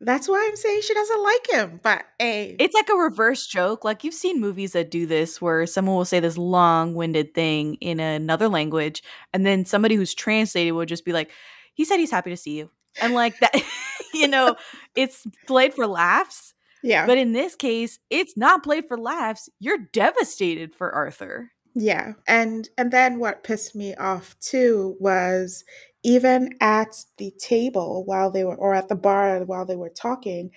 That's 0.00 0.28
why 0.28 0.46
I'm 0.46 0.56
saying 0.56 0.82
she 0.82 0.92
doesn't 0.92 1.22
like 1.22 1.50
him. 1.50 1.80
But 1.82 2.04
hey, 2.18 2.56
It's 2.58 2.74
like 2.74 2.90
a 2.90 2.94
reverse 2.96 3.46
joke. 3.46 3.82
Like 3.82 4.04
you've 4.04 4.12
seen 4.12 4.40
movies 4.40 4.72
that 4.72 4.90
do 4.90 5.06
this 5.06 5.40
where 5.40 5.66
someone 5.66 5.96
will 5.96 6.04
say 6.04 6.20
this 6.20 6.36
long-winded 6.36 7.32
thing 7.34 7.76
in 7.76 7.98
another 7.98 8.48
language 8.48 9.02
and 9.32 9.46
then 9.46 9.64
somebody 9.64 9.94
who's 9.94 10.14
translated 10.14 10.74
will 10.74 10.84
just 10.84 11.06
be 11.06 11.14
like, 11.14 11.30
"He 11.72 11.86
said 11.86 11.96
he's 11.96 12.10
happy 12.10 12.28
to 12.30 12.36
see 12.36 12.58
you." 12.58 12.70
And 13.00 13.14
like 13.14 13.38
that 13.40 13.54
you 14.16 14.28
know, 14.28 14.56
it's 14.94 15.26
played 15.46 15.74
for 15.74 15.86
laughs, 15.86 16.54
yeah. 16.82 17.06
but 17.06 17.18
in 17.18 17.32
this 17.32 17.54
case, 17.54 17.98
it's 18.10 18.36
not 18.36 18.62
played 18.62 18.86
for 18.86 18.98
laughs. 18.98 19.48
You're 19.60 19.78
devastated 19.92 20.74
for 20.74 20.92
Arthur. 20.92 21.52
Yeah. 21.74 22.14
And 22.26 22.68
and 22.78 22.90
then 22.90 23.18
what 23.18 23.44
pissed 23.44 23.76
me 23.76 23.94
off 23.96 24.34
too 24.40 24.96
was 24.98 25.62
even 26.02 26.54
at 26.60 27.04
the 27.18 27.32
table 27.38 28.04
while 28.06 28.30
they 28.30 28.44
were 28.44 28.56
or 28.56 28.74
at 28.74 28.88
the 28.88 28.94
bar 28.94 29.44
while 29.44 29.66
they 29.66 29.76
were 29.76 29.90
talking, 29.90 30.50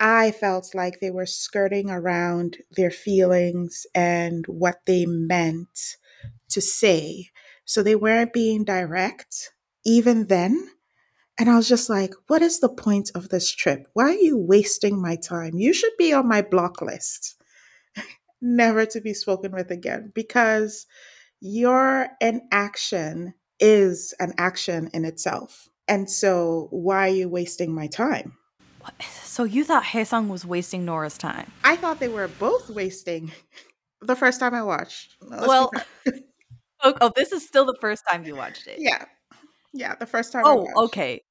I 0.00 0.30
felt 0.30 0.74
like 0.74 1.00
they 1.00 1.10
were 1.10 1.26
skirting 1.26 1.90
around 1.90 2.56
their 2.70 2.90
feelings 2.90 3.86
and 3.94 4.46
what 4.46 4.80
they 4.86 5.04
meant 5.04 5.96
to 6.50 6.60
say. 6.60 7.30
So 7.64 7.82
they 7.82 7.94
weren't 7.94 8.32
being 8.32 8.64
direct 8.64 9.50
even 9.84 10.26
then. 10.28 10.70
And 11.38 11.48
I 11.48 11.56
was 11.56 11.68
just 11.68 11.88
like, 11.88 12.14
what 12.26 12.42
is 12.42 12.60
the 12.60 12.68
point 12.68 13.10
of 13.14 13.30
this 13.30 13.50
trip? 13.50 13.88
Why 13.94 14.04
are 14.04 14.12
you 14.12 14.36
wasting 14.36 15.00
my 15.00 15.16
time? 15.16 15.54
You 15.54 15.72
should 15.72 15.92
be 15.98 16.12
on 16.12 16.28
my 16.28 16.42
block 16.42 16.82
list 16.82 17.36
never 18.40 18.84
to 18.86 19.00
be 19.00 19.14
spoken 19.14 19.52
with 19.52 19.70
again 19.70 20.12
because 20.14 20.86
your 21.40 22.08
inaction 22.20 23.34
is 23.58 24.14
an 24.20 24.32
action 24.38 24.90
in 24.92 25.04
itself. 25.04 25.68
And 25.88 26.08
so, 26.08 26.68
why 26.70 27.08
are 27.08 27.12
you 27.12 27.28
wasting 27.28 27.74
my 27.74 27.86
time? 27.86 28.36
What? 28.80 28.94
So 29.24 29.44
you 29.44 29.64
thought 29.64 29.84
Haesung 29.84 30.28
was 30.28 30.44
wasting 30.44 30.84
Nora's 30.84 31.18
time? 31.18 31.50
I 31.64 31.76
thought 31.76 32.00
they 32.00 32.08
were 32.08 32.28
both 32.28 32.68
wasting 32.68 33.32
the 34.00 34.16
first 34.16 34.40
time 34.40 34.54
I 34.54 34.62
watched. 34.62 35.16
Let's 35.20 35.46
Well, 35.46 35.70
oh, 36.82 36.94
oh, 37.00 37.12
this 37.14 37.32
is 37.32 37.46
still 37.46 37.64
the 37.64 37.76
first 37.80 38.02
time 38.10 38.24
you 38.24 38.36
watched 38.36 38.66
it. 38.66 38.76
yeah. 38.78 39.04
Yeah, 39.72 39.94
the 39.94 40.06
first 40.06 40.32
time 40.32 40.44
I 40.46 40.48
Oh, 40.48 40.58
watched. 40.64 40.76
okay. 40.86 41.22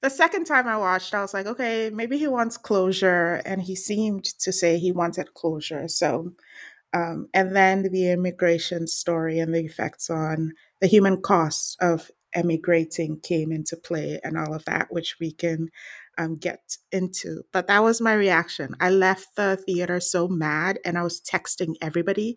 The 0.00 0.10
second 0.10 0.44
time 0.44 0.68
I 0.68 0.76
watched, 0.76 1.14
I 1.14 1.22
was 1.22 1.34
like, 1.34 1.46
okay, 1.46 1.90
maybe 1.92 2.18
he 2.18 2.28
wants 2.28 2.56
closure. 2.56 3.42
And 3.44 3.60
he 3.62 3.74
seemed 3.74 4.24
to 4.24 4.52
say 4.52 4.78
he 4.78 4.92
wanted 4.92 5.34
closure. 5.34 5.88
So, 5.88 6.32
um, 6.94 7.28
and 7.34 7.54
then 7.56 7.82
the 7.92 8.10
immigration 8.12 8.86
story 8.86 9.38
and 9.40 9.54
the 9.54 9.64
effects 9.64 10.08
on 10.08 10.52
the 10.80 10.86
human 10.86 11.20
cost 11.20 11.76
of 11.80 12.10
emigrating 12.34 13.20
came 13.20 13.50
into 13.50 13.76
play 13.76 14.20
and 14.22 14.38
all 14.38 14.54
of 14.54 14.64
that, 14.66 14.88
which 14.92 15.16
we 15.20 15.32
can 15.32 15.68
um, 16.16 16.36
get 16.36 16.76
into. 16.92 17.42
But 17.52 17.66
that 17.66 17.82
was 17.82 18.00
my 18.00 18.14
reaction. 18.14 18.74
I 18.80 18.90
left 18.90 19.34
the 19.36 19.56
theater 19.66 19.98
so 20.00 20.28
mad 20.28 20.78
and 20.84 20.96
I 20.98 21.02
was 21.02 21.20
texting 21.20 21.74
everybody 21.82 22.36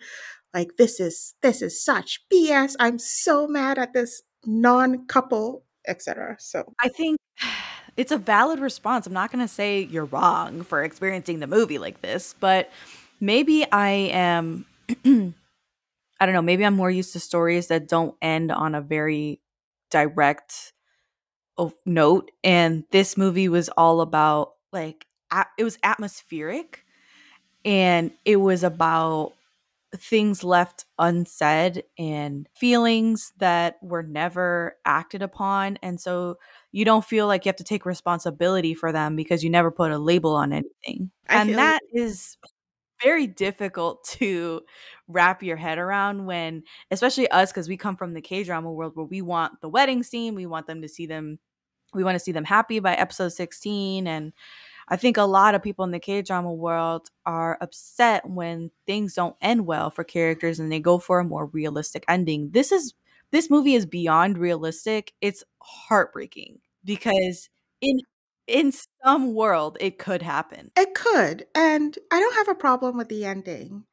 like 0.53 0.77
this 0.77 0.99
is 0.99 1.35
this 1.41 1.61
is 1.61 1.83
such 1.83 2.21
BS. 2.31 2.75
I'm 2.79 2.99
so 2.99 3.47
mad 3.47 3.77
at 3.77 3.93
this 3.93 4.21
non-couple, 4.45 5.63
etc. 5.87 6.35
So 6.39 6.73
I 6.79 6.89
think 6.89 7.17
it's 7.97 8.11
a 8.11 8.17
valid 8.17 8.59
response. 8.59 9.07
I'm 9.07 9.13
not 9.13 9.31
going 9.31 9.43
to 9.43 9.53
say 9.53 9.81
you're 9.83 10.05
wrong 10.05 10.63
for 10.63 10.83
experiencing 10.83 11.39
the 11.39 11.47
movie 11.47 11.77
like 11.77 12.01
this, 12.01 12.35
but 12.39 12.71
maybe 13.19 13.65
I 13.71 13.89
am 13.89 14.65
I 15.05 16.25
don't 16.25 16.33
know, 16.33 16.41
maybe 16.41 16.65
I'm 16.65 16.75
more 16.75 16.91
used 16.91 17.13
to 17.13 17.19
stories 17.19 17.67
that 17.67 17.87
don't 17.87 18.15
end 18.21 18.51
on 18.51 18.75
a 18.75 18.81
very 18.81 19.41
direct 19.89 20.73
note 21.85 22.31
and 22.43 22.85
this 22.91 23.17
movie 23.17 23.47
was 23.47 23.69
all 23.69 24.01
about 24.01 24.53
like 24.71 25.05
it 25.57 25.63
was 25.63 25.77
atmospheric 25.83 26.83
and 27.63 28.11
it 28.25 28.37
was 28.37 28.63
about 28.63 29.33
things 29.95 30.43
left 30.43 30.85
unsaid 30.99 31.83
and 31.97 32.47
feelings 32.55 33.33
that 33.37 33.77
were 33.81 34.03
never 34.03 34.77
acted 34.85 35.21
upon 35.21 35.77
and 35.81 35.99
so 35.99 36.37
you 36.71 36.85
don't 36.85 37.03
feel 37.03 37.27
like 37.27 37.45
you 37.45 37.49
have 37.49 37.57
to 37.57 37.63
take 37.63 37.85
responsibility 37.85 38.73
for 38.73 38.91
them 38.91 39.15
because 39.15 39.43
you 39.43 39.49
never 39.49 39.69
put 39.69 39.91
a 39.91 39.97
label 39.97 40.35
on 40.35 40.53
anything. 40.53 41.11
I 41.27 41.41
and 41.41 41.57
that 41.57 41.81
is 41.93 42.37
very 43.03 43.27
difficult 43.27 44.03
to 44.19 44.61
wrap 45.07 45.43
your 45.43 45.57
head 45.57 45.77
around 45.77 46.25
when 46.25 46.63
especially 46.91 47.29
us 47.29 47.51
because 47.51 47.67
we 47.67 47.75
come 47.75 47.97
from 47.97 48.13
the 48.13 48.21
k-drama 48.21 48.71
world 48.71 48.93
where 48.95 49.05
we 49.05 49.21
want 49.21 49.59
the 49.61 49.69
wedding 49.69 50.03
scene 50.03 50.35
we 50.35 50.45
want 50.45 50.67
them 50.67 50.81
to 50.81 50.87
see 50.87 51.05
them 51.05 51.37
we 51.93 52.03
want 52.03 52.15
to 52.15 52.19
see 52.19 52.31
them 52.31 52.45
happy 52.45 52.79
by 52.79 52.93
episode 52.93 53.33
16 53.33 54.07
and 54.07 54.31
I 54.91 54.97
think 54.97 55.17
a 55.17 55.23
lot 55.23 55.55
of 55.55 55.63
people 55.63 55.85
in 55.85 55.91
the 55.91 55.99
K 55.99 56.21
drama 56.21 56.53
world 56.53 57.09
are 57.25 57.57
upset 57.61 58.29
when 58.29 58.71
things 58.87 59.15
don't 59.15 59.37
end 59.41 59.65
well 59.65 59.89
for 59.91 60.03
characters 60.03 60.59
and 60.59 60.71
they 60.71 60.81
go 60.81 60.99
for 60.99 61.19
a 61.19 61.25
more 61.25 61.47
realistic 61.47 62.05
ending. 62.09 62.51
This 62.51 62.71
is 62.73 62.93
this 63.31 63.49
movie 63.49 63.75
is 63.75 63.87
beyond 63.87 64.37
realistic. 64.37 65.13
It's 65.21 65.43
heartbreaking 65.61 66.59
because 66.85 67.49
in 67.81 68.01
in 68.47 68.73
some 69.05 69.33
world 69.33 69.77
it 69.79 69.97
could 69.99 70.21
happen. 70.21 70.71
It 70.77 70.93
could. 70.95 71.47
And 71.55 71.97
I 72.11 72.19
don't 72.19 72.35
have 72.35 72.49
a 72.49 72.55
problem 72.59 72.97
with 72.97 73.09
the 73.09 73.25
ending. 73.25 73.85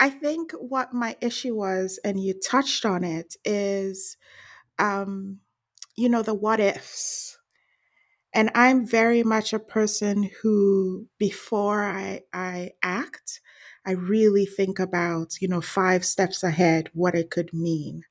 I 0.00 0.10
think 0.10 0.52
what 0.52 0.92
my 0.94 1.16
issue 1.20 1.54
was, 1.56 1.98
and 2.04 2.20
you 2.22 2.34
touched 2.34 2.84
on 2.84 3.04
it, 3.04 3.36
is 3.44 4.16
um, 4.78 5.40
you 5.96 6.08
know, 6.08 6.22
the 6.22 6.34
what 6.34 6.60
ifs. 6.60 7.38
And 8.34 8.50
I'm 8.54 8.86
very 8.86 9.22
much 9.22 9.52
a 9.54 9.58
person 9.60 10.30
who, 10.42 11.08
before 11.18 11.84
I, 11.84 12.22
I 12.32 12.72
act, 12.82 13.40
I 13.86 13.92
really 13.92 14.46
think 14.46 14.78
about, 14.80 15.40
you 15.40 15.48
know, 15.48 15.60
five 15.62 16.04
steps 16.04 16.42
ahead, 16.42 16.90
what 16.94 17.14
it 17.14 17.30
could 17.30 17.52
mean 17.54 18.02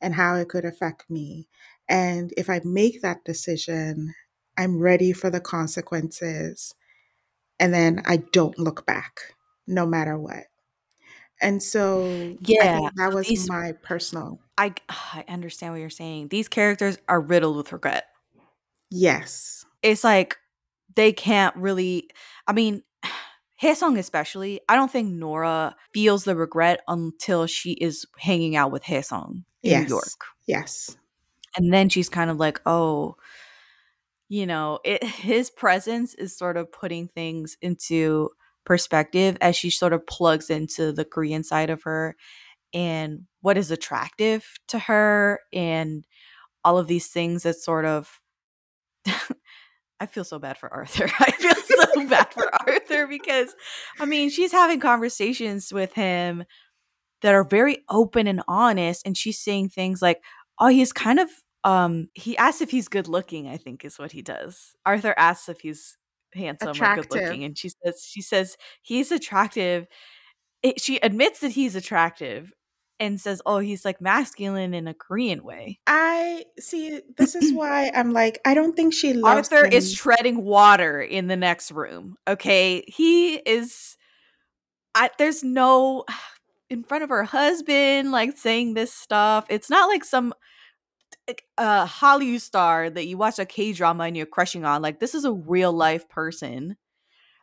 and 0.00 0.14
how 0.14 0.36
it 0.36 0.48
could 0.50 0.64
affect 0.66 1.10
me. 1.10 1.48
And 1.88 2.32
if 2.36 2.50
I 2.50 2.60
make 2.64 3.02
that 3.02 3.24
decision, 3.24 4.14
I'm 4.58 4.80
ready 4.80 5.12
for 5.12 5.30
the 5.30 5.40
consequences. 5.40 6.74
And 7.60 7.74
then 7.74 8.02
I 8.06 8.18
don't 8.18 8.58
look 8.58 8.86
back, 8.86 9.34
no 9.66 9.86
matter 9.86 10.18
what. 10.18 10.44
And 11.40 11.62
so 11.62 12.38
Yeah, 12.46 12.80
that 12.96 13.12
was 13.12 13.26
these 13.28 13.48
my 13.48 13.72
personal 13.82 14.40
I 14.58 14.74
I 14.88 15.24
understand 15.28 15.72
what 15.72 15.80
you're 15.80 15.90
saying. 15.90 16.28
These 16.28 16.48
characters 16.48 16.98
are 17.08 17.20
riddled 17.20 17.56
with 17.56 17.72
regret. 17.72 18.06
yes. 18.90 19.65
It's 19.82 20.04
like 20.04 20.36
they 20.94 21.12
can't 21.12 21.54
really 21.56 22.10
I 22.46 22.52
mean, 22.52 22.82
Haesung 23.62 23.98
especially, 23.98 24.60
I 24.68 24.76
don't 24.76 24.90
think 24.90 25.12
Nora 25.12 25.74
feels 25.94 26.24
the 26.24 26.36
regret 26.36 26.80
until 26.88 27.46
she 27.46 27.72
is 27.72 28.06
hanging 28.18 28.54
out 28.56 28.70
with 28.70 28.82
Haesung 28.84 29.44
in 29.62 29.82
New 29.82 29.88
York. 29.88 30.24
Yes. 30.46 30.96
And 31.56 31.72
then 31.72 31.88
she's 31.88 32.10
kind 32.10 32.30
of 32.30 32.36
like, 32.36 32.60
"Oh, 32.66 33.16
you 34.28 34.46
know, 34.46 34.80
it 34.84 35.02
his 35.04 35.50
presence 35.50 36.14
is 36.14 36.36
sort 36.36 36.56
of 36.56 36.72
putting 36.72 37.08
things 37.08 37.56
into 37.60 38.30
perspective 38.64 39.36
as 39.40 39.56
she 39.56 39.70
sort 39.70 39.92
of 39.92 40.06
plugs 40.06 40.50
into 40.50 40.92
the 40.92 41.04
Korean 41.04 41.44
side 41.44 41.70
of 41.70 41.82
her 41.84 42.16
and 42.74 43.22
what 43.40 43.56
is 43.56 43.70
attractive 43.70 44.44
to 44.68 44.78
her 44.78 45.40
and 45.52 46.04
all 46.64 46.76
of 46.78 46.88
these 46.88 47.06
things 47.06 47.44
that 47.44 47.54
sort 47.54 47.84
of 47.84 48.20
I 50.00 50.06
feel 50.06 50.24
so 50.24 50.38
bad 50.38 50.58
for 50.58 50.72
Arthur. 50.72 51.04
I 51.18 51.30
feel 51.32 51.54
so 51.54 52.08
bad 52.08 52.32
for 52.32 52.48
Arthur 52.68 53.06
because 53.06 53.54
I 53.98 54.06
mean, 54.06 54.30
she's 54.30 54.52
having 54.52 54.80
conversations 54.80 55.72
with 55.72 55.92
him 55.94 56.44
that 57.22 57.34
are 57.34 57.44
very 57.44 57.78
open 57.88 58.26
and 58.26 58.42
honest 58.46 59.06
and 59.06 59.16
she's 59.16 59.38
saying 59.38 59.70
things 59.70 60.02
like, 60.02 60.22
"Oh, 60.58 60.68
he's 60.68 60.92
kind 60.92 61.18
of 61.18 61.30
um 61.64 62.08
he 62.14 62.36
asks 62.36 62.60
if 62.60 62.70
he's 62.70 62.88
good 62.88 63.08
looking, 63.08 63.48
I 63.48 63.56
think 63.56 63.84
is 63.84 63.98
what 63.98 64.12
he 64.12 64.22
does. 64.22 64.76
Arthur 64.84 65.14
asks 65.16 65.48
if 65.48 65.60
he's 65.60 65.96
handsome 66.34 66.70
or 66.80 66.96
good 66.96 67.10
looking 67.12 67.44
and 67.44 67.56
she 67.56 67.70
says 67.70 68.04
she 68.06 68.22
says 68.22 68.56
he's 68.82 69.10
attractive. 69.12 69.86
It, 70.62 70.80
she 70.80 70.98
admits 70.98 71.40
that 71.40 71.52
he's 71.52 71.76
attractive 71.76 72.52
and 72.98 73.20
says, 73.20 73.42
"Oh, 73.46 73.58
he's 73.58 73.84
like 73.84 74.00
masculine 74.00 74.74
in 74.74 74.88
a 74.88 74.94
Korean 74.94 75.44
way." 75.44 75.78
I 75.86 76.44
see 76.58 77.00
this 77.16 77.34
is 77.34 77.52
why 77.54 77.90
I'm 77.94 78.12
like, 78.12 78.40
I 78.44 78.54
don't 78.54 78.74
think 78.74 78.94
she 78.94 79.12
loves 79.12 79.52
Arthur 79.52 79.66
is 79.66 79.94
treading 79.94 80.44
water 80.44 81.00
in 81.00 81.26
the 81.26 81.36
next 81.36 81.70
room. 81.70 82.16
Okay, 82.26 82.84
he 82.86 83.36
is. 83.36 83.96
I, 84.94 85.10
there's 85.18 85.42
no 85.44 86.04
in 86.70 86.82
front 86.82 87.04
of 87.04 87.10
her 87.10 87.24
husband 87.24 88.10
like 88.10 88.36
saying 88.36 88.74
this 88.74 88.92
stuff. 88.92 89.46
It's 89.48 89.70
not 89.70 89.88
like 89.88 90.04
some 90.04 90.34
uh 91.58 91.86
Hollywood 91.86 92.40
star 92.40 92.88
that 92.88 93.06
you 93.06 93.18
watch 93.18 93.38
a 93.38 93.46
K 93.46 93.72
drama 93.72 94.04
and 94.04 94.16
you're 94.16 94.26
crushing 94.26 94.64
on. 94.64 94.82
Like 94.82 95.00
this 95.00 95.14
is 95.14 95.24
a 95.24 95.32
real 95.32 95.72
life 95.72 96.08
person 96.08 96.76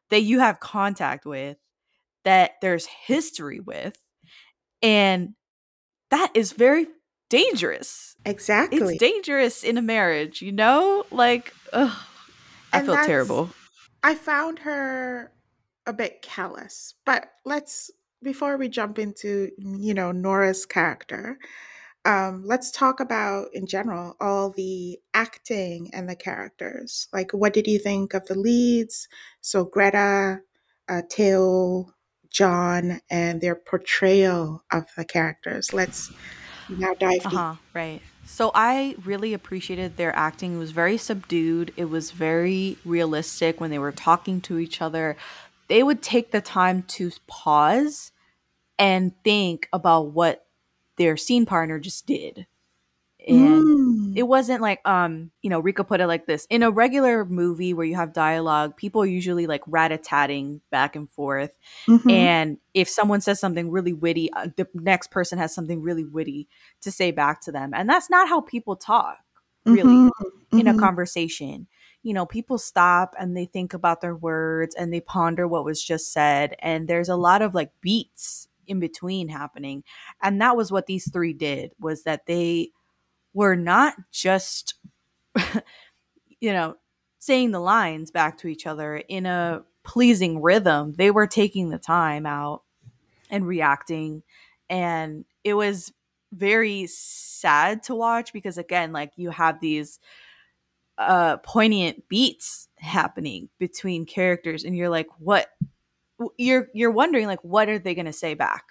that 0.10 0.22
you 0.22 0.40
have 0.40 0.60
contact 0.60 1.26
with, 1.26 1.58
that 2.24 2.52
there's 2.62 2.86
history 2.86 3.60
with, 3.60 3.98
and 4.82 5.34
that 6.14 6.32
is 6.36 6.52
very 6.52 6.86
dangerous. 7.30 8.16
Exactly. 8.24 8.94
It's 8.94 9.00
dangerous 9.00 9.64
in 9.64 9.80
a 9.80 9.82
marriage, 9.82 10.44
you 10.44 10.52
know? 10.52 11.06
Like, 11.10 11.54
ugh, 11.74 11.98
I 12.72 12.84
feel 12.84 12.96
terrible. 12.98 13.50
I 14.04 14.14
found 14.14 14.60
her 14.60 15.32
a 15.88 15.94
bit 15.94 16.22
callous. 16.22 16.94
But 17.04 17.32
let's 17.46 17.90
before 18.22 18.58
we 18.58 18.70
jump 18.70 19.00
into, 19.00 19.50
you 19.58 19.94
know, 19.94 20.12
Nora's 20.12 20.66
character, 20.66 21.40
um, 22.06 22.44
let's 22.46 22.70
talk 22.70 23.00
about 23.00 23.48
in 23.54 23.66
general 23.66 24.16
all 24.22 24.52
the 24.52 25.00
acting 25.14 25.90
and 25.94 26.08
the 26.08 26.16
characters. 26.16 27.08
Like 27.12 27.32
what 27.32 27.54
did 27.54 27.66
you 27.66 27.80
think 27.80 28.14
of 28.14 28.28
the 28.28 28.38
leads? 28.38 29.08
So 29.42 29.66
Greta, 29.66 30.42
uh, 30.88 31.02
John, 32.34 33.02
and 33.10 33.42
their 33.42 33.56
portrayal 33.56 34.64
of 34.72 34.86
the 34.98 35.06
characters. 35.06 35.74
Let's 35.74 36.12
now 36.68 36.94
dive 36.96 37.26
Uh 37.26 37.30
deep. 37.30 37.40
huh. 37.40 37.56
Right. 37.74 38.02
So 38.26 38.52
I 38.56 38.96
really 39.06 39.34
appreciated 39.34 39.98
their 39.98 40.16
acting. 40.16 40.56
It 40.56 40.60
was 40.60 40.72
very 40.72 40.98
subdued. 40.98 41.74
It 41.78 41.86
was 41.86 42.12
very 42.12 42.78
realistic 42.86 43.62
when 43.62 43.70
they 43.70 43.80
were 43.80 43.92
talking 43.92 44.42
to 44.42 44.60
each 44.60 44.82
other. 44.82 45.18
They 45.68 45.84
would 45.84 46.02
take 46.02 46.32
the 46.32 46.42
time 46.42 46.84
to 46.84 47.12
pause 47.28 48.12
and 48.80 49.14
think 49.24 49.70
about 49.74 50.12
what 50.12 50.46
their 50.98 51.18
scene 51.18 51.46
partner 51.46 51.80
just 51.80 52.08
did. 52.08 52.48
And 53.28 53.64
Mm. 53.66 54.18
it 54.18 54.24
wasn't 54.24 54.62
like 54.62 54.80
um 54.88 55.32
you 55.42 55.50
know 55.50 55.60
rika 55.60 55.84
put 55.84 56.00
it 56.02 56.08
like 56.08 56.26
this 56.28 56.46
in 56.52 56.62
a 56.62 56.70
regular 56.70 57.26
movie 57.26 57.74
where 57.74 57.86
you 57.86 57.96
have 57.96 58.14
dialogue 58.14 58.76
people 58.78 59.02
are 59.02 59.08
usually 59.08 59.48
like 59.48 59.62
rat-a-tatting 59.66 60.62
back 60.70 60.96
and 60.96 61.10
forth 61.10 61.58
Mhm. 61.88 62.12
and 62.12 62.58
if 62.76 62.88
someone 62.88 63.22
says 63.22 63.40
something 63.40 63.72
really 63.72 63.94
witty 63.94 64.32
uh, 64.34 64.50
the 64.56 64.68
next 64.76 65.10
person 65.10 65.40
has 65.40 65.54
something 65.56 65.82
really 65.82 66.04
witty 66.06 66.48
to 66.82 66.92
say 66.92 67.10
back 67.12 67.42
to 67.42 67.52
them 67.52 67.72
and 67.74 67.90
that's 67.90 68.10
not 68.10 68.28
how 68.30 68.40
people 68.42 68.76
talk 68.76 69.18
really 69.66 69.94
Mhm. 69.96 70.12
in 70.60 70.68
a 70.68 70.74
Mhm. 70.74 70.80
conversation 70.80 71.68
you 72.04 72.14
know 72.14 72.26
people 72.26 72.58
stop 72.60 73.16
and 73.20 73.36
they 73.36 73.46
think 73.46 73.74
about 73.74 74.02
their 74.02 74.16
words 74.16 74.76
and 74.76 74.94
they 74.94 75.02
ponder 75.02 75.48
what 75.48 75.66
was 75.66 75.82
just 75.84 76.12
said 76.14 76.56
and 76.60 76.88
there's 76.88 77.10
a 77.10 77.16
lot 77.16 77.42
of 77.42 77.56
like 77.56 77.72
beats 77.82 78.48
in 78.68 78.80
between 78.80 79.28
happening 79.30 79.84
and 80.22 80.40
that 80.40 80.56
was 80.56 80.72
what 80.72 80.86
these 80.86 81.10
three 81.12 81.34
did 81.34 81.72
was 81.80 82.04
that 82.04 82.26
they 82.28 82.70
were 83.34 83.56
not 83.56 83.96
just 84.12 84.76
you 86.40 86.54
know 86.54 86.76
saying 87.20 87.52
the 87.52 87.60
lines 87.60 88.12
back 88.12 88.38
to 88.38 88.48
each 88.48 88.68
other 88.68 88.98
in 88.98 89.26
a 89.26 89.64
pleasing 89.84 90.42
rhythm. 90.42 90.94
They 90.94 91.12
were 91.12 91.28
taking 91.28 91.70
the 91.70 91.78
time 91.78 92.26
out 92.26 92.64
and 93.30 93.48
reacting. 93.48 94.24
And 94.70 95.26
it 95.44 95.54
was 95.54 95.94
very 96.34 96.88
sad 96.88 97.84
to 97.84 97.96
watch 97.96 98.34
because 98.34 98.58
again 98.58 98.92
like 98.92 99.12
you 99.18 99.30
have 99.30 99.60
these 99.60 100.00
uh 100.98 101.38
poignant 101.38 102.10
beats 102.10 102.68
happening 102.80 103.50
between 103.60 104.04
characters 104.06 104.64
and 104.64 104.76
you're 104.76 104.90
like 104.90 105.08
what? 105.20 105.48
You're 106.38 106.68
you're 106.74 106.92
wondering 106.92 107.28
like 107.28 107.44
what 107.44 107.70
are 107.70 107.80
they 107.80 107.96
going 107.96 108.06
to 108.06 108.14
say 108.14 108.34
back? 108.34 108.64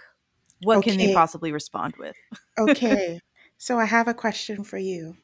What 0.63 0.83
can 0.83 0.97
they 0.97 1.15
possibly 1.15 1.53
respond 1.53 1.95
with? 1.99 2.17
Okay. 2.59 3.19
So 3.63 3.79
I 3.79 3.85
have 3.85 4.09
a 4.09 4.13
question 4.13 4.65
for 4.65 4.77
you. 4.77 5.19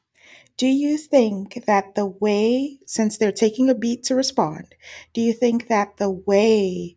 Do 0.57 0.69
you 0.69 0.97
think 0.97 1.65
that 1.67 1.97
the 1.97 2.07
way, 2.07 2.79
since 2.87 3.19
they're 3.19 3.33
taking 3.33 3.69
a 3.69 3.75
beat 3.75 4.05
to 4.05 4.15
respond, 4.15 4.77
do 5.13 5.21
you 5.21 5.33
think 5.33 5.67
that 5.67 5.97
the 5.97 6.09
way 6.09 6.97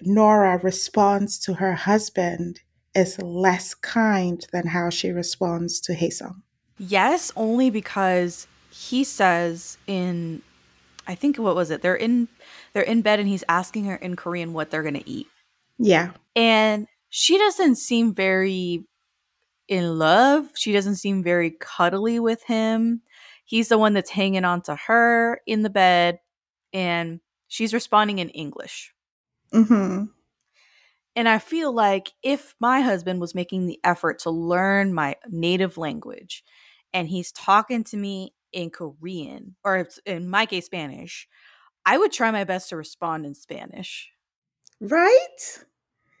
Nora 0.00 0.56
responds 0.56 1.38
to 1.40 1.52
her 1.52 1.74
husband 1.74 2.60
is 2.94 3.20
less 3.20 3.74
kind 3.74 4.46
than 4.54 4.68
how 4.68 4.88
she 4.88 5.10
responds 5.10 5.80
to 5.80 5.92
Haesung? 5.92 6.40
Yes, 6.78 7.30
only 7.36 7.68
because 7.68 8.46
he 8.70 9.04
says 9.04 9.76
in 9.86 10.40
I 11.06 11.14
think 11.14 11.36
what 11.36 11.56
was 11.56 11.70
it? 11.70 11.82
They're 11.82 11.94
in 11.94 12.26
they're 12.72 12.82
in 12.82 13.02
bed 13.02 13.20
and 13.20 13.28
he's 13.28 13.44
asking 13.50 13.84
her 13.84 13.96
in 13.96 14.16
Korean 14.16 14.54
what 14.54 14.70
they're 14.70 14.82
gonna 14.82 15.02
eat. 15.04 15.26
Yeah. 15.78 16.12
And 16.34 16.86
she 17.10 17.36
doesn't 17.36 17.76
seem 17.76 18.14
very 18.14 18.86
in 19.68 19.98
love. 19.98 20.50
She 20.54 20.72
doesn't 20.72 20.96
seem 20.96 21.22
very 21.22 21.50
cuddly 21.50 22.20
with 22.20 22.42
him. 22.44 23.02
He's 23.44 23.68
the 23.68 23.78
one 23.78 23.92
that's 23.92 24.10
hanging 24.10 24.44
on 24.44 24.62
to 24.62 24.76
her 24.76 25.40
in 25.46 25.62
the 25.62 25.70
bed, 25.70 26.20
and 26.72 27.20
she's 27.48 27.74
responding 27.74 28.18
in 28.18 28.30
English. 28.30 28.94
Mm-hmm. 29.52 30.04
And 31.16 31.28
I 31.28 31.38
feel 31.38 31.72
like 31.72 32.12
if 32.22 32.54
my 32.58 32.80
husband 32.80 33.20
was 33.20 33.34
making 33.34 33.66
the 33.66 33.78
effort 33.84 34.20
to 34.20 34.30
learn 34.30 34.94
my 34.94 35.14
native 35.28 35.78
language 35.78 36.42
and 36.92 37.08
he's 37.08 37.30
talking 37.30 37.84
to 37.84 37.96
me 37.96 38.34
in 38.52 38.70
Korean 38.70 39.54
or 39.64 39.86
in 40.06 40.28
my 40.28 40.46
case, 40.46 40.66
Spanish, 40.66 41.28
I 41.86 41.98
would 41.98 42.12
try 42.12 42.30
my 42.30 42.44
best 42.44 42.70
to 42.70 42.76
respond 42.76 43.26
in 43.26 43.34
Spanish. 43.34 44.10
Right? 44.80 45.58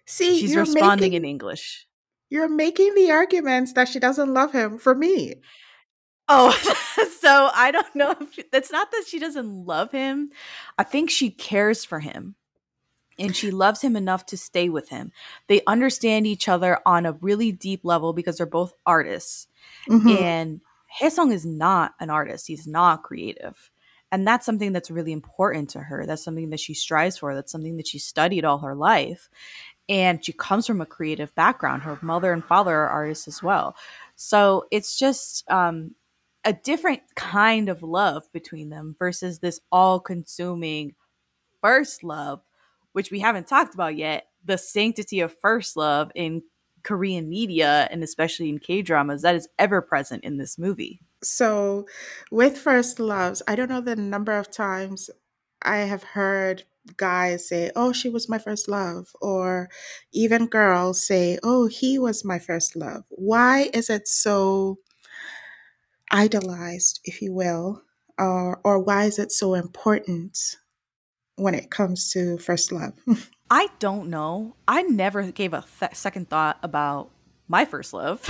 See, 0.06 0.38
She's 0.38 0.52
you're 0.52 0.62
responding 0.62 1.10
making, 1.10 1.24
in 1.24 1.24
English. 1.24 1.86
You're 2.30 2.48
making 2.48 2.94
the 2.94 3.10
arguments 3.10 3.72
that 3.74 3.88
she 3.88 3.98
doesn't 3.98 4.32
love 4.32 4.52
him 4.52 4.78
for 4.78 4.94
me. 4.94 5.34
Oh, 6.28 6.50
so 7.20 7.50
I 7.54 7.70
don't 7.70 7.94
know 7.94 8.14
if 8.20 8.38
it's 8.52 8.72
not 8.72 8.90
that 8.90 9.04
she 9.06 9.18
doesn't 9.18 9.66
love 9.66 9.92
him. 9.92 10.30
I 10.78 10.84
think 10.84 11.10
she 11.10 11.30
cares 11.30 11.84
for 11.84 12.00
him 12.00 12.34
and 13.18 13.36
she 13.36 13.50
loves 13.50 13.80
him 13.80 13.96
enough 13.96 14.26
to 14.26 14.36
stay 14.36 14.68
with 14.68 14.88
him. 14.88 15.12
They 15.48 15.62
understand 15.66 16.26
each 16.26 16.48
other 16.48 16.78
on 16.86 17.06
a 17.06 17.12
really 17.12 17.52
deep 17.52 17.84
level 17.84 18.12
because 18.12 18.38
they're 18.38 18.46
both 18.46 18.72
artists. 18.86 19.46
Mm-hmm. 19.88 20.08
And 20.08 20.60
Haesung 21.00 21.32
is 21.32 21.44
not 21.44 21.92
an 22.00 22.10
artist. 22.10 22.46
He's 22.46 22.66
not 22.66 23.02
creative. 23.02 23.70
And 24.12 24.26
that's 24.26 24.46
something 24.46 24.72
that's 24.72 24.90
really 24.90 25.12
important 25.12 25.70
to 25.70 25.80
her. 25.80 26.06
That's 26.06 26.22
something 26.22 26.50
that 26.50 26.60
she 26.60 26.74
strives 26.74 27.18
for. 27.18 27.34
That's 27.34 27.50
something 27.50 27.76
that 27.78 27.88
she 27.88 27.98
studied 27.98 28.44
all 28.44 28.58
her 28.58 28.74
life. 28.74 29.28
And 29.88 30.24
she 30.24 30.32
comes 30.32 30.66
from 30.66 30.80
a 30.80 30.86
creative 30.86 31.34
background. 31.34 31.82
Her 31.82 31.98
mother 32.00 32.32
and 32.32 32.44
father 32.44 32.74
are 32.74 32.88
artists 32.88 33.28
as 33.28 33.42
well. 33.42 33.76
So 34.16 34.64
it's 34.70 34.98
just 34.98 35.48
um, 35.50 35.94
a 36.44 36.52
different 36.52 37.02
kind 37.16 37.68
of 37.68 37.82
love 37.82 38.24
between 38.32 38.70
them 38.70 38.96
versus 38.98 39.38
this 39.38 39.60
all 39.70 40.00
consuming 40.00 40.94
first 41.60 42.02
love, 42.04 42.40
which 42.92 43.10
we 43.10 43.20
haven't 43.20 43.46
talked 43.46 43.74
about 43.74 43.96
yet. 43.96 44.26
The 44.44 44.58
sanctity 44.58 45.20
of 45.20 45.36
first 45.40 45.76
love 45.76 46.10
in 46.14 46.42
Korean 46.82 47.28
media 47.28 47.88
and 47.90 48.02
especially 48.02 48.50
in 48.50 48.58
K 48.58 48.82
dramas 48.82 49.22
that 49.22 49.34
is 49.34 49.48
ever 49.58 49.80
present 49.80 50.22
in 50.22 50.36
this 50.36 50.58
movie. 50.58 51.00
So, 51.22 51.86
with 52.30 52.58
first 52.58 53.00
loves, 53.00 53.42
I 53.48 53.56
don't 53.56 53.70
know 53.70 53.80
the 53.80 53.96
number 53.96 54.36
of 54.36 54.50
times 54.50 55.08
I 55.62 55.78
have 55.78 56.02
heard 56.02 56.64
guys 56.96 57.48
say, 57.48 57.70
Oh, 57.76 57.92
she 57.92 58.08
was 58.08 58.28
my 58.28 58.38
first 58.38 58.68
love, 58.68 59.08
or 59.20 59.68
even 60.12 60.46
girls 60.46 61.06
say, 61.06 61.38
Oh, 61.42 61.66
he 61.66 61.98
was 61.98 62.24
my 62.24 62.38
first 62.38 62.76
love. 62.76 63.04
Why 63.10 63.70
is 63.72 63.90
it 63.90 64.08
so 64.08 64.78
idolized, 66.10 67.00
if 67.04 67.20
you 67.22 67.32
will, 67.32 67.82
or, 68.18 68.60
or 68.64 68.78
why 68.78 69.04
is 69.04 69.18
it 69.18 69.32
so 69.32 69.54
important 69.54 70.56
when 71.36 71.54
it 71.54 71.70
comes 71.70 72.10
to 72.12 72.38
first 72.38 72.72
love? 72.72 72.92
I 73.50 73.68
don't 73.78 74.08
know. 74.08 74.56
I 74.66 74.82
never 74.82 75.30
gave 75.30 75.52
a 75.52 75.64
th- 75.80 75.94
second 75.94 76.28
thought 76.30 76.58
about 76.62 77.10
my 77.48 77.64
first 77.64 77.92
love 77.92 78.22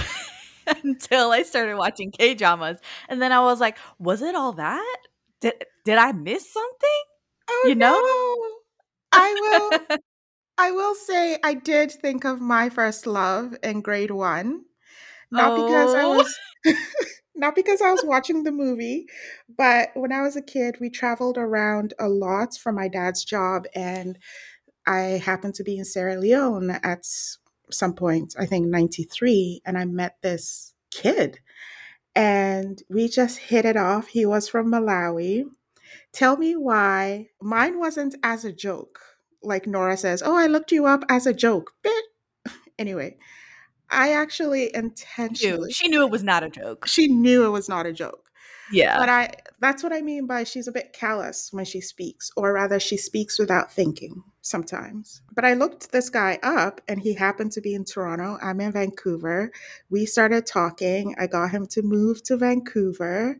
until 0.82 1.30
I 1.30 1.42
started 1.42 1.76
watching 1.76 2.10
K 2.10 2.34
dramas, 2.34 2.78
and 3.08 3.22
then 3.22 3.32
I 3.32 3.40
was 3.40 3.60
like, 3.60 3.78
"Was 3.98 4.22
it 4.22 4.34
all 4.34 4.52
that? 4.54 4.96
Did 5.40 5.64
did 5.84 5.98
I 5.98 6.12
miss 6.12 6.52
something?" 6.52 7.13
Oh, 7.48 7.68
you 7.68 7.74
know, 7.74 8.00
no. 8.00 8.60
I 9.12 9.34
will. 9.34 9.98
I 10.58 10.70
will 10.72 10.94
say 10.94 11.38
I 11.44 11.54
did 11.54 11.90
think 11.92 12.24
of 12.24 12.40
my 12.40 12.68
first 12.70 13.06
love 13.06 13.56
in 13.62 13.80
grade 13.80 14.10
one, 14.12 14.62
not 15.30 15.52
oh. 15.52 15.54
because 15.54 15.94
I 15.94 16.04
Oh. 16.04 16.16
was. 16.16 16.34
not 17.36 17.54
because 17.56 17.82
I 17.82 17.90
was 17.92 18.04
watching 18.04 18.44
the 18.44 18.52
movie, 18.52 19.06
but 19.56 19.90
when 19.94 20.12
I 20.12 20.22
was 20.22 20.36
a 20.36 20.42
kid, 20.42 20.78
we 20.80 20.90
traveled 20.90 21.38
around 21.38 21.94
a 21.98 22.08
lot 22.08 22.56
for 22.56 22.72
my 22.72 22.88
dad's 22.88 23.24
job, 23.24 23.66
and 23.74 24.18
I 24.86 25.20
happened 25.24 25.54
to 25.56 25.64
be 25.64 25.78
in 25.78 25.84
Sierra 25.84 26.16
Leone 26.18 26.70
at 26.70 27.06
some 27.70 27.94
point, 27.94 28.34
I 28.38 28.46
think 28.46 28.66
93, 28.68 29.62
and 29.66 29.78
I 29.78 29.84
met 29.86 30.16
this 30.22 30.74
kid, 30.90 31.40
and 32.14 32.82
we 32.90 33.08
just 33.08 33.38
hit 33.38 33.64
it 33.64 33.76
off. 33.76 34.08
He 34.08 34.26
was 34.26 34.48
from 34.48 34.70
Malawi. 34.72 35.44
Tell 36.12 36.36
me 36.36 36.56
why 36.56 37.28
mine 37.42 37.78
wasn't 37.78 38.14
as 38.22 38.44
a 38.44 38.52
joke. 38.52 39.00
Like 39.42 39.66
Nora 39.66 39.96
says, 39.96 40.22
Oh, 40.24 40.36
I 40.36 40.46
looked 40.46 40.72
you 40.72 40.86
up 40.86 41.04
as 41.08 41.26
a 41.26 41.34
joke. 41.34 41.72
Bit. 41.82 42.04
Anyway, 42.78 43.16
I 43.90 44.12
actually 44.14 44.64
Knew- 44.74 44.80
intentionally, 44.80 45.70
she 45.72 45.86
knew 45.88 46.02
it 46.02 46.10
was 46.10 46.24
not 46.24 46.42
a 46.42 46.50
joke. 46.50 46.86
she 46.88 47.06
knew 47.06 47.44
it 47.44 47.50
was 47.50 47.68
not 47.68 47.86
a 47.86 47.92
joke. 47.92 48.30
Yeah, 48.72 48.98
But 48.98 49.08
I 49.10 49.30
that's 49.60 49.82
what 49.82 49.92
I 49.92 50.00
mean 50.00 50.26
by 50.26 50.42
she's 50.44 50.66
a 50.66 50.72
bit 50.72 50.92
callous 50.94 51.50
when 51.52 51.66
she 51.66 51.80
speaks, 51.82 52.30
or 52.36 52.52
rather 52.54 52.80
she 52.80 52.96
speaks 52.96 53.38
without 53.38 53.70
thinking 53.70 54.24
sometimes. 54.40 55.20
But 55.36 55.44
I 55.44 55.52
looked 55.54 55.92
this 55.92 56.08
guy 56.10 56.38
up 56.42 56.80
and 56.88 56.98
he 56.98 57.12
happened 57.14 57.52
to 57.52 57.60
be 57.60 57.74
in 57.74 57.84
Toronto. 57.84 58.38
I'm 58.42 58.60
in 58.60 58.72
Vancouver. 58.72 59.52
We 59.90 60.06
started 60.06 60.46
talking. 60.46 61.14
I 61.18 61.26
got 61.26 61.50
him 61.50 61.66
to 61.68 61.82
move 61.82 62.22
to 62.24 62.36
Vancouver. 62.38 63.38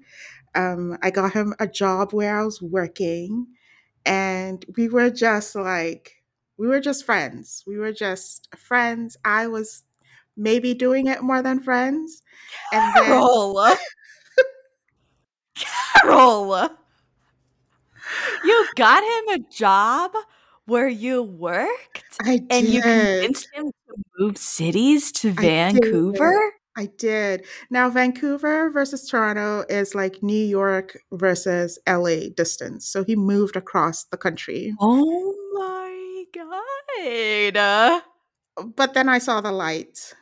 Um, 0.54 0.98
I 1.02 1.10
got 1.10 1.32
him 1.32 1.54
a 1.58 1.66
job 1.66 2.12
where 2.12 2.38
I 2.38 2.44
was 2.44 2.62
working. 2.62 3.46
And 4.06 4.64
we 4.76 4.88
were 4.88 5.10
just 5.10 5.54
like, 5.54 6.12
we 6.56 6.66
were 6.68 6.80
just 6.80 7.04
friends. 7.04 7.64
We 7.66 7.78
were 7.78 7.92
just 7.92 8.54
friends. 8.56 9.16
I 9.24 9.46
was 9.46 9.82
maybe 10.36 10.74
doing 10.74 11.06
it 11.06 11.22
more 11.22 11.42
than 11.42 11.60
friends. 11.60 12.22
And 12.72 12.94
then 12.94 13.04
Carol. 13.04 13.76
Carol. 16.02 16.70
You 18.44 18.66
got 18.76 19.02
him 19.02 19.40
a 19.40 19.44
job 19.50 20.12
where 20.66 20.88
you 20.88 21.22
worked 21.22 22.04
I 22.22 22.42
and 22.50 22.66
you 22.66 22.82
convinced 22.82 23.48
him 23.52 23.66
to 23.66 23.94
move 24.18 24.38
cities 24.38 25.12
to. 25.12 25.32
Vancouver? 25.32 26.52
I 26.76 26.86
did. 26.98 27.46
Now, 27.70 27.88
Vancouver 27.88 28.70
versus 28.70 29.08
Toronto 29.08 29.64
is 29.68 29.94
like 29.94 30.22
New 30.22 30.44
York 30.44 30.98
versus 31.12 31.78
LA 31.86 32.30
distance. 32.36 32.88
So 32.88 33.04
he 33.04 33.14
moved 33.16 33.56
across 33.56 34.04
the 34.04 34.16
country. 34.16 34.74
Oh 34.80 35.34
my 35.54 36.24
god. 36.34 38.02
But 38.76 38.94
then 38.94 39.08
I 39.08 39.18
saw 39.18 39.40
the 39.40 39.52
light, 39.52 40.14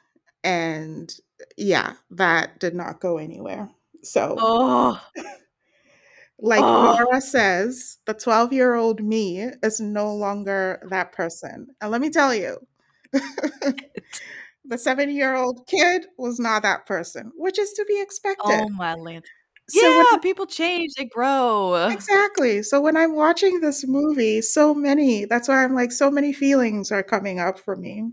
and 0.43 1.15
yeah, 1.57 1.95
that 2.11 2.59
did 2.61 2.75
not 2.75 3.01
go 3.01 3.19
anywhere. 3.19 3.69
So, 4.03 4.37
Oh. 4.38 5.01
like 6.38 6.62
Oh. 6.62 6.97
Nora 6.99 7.21
says, 7.21 7.99
the 8.07 8.15
12 8.15 8.53
year 8.53 8.75
old 8.75 9.03
me 9.03 9.41
is 9.62 9.81
no 9.81 10.15
longer 10.15 10.83
that 10.91 11.12
person. 11.12 11.69
And 11.81 11.91
let 11.91 12.01
me 12.01 12.11
tell 12.11 12.35
you, 12.35 12.59
the 14.64 14.79
seven 14.79 15.11
year 15.11 15.35
old 15.35 15.66
kid 15.66 16.07
was 16.18 16.38
not 16.38 16.62
that 16.62 16.87
person, 16.87 17.33
which 17.37 17.59
is 17.59 17.72
to 17.72 17.85
be 17.87 18.01
expected. 18.01 18.64
Oh 18.64 18.68
my 18.70 18.94
land. 18.94 19.25
So 19.68 19.81
when 19.96 20.07
Yeah, 20.12 20.18
people 20.18 20.46
change, 20.46 20.92
they 20.96 21.05
grow. 21.05 21.88
Exactly. 21.90 22.62
So 22.62 22.81
when 22.81 22.96
I'm 22.96 23.14
watching 23.14 23.61
this 23.61 23.87
movie, 23.87 24.42
so 24.42 24.75
many, 24.75 25.25
that's 25.25 25.48
why 25.48 25.64
I'm 25.64 25.75
like, 25.75 25.92
so 25.92 26.11
many 26.11 26.33
feelings 26.33 26.90
are 26.92 27.03
coming 27.03 27.38
up 27.38 27.59
for 27.59 27.77
me. 27.77 28.11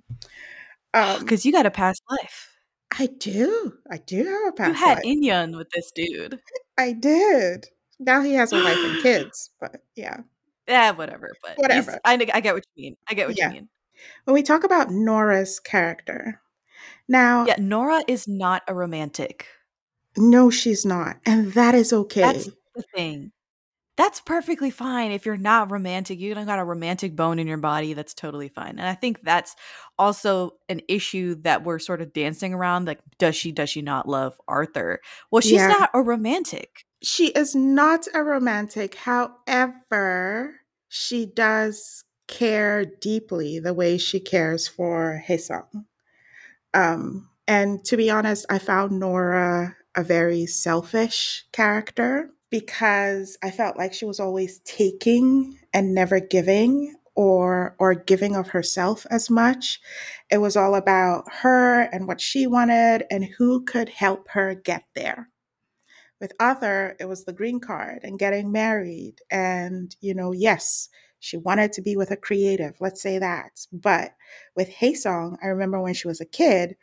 Um, 0.94 1.20
Because 1.20 1.46
you 1.46 1.52
got 1.52 1.66
a 1.66 1.72
past 1.72 2.02
life. 2.10 2.56
I 2.98 3.06
do. 3.08 3.74
I 3.92 3.98
do 3.98 4.26
have 4.26 4.48
a 4.48 4.52
past 4.52 4.60
life. 4.60 4.68
You 4.68 4.74
had 4.74 4.96
life. 4.98 5.06
In-Yun 5.06 5.56
with 5.58 5.70
this 5.72 5.92
dude. 5.92 6.40
I 6.78 6.94
did. 6.94 7.68
Now 8.00 8.22
he 8.22 8.34
has 8.34 8.54
a 8.54 8.56
wife 8.64 8.78
and 8.78 9.04
kids, 9.04 9.52
but 9.60 9.82
yeah. 9.96 10.18
Yeah, 10.68 10.92
whatever. 10.92 11.30
But 11.42 11.58
Whatever. 11.58 12.00
I, 12.06 12.14
I 12.34 12.42
get 12.42 12.54
what 12.54 12.64
you 12.76 12.84
mean. 12.84 12.98
I 13.10 13.14
get 13.16 13.28
what 13.28 13.38
Yeah. 13.38 13.48
you 13.48 13.54
mean. 13.54 13.70
When 14.26 14.34
we 14.34 14.44
talk 14.44 14.64
about 14.64 14.92
Nora's 14.92 15.60
character, 15.60 16.42
now, 17.08 17.46
Yeah, 17.46 17.56
Nora 17.60 18.04
is 18.08 18.28
not 18.28 18.64
a 18.68 18.74
romantic. 18.74 19.48
no, 20.18 20.50
she's 20.50 20.86
not. 20.86 21.18
And 21.26 21.54
that 21.54 21.76
is 21.76 21.92
okay. 21.94 22.22
That's 22.22 22.46
the 22.76 22.84
thing. 22.96 23.32
That's 23.98 24.22
perfectly 24.22 24.70
fine 24.70 25.12
if 25.12 25.26
you're 25.26 25.36
not 25.36 25.72
romantic. 25.72 26.20
You 26.20 26.34
don't 26.34 26.46
got 26.46 26.60
a 26.60 26.64
romantic 26.64 27.18
bone 27.18 27.38
in 27.38 27.48
your 27.48 27.58
body. 27.58 27.94
That's 27.94 28.14
totally 28.14 28.48
fine. 28.48 28.80
And 28.80 28.84
I 28.88 28.94
think 28.96 29.20
that's 29.24 29.56
also 29.98 30.52
an 30.70 30.80
issue 30.88 31.36
that 31.42 31.66
we're 31.66 31.80
sort 31.80 32.02
of 32.02 32.14
dancing 32.14 32.54
around. 32.54 32.86
Like, 32.86 33.00
does 33.18 33.36
she, 33.36 33.52
does 33.52 33.70
she 33.70 33.82
not 33.82 34.08
love 34.08 34.40
Arthur? 34.48 35.02
Well, 35.32 35.42
she's 35.42 35.54
Yeah. 35.54 35.68
not 35.68 35.90
a 35.94 36.02
romantic. 36.02 36.86
She 37.02 37.28
is 37.28 37.56
not 37.56 38.08
a 38.14 38.24
romantic. 38.24 38.96
However, 38.96 40.56
she 40.88 41.26
does 41.26 42.06
care 42.30 42.86
deeply 42.86 43.60
the 43.60 43.76
way 43.76 44.00
she 44.00 44.22
cares 44.22 44.70
for 44.70 45.24
Haesung. 45.28 45.86
Um, 46.74 47.30
and 47.48 47.84
to 47.86 47.98
be 47.98 48.10
honest, 48.12 48.46
I 48.50 48.60
found 48.60 49.00
Nora 49.00 49.76
a 49.96 50.04
very 50.04 50.48
selfish 50.48 51.46
character. 51.54 52.32
because 52.52 53.38
I 53.44 53.52
felt 53.52 53.78
like 53.78 53.94
she 53.94 54.06
was 54.06 54.20
always 54.20 54.60
taking 54.62 55.60
and 55.74 55.96
never 55.96 56.20
giving 56.22 56.96
or 57.16 57.76
or 57.80 57.96
giving 57.96 58.36
of 58.36 58.50
herself 58.50 59.06
as 59.12 59.30
much. 59.32 59.82
It 60.32 60.40
was 60.40 60.58
all 60.58 60.76
about 60.76 61.26
her 61.44 61.84
and 61.84 62.08
what 62.08 62.22
she 62.22 62.48
wanted 62.48 63.06
and 63.12 63.26
who 63.26 63.64
could 63.66 63.90
help 63.90 64.30
her 64.32 64.56
get 64.56 64.86
there. 64.96 65.30
With 66.22 66.34
Arthur, 66.40 66.96
it 67.00 67.06
was 67.06 67.26
the 67.26 67.34
green 67.34 67.60
card 67.60 68.02
and 68.04 68.20
getting 68.20 68.52
married 68.52 69.22
and 69.32 69.96
you 70.02 70.14
know, 70.16 70.32
yes, 70.34 70.90
she 71.20 71.38
wanted 71.38 71.74
to 71.74 71.82
be 71.82 71.96
with 71.96 72.12
a 72.12 72.18
creative, 72.18 72.76
let's 72.80 73.02
say 73.02 73.20
that. 73.20 73.66
But 73.72 74.16
with 74.56 74.70
Haesung, 74.70 75.38
I 75.44 75.48
remember 75.48 75.82
when 75.82 75.94
she 75.94 76.08
was 76.08 76.22
a 76.22 76.26
kid, 76.26 76.76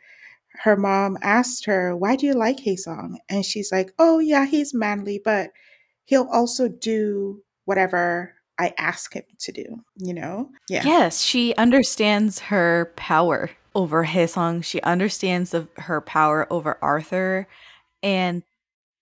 her 0.61 0.75
mom 0.75 1.17
asked 1.21 1.65
her, 1.65 1.95
Why 1.95 2.15
do 2.15 2.25
you 2.25 2.33
like 2.33 2.57
Haesung? 2.57 3.15
And 3.29 3.45
she's 3.45 3.71
like, 3.71 3.91
Oh, 3.99 4.19
yeah, 4.19 4.45
he's 4.45 4.73
manly, 4.73 5.21
but 5.23 5.51
he'll 6.05 6.29
also 6.31 6.67
do 6.67 7.43
whatever 7.65 8.33
I 8.57 8.73
ask 8.77 9.13
him 9.13 9.23
to 9.39 9.51
do, 9.51 9.83
you 9.97 10.13
know? 10.13 10.49
Yeah. 10.69 10.83
Yes, 10.83 11.21
she 11.21 11.53
understands 11.55 12.39
her 12.39 12.91
power 12.95 13.51
over 13.75 14.05
Haesung. 14.05 14.63
She 14.63 14.81
understands 14.81 15.51
the, 15.51 15.67
her 15.77 16.01
power 16.01 16.47
over 16.51 16.77
Arthur. 16.81 17.47
And 18.01 18.41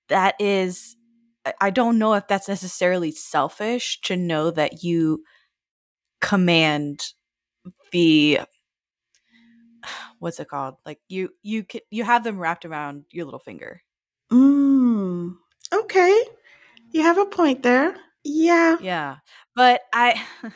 that 0.09 0.35
is, 0.39 0.97
I 1.61 1.69
don't 1.69 1.99
know 1.99 2.13
if 2.13 2.27
that's 2.27 2.47
necessarily 2.47 3.11
selfish 3.11 4.01
to 4.01 4.15
know 4.15 4.51
that 4.51 4.83
you 4.83 5.23
command 6.21 7.01
the 7.91 8.39
what's 10.19 10.39
it 10.39 10.47
called? 10.47 10.75
Like 10.85 10.99
you 11.07 11.29
you 11.43 11.63
can 11.63 11.81
you 11.89 12.03
have 12.03 12.23
them 12.23 12.39
wrapped 12.39 12.65
around 12.65 13.05
your 13.11 13.25
little 13.25 13.39
finger. 13.39 13.81
Mm. 14.31 15.35
Okay. 15.73 16.23
You 16.91 17.01
have 17.03 17.17
a 17.17 17.25
point 17.25 17.63
there. 17.63 17.95
Yeah. 18.23 18.77
Yeah. 18.81 19.17
But 19.55 19.81
I 19.93 20.21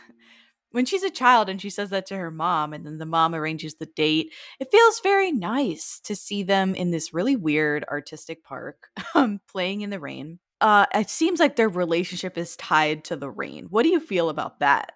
when 0.71 0.85
she's 0.85 1.03
a 1.03 1.09
child 1.09 1.49
and 1.49 1.61
she 1.61 1.69
says 1.69 1.89
that 1.91 2.05
to 2.07 2.17
her 2.17 2.31
mom 2.31 2.73
and 2.73 2.85
then 2.85 2.97
the 2.97 3.05
mom 3.05 3.35
arranges 3.35 3.75
the 3.75 3.87
date, 3.87 4.33
it 4.59 4.71
feels 4.71 5.01
very 5.01 5.31
nice 5.31 5.99
to 6.05 6.15
see 6.15 6.43
them 6.43 6.75
in 6.75 6.91
this 6.91 7.13
really 7.13 7.35
weird 7.35 7.83
artistic 7.85 8.43
park 8.43 8.89
um 9.15 9.39
playing 9.51 9.81
in 9.81 9.89
the 9.89 9.99
rain. 9.99 10.39
Uh 10.62 10.86
it 10.93 11.10
seems 11.10 11.39
like 11.39 11.55
their 11.55 11.70
relationship 11.70 12.38
is 12.38 12.55
tied 12.55 13.03
to 13.05 13.16
the 13.16 13.30
rain. 13.30 13.68
What 13.70 13.84
do 13.84 13.89
you 13.89 13.99
feel 13.99 14.30
about 14.30 14.60
that? 14.60 14.93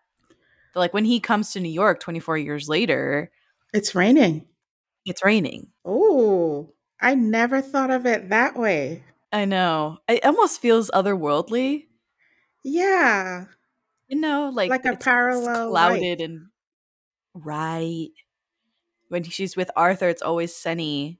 Like 0.75 0.93
when 0.93 1.05
he 1.05 1.19
comes 1.19 1.51
to 1.51 1.59
New 1.59 1.69
York 1.69 1.99
24 1.99 2.37
years 2.37 2.67
later, 2.67 3.31
it's 3.73 3.95
raining. 3.95 4.45
It's 5.05 5.23
raining. 5.23 5.67
Oh, 5.85 6.73
I 7.01 7.15
never 7.15 7.61
thought 7.61 7.91
of 7.91 8.05
it 8.05 8.29
that 8.29 8.57
way. 8.57 9.03
I 9.31 9.45
know. 9.45 9.97
It 10.07 10.23
almost 10.23 10.61
feels 10.61 10.89
otherworldly. 10.91 11.87
Yeah. 12.63 13.45
You 14.07 14.19
know, 14.19 14.51
like 14.53 14.69
like 14.69 14.85
a 14.85 14.95
parallel 14.95 15.69
clouded 15.71 16.21
and 16.21 16.47
right. 17.33 18.09
When 19.09 19.23
she's 19.23 19.55
with 19.55 19.69
Arthur, 19.75 20.09
it's 20.09 20.21
always 20.21 20.55
sunny. 20.55 21.19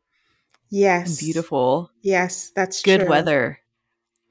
Yes. 0.69 1.19
beautiful. 1.19 1.91
Yes, 2.01 2.51
that's 2.55 2.81
good 2.81 3.01
true. 3.01 3.09
weather. 3.09 3.59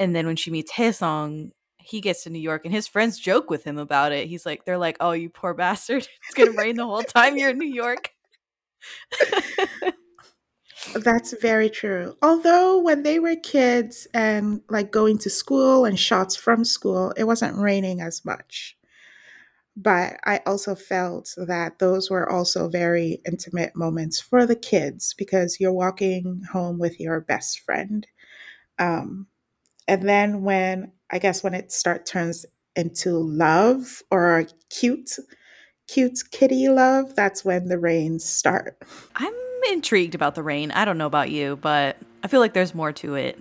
And 0.02 0.16
then 0.16 0.26
when 0.26 0.34
she 0.34 0.50
meets 0.50 0.72
Haesung, 0.72 1.52
he 1.78 2.00
gets 2.00 2.24
to 2.24 2.30
New 2.30 2.40
York 2.40 2.62
and 2.64 2.74
his 2.74 2.88
friends 2.88 3.20
joke 3.20 3.48
with 3.48 3.62
him 3.62 3.78
about 3.78 4.10
it. 4.10 4.26
He's 4.26 4.44
like, 4.44 4.64
they're 4.64 4.76
like, 4.76 4.96
oh, 4.98 5.12
you 5.12 5.30
poor 5.30 5.54
bastard. 5.54 6.08
It's 6.26 6.34
going 6.34 6.50
to 6.50 6.58
rain 6.58 6.74
the 6.74 6.84
whole 6.84 7.04
time 7.04 7.36
you're 7.36 7.50
in 7.50 7.58
New 7.58 7.72
York. 7.72 8.10
That's 10.96 11.40
very 11.40 11.70
true. 11.70 12.16
Although 12.20 12.80
when 12.80 13.04
they 13.04 13.20
were 13.20 13.36
kids 13.36 14.08
and 14.12 14.62
like 14.68 14.90
going 14.90 15.18
to 15.18 15.30
school 15.30 15.84
and 15.84 15.96
shots 15.96 16.34
from 16.34 16.64
school, 16.64 17.12
it 17.16 17.22
wasn't 17.22 17.56
raining 17.56 18.00
as 18.00 18.24
much. 18.24 18.76
But 19.76 20.18
I 20.24 20.40
also 20.44 20.74
felt 20.74 21.32
that 21.36 21.78
those 21.78 22.10
were 22.10 22.28
also 22.28 22.68
very 22.68 23.20
intimate 23.24 23.76
moments 23.76 24.20
for 24.20 24.46
the 24.46 24.56
kids 24.56 25.14
because 25.16 25.58
you're 25.60 25.72
walking 25.72 26.42
home 26.52 26.80
with 26.80 26.98
your 26.98 27.20
best 27.20 27.60
friend. 27.60 28.04
Um, 28.80 29.28
and 29.88 30.08
then 30.08 30.42
when 30.42 30.92
I 31.10 31.18
guess 31.18 31.42
when 31.42 31.54
it 31.54 31.72
start 31.72 32.06
turns 32.06 32.46
into 32.76 33.18
love 33.18 34.02
or 34.10 34.46
cute, 34.70 35.18
cute 35.88 36.20
kitty 36.30 36.68
love, 36.68 37.14
that's 37.14 37.44
when 37.44 37.66
the 37.66 37.78
rains 37.78 38.24
start. 38.24 38.78
I'm 39.16 39.34
intrigued 39.70 40.14
about 40.14 40.34
the 40.34 40.42
rain. 40.42 40.70
I 40.70 40.84
don't 40.84 40.98
know 40.98 41.06
about 41.06 41.30
you, 41.30 41.56
but 41.56 41.96
I 42.24 42.28
feel 42.28 42.40
like 42.40 42.54
there's 42.54 42.74
more 42.74 42.92
to 42.92 43.14
it. 43.14 43.38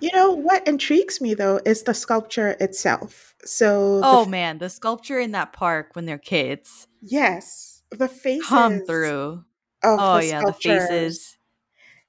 You 0.00 0.10
know 0.12 0.30
what 0.30 0.66
intrigues 0.66 1.20
me 1.20 1.34
though 1.34 1.60
is 1.64 1.82
the 1.82 1.94
sculpture 1.94 2.56
itself. 2.60 3.34
So 3.44 4.00
Oh 4.02 4.22
f- 4.22 4.28
man, 4.28 4.58
the 4.58 4.70
sculpture 4.70 5.18
in 5.18 5.32
that 5.32 5.52
park 5.52 5.90
when 5.94 6.06
they're 6.06 6.18
kids. 6.18 6.86
Yes. 7.00 7.82
The 7.90 8.08
faces 8.08 8.46
come 8.46 8.80
through. 8.80 9.44
oh 9.82 10.18
yeah, 10.18 10.42
the 10.44 10.52
faces. 10.52 11.36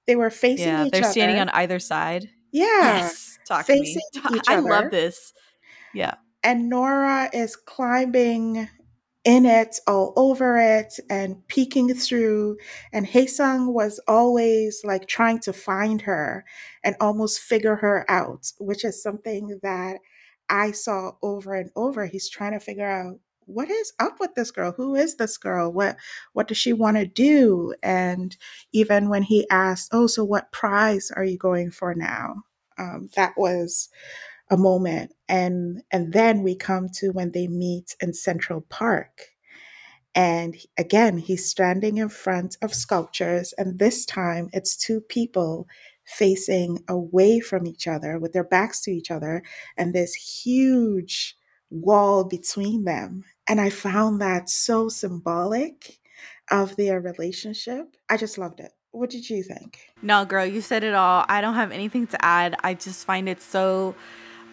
They 0.08 0.16
were 0.16 0.30
facing 0.30 0.68
yeah, 0.68 0.88
they're 0.92 1.04
other. 1.04 1.12
standing 1.12 1.40
on 1.40 1.50
either 1.50 1.80
side. 1.80 2.30
Yeah. 2.52 2.66
Yes. 2.66 3.39
Talk 3.50 3.66
facing 3.66 4.02
to 4.14 4.32
me. 4.32 4.38
Each 4.38 4.48
I 4.48 4.58
other. 4.58 4.70
love 4.70 4.92
this. 4.92 5.34
Yeah. 5.94 6.14
And 6.44 6.70
Nora 6.70 7.30
is 7.34 7.56
climbing 7.56 8.70
in 9.26 9.46
it, 9.46 9.80
all 9.88 10.14
over 10.16 10.58
it, 10.58 10.94
and 11.10 11.46
peeking 11.48 11.94
through. 11.96 12.58
And 12.94 13.08
Haesung 13.08 13.74
was 13.74 14.00
always 14.08 14.82
like 14.86 15.08
trying 15.08 15.40
to 15.40 15.52
find 15.52 16.02
her 16.04 16.46
and 16.84 16.96
almost 17.02 17.42
figure 17.42 17.76
her 17.76 18.06
out, 18.10 18.52
which 18.60 18.86
is 18.86 19.02
something 19.02 19.60
that 19.64 19.98
I 20.50 20.72
saw 20.72 21.14
over 21.22 21.56
and 21.56 21.72
over. 21.76 22.06
He's 22.06 22.30
trying 22.30 22.54
to 22.54 22.60
figure 22.60 22.90
out 22.90 23.20
what 23.46 23.70
is 23.72 23.94
up 24.00 24.20
with 24.20 24.36
this 24.36 24.52
girl? 24.52 24.74
Who 24.78 24.94
is 24.96 25.16
this 25.16 25.38
girl? 25.38 25.74
What 25.74 25.98
what 26.34 26.48
does 26.48 26.58
she 26.58 26.72
want 26.72 26.98
to 26.98 27.06
do? 27.06 27.74
And 27.82 28.38
even 28.74 29.10
when 29.10 29.24
he 29.24 29.50
asked, 29.50 29.90
"Oh, 29.92 30.06
so 30.06 30.24
what 30.24 30.52
prize 30.52 31.12
are 31.16 31.24
you 31.24 31.38
going 31.38 31.72
for 31.72 31.96
now?" 31.96 32.44
Um, 32.80 33.10
that 33.18 33.34
was 33.38 33.90
a 34.50 34.58
moment. 34.58 35.14
And 35.30 35.84
and 35.92 36.14
then 36.14 36.44
we 36.44 36.56
come 36.56 36.90
to 36.96 37.12
when 37.12 37.32
they 37.32 37.48
meet 37.48 37.96
in 38.02 38.14
central 38.14 38.62
park. 38.62 39.28
And 40.16 40.56
again 40.78 41.18
he's 41.20 41.50
standing 41.50 41.98
in 41.98 42.10
front 42.10 42.58
of 42.62 42.74
sculptures 42.74 43.54
and 43.58 43.80
this 43.80 44.06
time 44.06 44.50
it's 44.54 44.76
two 44.76 45.02
people 45.02 45.68
facing 46.06 46.80
away 46.88 47.40
from 47.40 47.68
each 47.68 47.88
other 47.88 48.18
with 48.20 48.34
their 48.34 48.44
backs 48.44 48.82
to 48.82 48.92
each 48.92 49.12
other 49.12 49.44
and 49.78 49.94
this 49.94 50.16
huge 50.16 51.38
wall 51.70 52.24
between 52.24 52.84
them. 52.86 53.24
And 53.48 53.62
i 53.62 53.70
found 53.70 54.22
that 54.22 54.50
so 54.50 54.90
symbolic 54.90 56.00
of 56.52 56.76
their 56.78 57.00
relationship. 57.00 57.96
I 58.10 58.18
just 58.18 58.38
loved 58.40 58.60
it 58.60 58.74
what 58.92 59.10
did 59.10 59.30
you 59.30 59.44
think? 59.44 59.80
No, 60.02 60.26
girl, 60.26 60.46
you 60.46 60.62
said 60.62 60.84
it 60.84 60.94
all. 60.94 61.26
I 61.28 61.42
don't 61.42 61.56
have 61.56 61.72
anything 61.72 62.08
to 62.08 62.26
add. 62.26 62.56
I 62.64 62.74
just 62.74 63.06
find 63.06 63.30
it 63.30 63.42
so 63.42 63.96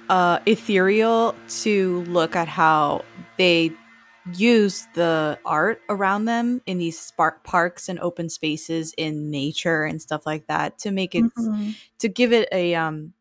uh, 0.08 0.40
ethereal 0.46 1.34
to 1.62 2.02
look 2.04 2.36
at 2.36 2.48
how 2.48 3.04
they 3.38 3.72
use 4.34 4.86
the 4.94 5.38
art 5.44 5.80
around 5.88 6.24
them 6.24 6.60
in 6.66 6.78
these 6.78 6.98
spark 6.98 7.44
parks 7.44 7.88
and 7.88 7.98
open 8.00 8.28
spaces 8.28 8.92
in 8.96 9.30
nature 9.30 9.84
and 9.84 10.02
stuff 10.02 10.26
like 10.26 10.46
that 10.48 10.78
to 10.78 10.90
make 10.90 11.14
it 11.14 11.22
mm-hmm. 11.22 11.70
to 12.00 12.08
give 12.08 12.32
it 12.32 12.48
a 12.50 12.74
um 12.74 13.12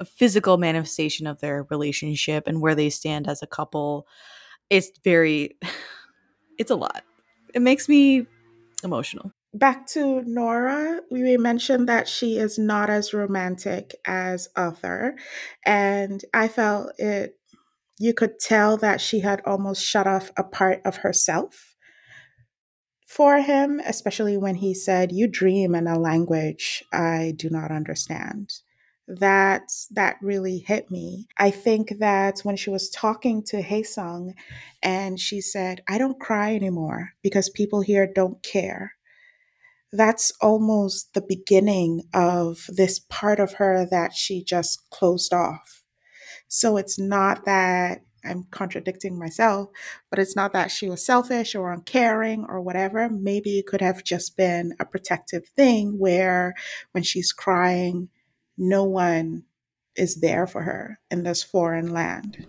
a 0.00 0.06
physical 0.06 0.56
manifestation 0.56 1.26
of 1.26 1.38
their 1.40 1.64
relationship 1.64 2.46
and 2.46 2.62
where 2.62 2.74
they 2.74 2.88
stand 2.88 3.28
as 3.28 3.42
a 3.42 3.46
couple 3.46 4.06
it's 4.70 4.90
very 5.04 5.54
it's 6.58 6.70
a 6.70 6.76
lot 6.76 7.04
it 7.54 7.60
makes 7.60 7.86
me 7.86 8.26
emotional 8.82 9.30
back 9.58 9.86
to 9.88 10.22
Nora, 10.22 11.00
we 11.10 11.36
mentioned 11.36 11.88
that 11.88 12.08
she 12.08 12.38
is 12.38 12.58
not 12.58 12.90
as 12.90 13.14
romantic 13.14 13.94
as 14.06 14.48
Arthur. 14.56 15.16
And 15.64 16.24
I 16.32 16.48
felt 16.48 16.92
it, 16.98 17.38
you 17.98 18.14
could 18.14 18.38
tell 18.38 18.76
that 18.78 19.00
she 19.00 19.20
had 19.20 19.42
almost 19.44 19.84
shut 19.84 20.06
off 20.06 20.30
a 20.36 20.44
part 20.44 20.80
of 20.84 20.98
herself 20.98 21.76
for 23.06 23.38
him, 23.38 23.80
especially 23.84 24.36
when 24.36 24.56
he 24.56 24.74
said, 24.74 25.12
You 25.12 25.26
dream 25.26 25.74
in 25.74 25.86
a 25.86 25.98
language 25.98 26.84
I 26.92 27.32
do 27.36 27.50
not 27.50 27.70
understand. 27.72 28.52
That 29.08 29.62
that 29.92 30.16
really 30.20 30.58
hit 30.58 30.90
me. 30.90 31.26
I 31.38 31.50
think 31.50 31.94
that 31.98 32.40
when 32.40 32.56
she 32.56 32.68
was 32.68 32.90
talking 32.90 33.42
to 33.44 33.62
Haesung 33.62 34.34
and 34.82 35.18
she 35.18 35.40
said, 35.40 35.82
I 35.88 35.96
don't 35.96 36.20
cry 36.20 36.54
anymore 36.54 37.12
because 37.22 37.48
people 37.48 37.80
here 37.80 38.06
don't 38.06 38.42
care 38.42 38.97
that's 39.92 40.32
almost 40.40 41.14
the 41.14 41.24
beginning 41.26 42.02
of 42.14 42.66
this 42.68 42.98
part 42.98 43.40
of 43.40 43.54
her 43.54 43.86
that 43.90 44.14
she 44.14 44.44
just 44.44 44.88
closed 44.90 45.32
off. 45.32 45.82
So 46.48 46.76
it's 46.76 46.98
not 46.98 47.44
that 47.44 48.02
I'm 48.24 48.44
contradicting 48.50 49.18
myself, 49.18 49.70
but 50.10 50.18
it's 50.18 50.36
not 50.36 50.52
that 50.52 50.70
she 50.70 50.88
was 50.88 51.04
selfish 51.04 51.54
or 51.54 51.72
uncaring 51.72 52.44
or 52.48 52.60
whatever. 52.60 53.08
Maybe 53.08 53.58
it 53.58 53.66
could 53.66 53.80
have 53.80 54.04
just 54.04 54.36
been 54.36 54.74
a 54.80 54.84
protective 54.84 55.46
thing 55.56 55.98
where 55.98 56.54
when 56.92 57.04
she's 57.04 57.32
crying, 57.32 58.08
no 58.56 58.84
one 58.84 59.44
is 59.96 60.20
there 60.20 60.46
for 60.46 60.62
her 60.62 60.98
in 61.10 61.22
this 61.22 61.42
foreign 61.42 61.92
land. 61.92 62.46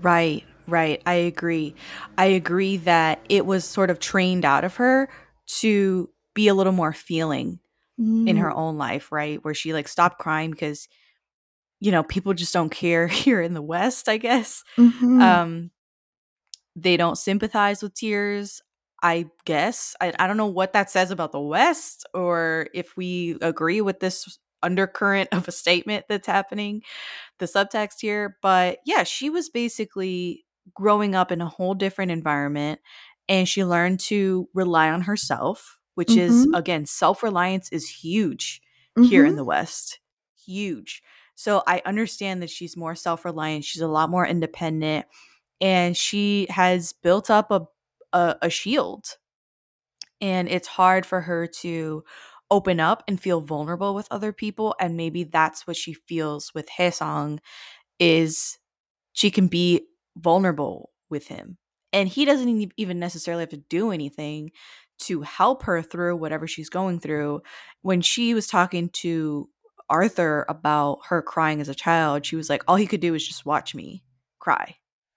Right, 0.00 0.44
right. 0.66 1.02
I 1.06 1.14
agree. 1.14 1.74
I 2.18 2.26
agree 2.26 2.78
that 2.78 3.20
it 3.28 3.46
was 3.46 3.64
sort 3.64 3.90
of 3.90 3.98
trained 3.98 4.44
out 4.44 4.64
of 4.64 4.76
her 4.76 5.08
to 5.46 6.08
be 6.34 6.48
a 6.48 6.54
little 6.54 6.72
more 6.72 6.92
feeling 6.92 7.60
mm. 8.00 8.28
in 8.28 8.36
her 8.36 8.50
mm. 8.50 8.56
own 8.56 8.76
life, 8.76 9.12
right? 9.12 9.42
Where 9.44 9.54
she 9.54 9.72
like 9.72 9.88
stopped 9.88 10.18
crying 10.18 10.50
because 10.50 10.88
you 11.80 11.90
know, 11.90 12.02
people 12.02 12.32
just 12.32 12.54
don't 12.54 12.70
care 12.70 13.06
here 13.08 13.42
in 13.42 13.54
the 13.54 13.62
West, 13.62 14.08
I 14.08 14.18
guess. 14.18 14.62
Mm-hmm. 14.76 15.20
Um 15.20 15.70
they 16.76 16.96
don't 16.96 17.16
sympathize 17.16 17.82
with 17.82 17.94
tears. 17.94 18.60
I 19.02 19.26
guess. 19.44 19.94
I, 20.00 20.14
I 20.18 20.26
don't 20.26 20.38
know 20.38 20.46
what 20.46 20.72
that 20.72 20.90
says 20.90 21.10
about 21.10 21.32
the 21.32 21.40
West 21.40 22.06
or 22.14 22.68
if 22.72 22.96
we 22.96 23.36
agree 23.42 23.82
with 23.82 24.00
this 24.00 24.38
undercurrent 24.62 25.28
of 25.30 25.46
a 25.46 25.52
statement 25.52 26.06
that's 26.08 26.26
happening, 26.26 26.82
the 27.38 27.44
subtext 27.44 28.00
here. 28.00 28.38
But 28.40 28.78
yeah, 28.86 29.02
she 29.02 29.28
was 29.28 29.50
basically 29.50 30.46
growing 30.72 31.14
up 31.14 31.30
in 31.30 31.42
a 31.42 31.48
whole 31.48 31.74
different 31.74 32.12
environment 32.12 32.80
and 33.28 33.48
she 33.48 33.64
learned 33.64 34.00
to 34.00 34.48
rely 34.54 34.90
on 34.90 35.02
herself, 35.02 35.78
which 35.94 36.08
mm-hmm. 36.08 36.20
is, 36.20 36.48
again, 36.54 36.86
self 36.86 37.22
reliance 37.22 37.68
is 37.70 37.88
huge 37.88 38.60
mm-hmm. 38.96 39.08
here 39.08 39.24
in 39.24 39.30
mm-hmm. 39.30 39.38
the 39.38 39.44
West. 39.44 40.00
Huge. 40.44 41.02
So 41.34 41.62
I 41.66 41.82
understand 41.84 42.42
that 42.42 42.50
she's 42.50 42.76
more 42.76 42.94
self 42.94 43.24
reliant. 43.24 43.64
She's 43.64 43.82
a 43.82 43.88
lot 43.88 44.10
more 44.10 44.26
independent 44.26 45.06
and 45.60 45.96
she 45.96 46.46
has 46.50 46.92
built 46.92 47.30
up 47.30 47.50
a, 47.50 47.66
a, 48.12 48.36
a 48.42 48.50
shield. 48.50 49.16
And 50.20 50.48
it's 50.48 50.68
hard 50.68 51.04
for 51.04 51.20
her 51.20 51.46
to 51.60 52.04
open 52.50 52.78
up 52.78 53.02
and 53.08 53.20
feel 53.20 53.40
vulnerable 53.40 53.94
with 53.94 54.06
other 54.10 54.32
people 54.32 54.74
and 54.78 54.96
maybe 54.96 55.24
that's 55.24 55.66
what 55.66 55.76
she 55.76 55.94
feels 55.94 56.52
with 56.54 56.68
Haesung 56.68 57.38
is 57.98 58.58
she 59.12 59.30
can 59.30 59.46
be 59.46 59.86
vulnerable 60.16 60.90
with 61.08 61.26
him 61.26 61.56
and 61.92 62.08
he 62.08 62.24
doesn't 62.24 62.72
even 62.76 62.98
necessarily 62.98 63.42
have 63.42 63.50
to 63.50 63.56
do 63.56 63.90
anything 63.90 64.50
to 65.00 65.22
help 65.22 65.64
her 65.64 65.82
through 65.82 66.16
whatever 66.16 66.46
she's 66.46 66.68
going 66.68 67.00
through 67.00 67.40
when 67.82 68.00
she 68.00 68.34
was 68.34 68.46
talking 68.46 68.88
to 68.90 69.48
Arthur 69.90 70.46
about 70.48 71.00
her 71.08 71.20
crying 71.22 71.60
as 71.60 71.68
a 71.68 71.74
child 71.74 72.24
she 72.24 72.36
was 72.36 72.48
like 72.48 72.62
all 72.66 72.76
he 72.76 72.86
could 72.86 73.00
do 73.00 73.12
was 73.12 73.26
just 73.26 73.44
watch 73.46 73.74
me 73.74 74.02
cry 74.38 74.76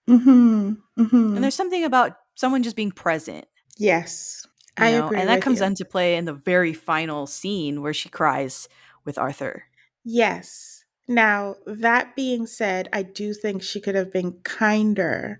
mm-hmm, 0.10 0.74
mm-hmm. 1.00 1.36
and 1.36 1.44
there's 1.44 1.56
something 1.56 1.84
about 1.84 2.14
someone 2.36 2.64
just 2.64 2.76
being 2.76 2.92
present 2.92 3.46
yes 3.78 4.48
I 4.78 4.92
know? 4.92 5.06
agree. 5.08 5.20
And 5.20 5.30
that 5.30 5.42
comes 5.42 5.60
you. 5.60 5.66
into 5.66 5.86
play 5.86 6.16
in 6.16 6.26
the 6.26 6.34
very 6.34 6.74
final 6.74 7.26
scene 7.26 7.82
where 7.82 7.94
she 7.94 8.10
cries 8.10 8.70
with 9.06 9.18
Arthur. 9.18 9.64
Yes. 10.04 10.84
Now, 11.08 11.56
that 11.66 12.16
being 12.16 12.46
said, 12.46 12.90
I 12.94 13.04
do 13.04 13.34
think 13.34 13.64
she 13.64 13.80
could 13.80 13.96
have 13.96 14.12
been 14.12 14.40
kinder 14.44 15.40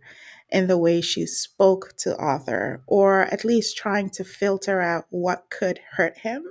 in 0.50 0.68
the 0.68 0.78
way 0.78 1.02
she 1.02 1.26
spoke 1.26 1.94
to 1.98 2.18
Arthur, 2.18 2.82
or 2.88 3.24
at 3.24 3.46
least 3.46 3.78
trying 3.78 4.10
to 4.12 4.24
filter 4.24 4.82
out 4.82 5.06
what 5.10 5.50
could 5.50 5.80
hurt 5.94 6.20
him. 6.20 6.44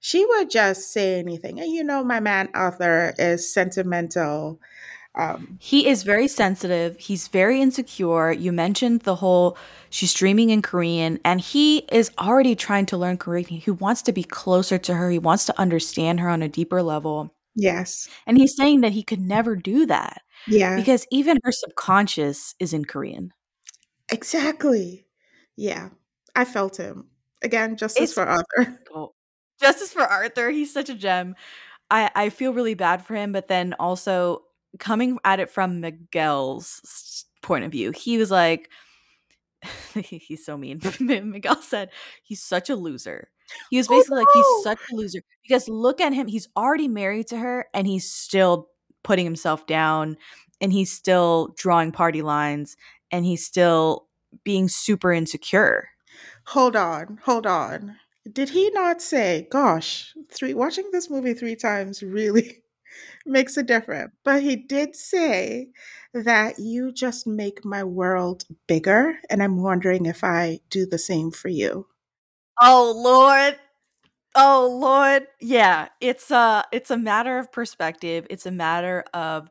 She 0.00 0.24
would 0.26 0.50
just 0.50 0.92
say 0.92 1.18
anything. 1.18 1.60
And 1.60 1.72
you 1.72 1.84
know, 1.84 2.04
my 2.04 2.20
man 2.20 2.48
Arthur 2.54 3.14
is 3.18 3.52
sentimental 3.52 4.60
um, 5.16 5.58
he 5.60 5.86
is 5.86 6.02
very 6.02 6.26
sensitive. 6.26 6.98
He's 6.98 7.28
very 7.28 7.60
insecure. 7.60 8.32
You 8.32 8.52
mentioned 8.52 9.02
the 9.02 9.14
whole 9.14 9.56
she's 9.90 10.10
streaming 10.10 10.50
in 10.50 10.60
Korean, 10.60 11.20
and 11.24 11.40
he 11.40 11.78
is 11.92 12.10
already 12.18 12.56
trying 12.56 12.86
to 12.86 12.96
learn 12.96 13.16
Korean. 13.18 13.46
He 13.46 13.70
wants 13.70 14.02
to 14.02 14.12
be 14.12 14.24
closer 14.24 14.76
to 14.78 14.94
her. 14.94 15.10
He 15.10 15.18
wants 15.18 15.44
to 15.46 15.60
understand 15.60 16.20
her 16.20 16.28
on 16.28 16.42
a 16.42 16.48
deeper 16.48 16.82
level. 16.82 17.32
Yes. 17.54 18.08
And 18.26 18.36
he's 18.36 18.56
saying 18.56 18.80
that 18.80 18.92
he 18.92 19.04
could 19.04 19.20
never 19.20 19.54
do 19.54 19.86
that. 19.86 20.22
Yeah. 20.46 20.76
Because 20.76 21.06
even 21.10 21.38
her 21.44 21.52
subconscious 21.52 22.54
is 22.58 22.72
in 22.72 22.84
Korean. 22.84 23.32
Exactly. 24.10 25.06
Yeah. 25.56 25.90
I 26.36 26.44
felt 26.44 26.76
him. 26.76 27.06
Again, 27.42 27.76
justice 27.76 28.04
it's, 28.04 28.14
for 28.14 28.24
Arthur. 28.24 28.78
Justice 29.60 29.92
for 29.92 30.02
Arthur. 30.02 30.50
He's 30.50 30.72
such 30.72 30.88
a 30.88 30.94
gem. 30.94 31.36
I, 31.90 32.10
I 32.14 32.28
feel 32.30 32.52
really 32.52 32.74
bad 32.74 33.04
for 33.04 33.14
him, 33.14 33.32
but 33.32 33.46
then 33.48 33.74
also 33.78 34.42
coming 34.78 35.18
at 35.24 35.40
it 35.40 35.48
from 35.48 35.80
Miguel's 35.80 37.24
point 37.42 37.64
of 37.64 37.70
view, 37.70 37.92
he 37.92 38.18
was 38.18 38.30
like, 38.30 38.70
he's 39.94 40.44
so 40.44 40.56
mean. 40.56 40.80
Miguel 41.00 41.62
said 41.62 41.90
he's 42.22 42.42
such 42.42 42.70
a 42.70 42.76
loser. 42.76 43.30
He 43.70 43.76
was 43.76 43.88
oh, 43.88 43.90
basically 43.90 44.18
oh, 44.18 44.20
no. 44.20 44.22
like 44.22 44.34
he's 44.34 44.64
such 44.64 44.78
a 44.90 44.96
loser 44.96 45.20
because 45.42 45.68
look 45.68 46.00
at 46.00 46.12
him. 46.12 46.26
He's 46.26 46.48
already 46.56 46.88
married 46.88 47.28
to 47.28 47.36
her 47.36 47.66
and 47.74 47.86
he's 47.86 48.10
still 48.10 48.68
putting 49.04 49.24
himself 49.24 49.66
down 49.66 50.16
and 50.60 50.72
he's 50.72 50.92
still 50.92 51.54
drawing 51.56 51.92
party 51.92 52.22
lines 52.22 52.76
and 53.10 53.24
he's 53.24 53.46
still 53.46 54.06
being 54.42 54.68
super 54.68 55.12
insecure. 55.12 55.88
Hold 56.48 56.74
on, 56.74 57.20
hold 57.24 57.46
on. 57.46 57.96
Did 58.30 58.50
he 58.50 58.70
not 58.70 59.02
say, 59.02 59.46
gosh, 59.50 60.14
three 60.30 60.54
watching 60.54 60.88
this 60.90 61.10
movie 61.10 61.34
three 61.34 61.56
times 61.56 62.02
really 62.02 62.62
makes 63.26 63.56
a 63.56 63.62
difference. 63.62 64.12
But 64.24 64.42
he 64.42 64.56
did 64.56 64.96
say 64.96 65.68
that 66.12 66.58
you 66.58 66.92
just 66.92 67.26
make 67.26 67.64
my 67.64 67.84
world 67.84 68.44
bigger. 68.66 69.18
And 69.30 69.42
I'm 69.42 69.62
wondering 69.62 70.06
if 70.06 70.24
I 70.24 70.60
do 70.70 70.86
the 70.86 70.98
same 70.98 71.30
for 71.30 71.48
you. 71.48 71.86
Oh, 72.60 72.92
Lord. 72.96 73.58
Oh 74.34 74.78
Lord. 74.80 75.26
Yeah, 75.40 75.88
it's 76.00 76.30
a 76.30 76.64
it's 76.72 76.90
a 76.90 76.96
matter 76.96 77.38
of 77.38 77.52
perspective. 77.52 78.26
It's 78.30 78.46
a 78.46 78.50
matter 78.50 79.04
of 79.14 79.48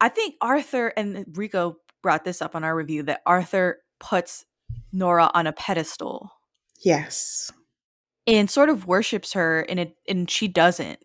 I 0.00 0.08
think 0.08 0.34
Arthur 0.40 0.88
and 0.88 1.24
Rico 1.36 1.76
brought 2.02 2.24
this 2.24 2.42
up 2.42 2.54
on 2.54 2.64
our 2.64 2.74
review 2.74 3.02
that 3.04 3.22
Arthur 3.26 3.80
puts 4.00 4.44
Nora 4.92 5.30
on 5.34 5.46
a 5.46 5.52
pedestal. 5.52 6.32
Yes. 6.84 7.52
And 8.26 8.50
sort 8.50 8.68
of 8.68 8.86
worships 8.86 9.32
her 9.32 9.60
and 9.68 9.80
it 9.80 9.96
and 10.08 10.30
she 10.30 10.48
doesn't 10.48 11.00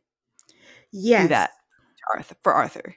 yes. 0.92 1.24
do 1.24 1.28
that 1.30 1.52
Arthur, 2.14 2.36
for 2.44 2.54
Arthur. 2.54 2.96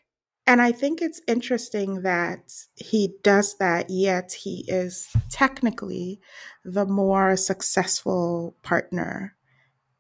And 0.48 0.62
I 0.62 0.70
think 0.72 1.02
it's 1.02 1.20
interesting 1.26 2.02
that 2.02 2.52
he 2.76 3.16
does 3.24 3.56
that, 3.58 3.90
yet 3.90 4.32
he 4.32 4.64
is 4.68 5.08
technically 5.28 6.20
the 6.64 6.86
more 6.86 7.36
successful 7.36 8.56
partner 8.62 9.35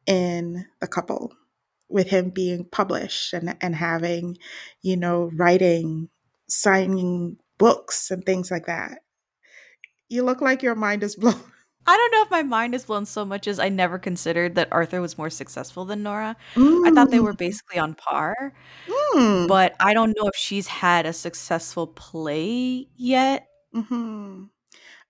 in 0.06 0.66
the 0.80 0.86
couple, 0.86 1.32
with 1.88 2.08
him 2.08 2.30
being 2.30 2.64
published 2.64 3.32
and, 3.32 3.56
and 3.60 3.76
having, 3.76 4.38
you 4.82 4.96
know, 4.96 5.30
writing, 5.34 6.08
signing 6.48 7.38
books, 7.58 8.10
and 8.10 8.24
things 8.24 8.50
like 8.50 8.66
that. 8.66 8.98
You 10.08 10.22
look 10.22 10.40
like 10.40 10.62
your 10.62 10.74
mind 10.74 11.02
is 11.02 11.16
blown. 11.16 11.40
I 11.88 11.96
don't 11.96 12.12
know 12.12 12.22
if 12.22 12.30
my 12.30 12.42
mind 12.42 12.74
is 12.74 12.84
blown 12.84 13.06
so 13.06 13.24
much 13.24 13.46
as 13.46 13.60
I 13.60 13.68
never 13.68 13.96
considered 13.98 14.56
that 14.56 14.68
Arthur 14.72 15.00
was 15.00 15.16
more 15.16 15.30
successful 15.30 15.84
than 15.84 16.02
Nora. 16.02 16.36
Mm. 16.56 16.86
I 16.86 16.90
thought 16.90 17.12
they 17.12 17.20
were 17.20 17.32
mm. 17.32 17.38
basically 17.38 17.78
on 17.78 17.94
par. 17.94 18.52
Mm. 19.14 19.46
But 19.46 19.76
I 19.78 19.94
don't 19.94 20.16
know 20.18 20.26
if 20.26 20.34
she's 20.34 20.66
had 20.66 21.06
a 21.06 21.12
successful 21.12 21.86
play 21.86 22.88
yet. 22.96 23.46
Mm-hmm. 23.72 24.44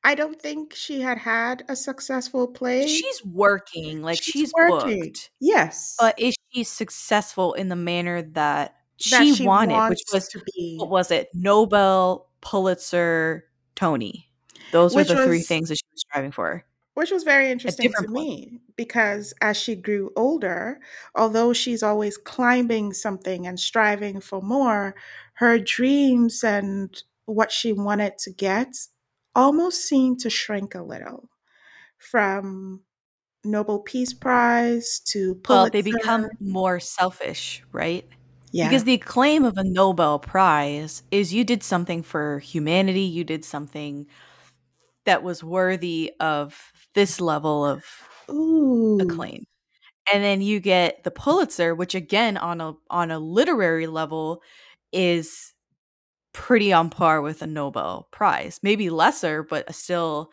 I 0.06 0.14
don't 0.14 0.40
think 0.40 0.72
she 0.72 1.00
had 1.00 1.18
had 1.18 1.64
a 1.68 1.74
successful 1.74 2.46
play. 2.46 2.86
She's 2.86 3.24
working, 3.24 4.02
like 4.02 4.22
she's, 4.22 4.32
she's 4.32 4.52
working. 4.56 5.00
booked. 5.00 5.30
Yes, 5.40 5.96
but 5.98 6.16
is 6.16 6.36
she 6.52 6.62
successful 6.62 7.54
in 7.54 7.68
the 7.68 7.74
manner 7.74 8.22
that, 8.22 8.32
that 8.32 8.74
she, 8.98 9.34
she, 9.34 9.44
wanted, 9.44 9.88
which 9.88 10.04
was 10.12 10.28
to 10.28 10.40
be? 10.54 10.76
What 10.78 10.90
was 10.90 11.10
it? 11.10 11.26
Nobel, 11.34 12.28
Pulitzer, 12.40 13.46
Tony. 13.74 14.28
Those 14.70 14.94
which 14.94 15.08
were 15.08 15.14
the 15.14 15.20
was, 15.22 15.26
three 15.26 15.40
things 15.40 15.70
that 15.70 15.74
she 15.74 15.86
was 15.90 16.04
striving 16.08 16.30
for. 16.30 16.64
Which 16.94 17.10
was 17.10 17.24
very 17.24 17.50
interesting 17.50 17.90
to 17.90 18.02
point. 18.04 18.10
me 18.12 18.60
because 18.76 19.34
as 19.40 19.56
she 19.56 19.74
grew 19.74 20.12
older, 20.14 20.78
although 21.16 21.52
she's 21.52 21.82
always 21.82 22.16
climbing 22.16 22.92
something 22.92 23.44
and 23.44 23.58
striving 23.58 24.20
for 24.20 24.40
more, 24.40 24.94
her 25.34 25.58
dreams 25.58 26.44
and 26.44 27.02
what 27.24 27.50
she 27.50 27.72
wanted 27.72 28.18
to 28.18 28.30
get 28.30 28.76
almost 29.36 29.86
seemed 29.86 30.18
to 30.20 30.30
shrink 30.30 30.74
a 30.74 30.82
little 30.82 31.28
from 31.98 32.80
Nobel 33.44 33.80
Peace 33.80 34.12
Prize 34.12 35.00
to 35.06 35.36
Pulitzer. 35.36 35.62
Well, 35.62 35.70
they 35.70 35.82
become 35.82 36.28
more 36.40 36.80
selfish, 36.80 37.62
right? 37.72 38.04
Yeah. 38.52 38.68
Because 38.68 38.84
the 38.84 38.98
claim 38.98 39.44
of 39.44 39.56
a 39.56 39.64
Nobel 39.64 40.18
Prize 40.18 41.02
is 41.10 41.32
you 41.32 41.44
did 41.44 41.62
something 41.62 42.02
for 42.02 42.38
humanity, 42.40 43.02
you 43.02 43.22
did 43.22 43.44
something 43.44 44.06
that 45.04 45.22
was 45.22 45.44
worthy 45.44 46.12
of 46.20 46.72
this 46.94 47.20
level 47.20 47.64
of 47.64 47.84
Ooh. 48.30 48.98
acclaim. 49.00 49.44
And 50.12 50.22
then 50.22 50.40
you 50.40 50.60
get 50.60 51.04
the 51.04 51.10
Pulitzer, 51.10 51.74
which 51.74 51.94
again 51.94 52.36
on 52.36 52.60
a 52.60 52.74
on 52.90 53.10
a 53.10 53.18
literary 53.18 53.86
level 53.86 54.42
is 54.92 55.52
pretty 56.36 56.70
on 56.70 56.90
par 56.90 57.22
with 57.22 57.40
a 57.40 57.46
Nobel 57.46 58.08
Prize. 58.12 58.60
Maybe 58.62 58.90
lesser, 58.90 59.42
but 59.42 59.74
still, 59.74 60.30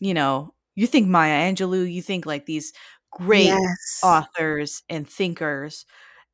you 0.00 0.12
know, 0.12 0.52
you 0.74 0.88
think 0.88 1.06
Maya 1.06 1.48
Angelou, 1.48 1.90
you 1.90 2.02
think 2.02 2.26
like 2.26 2.44
these 2.44 2.72
great 3.12 3.46
yes. 3.46 4.00
authors 4.02 4.82
and 4.88 5.08
thinkers 5.08 5.86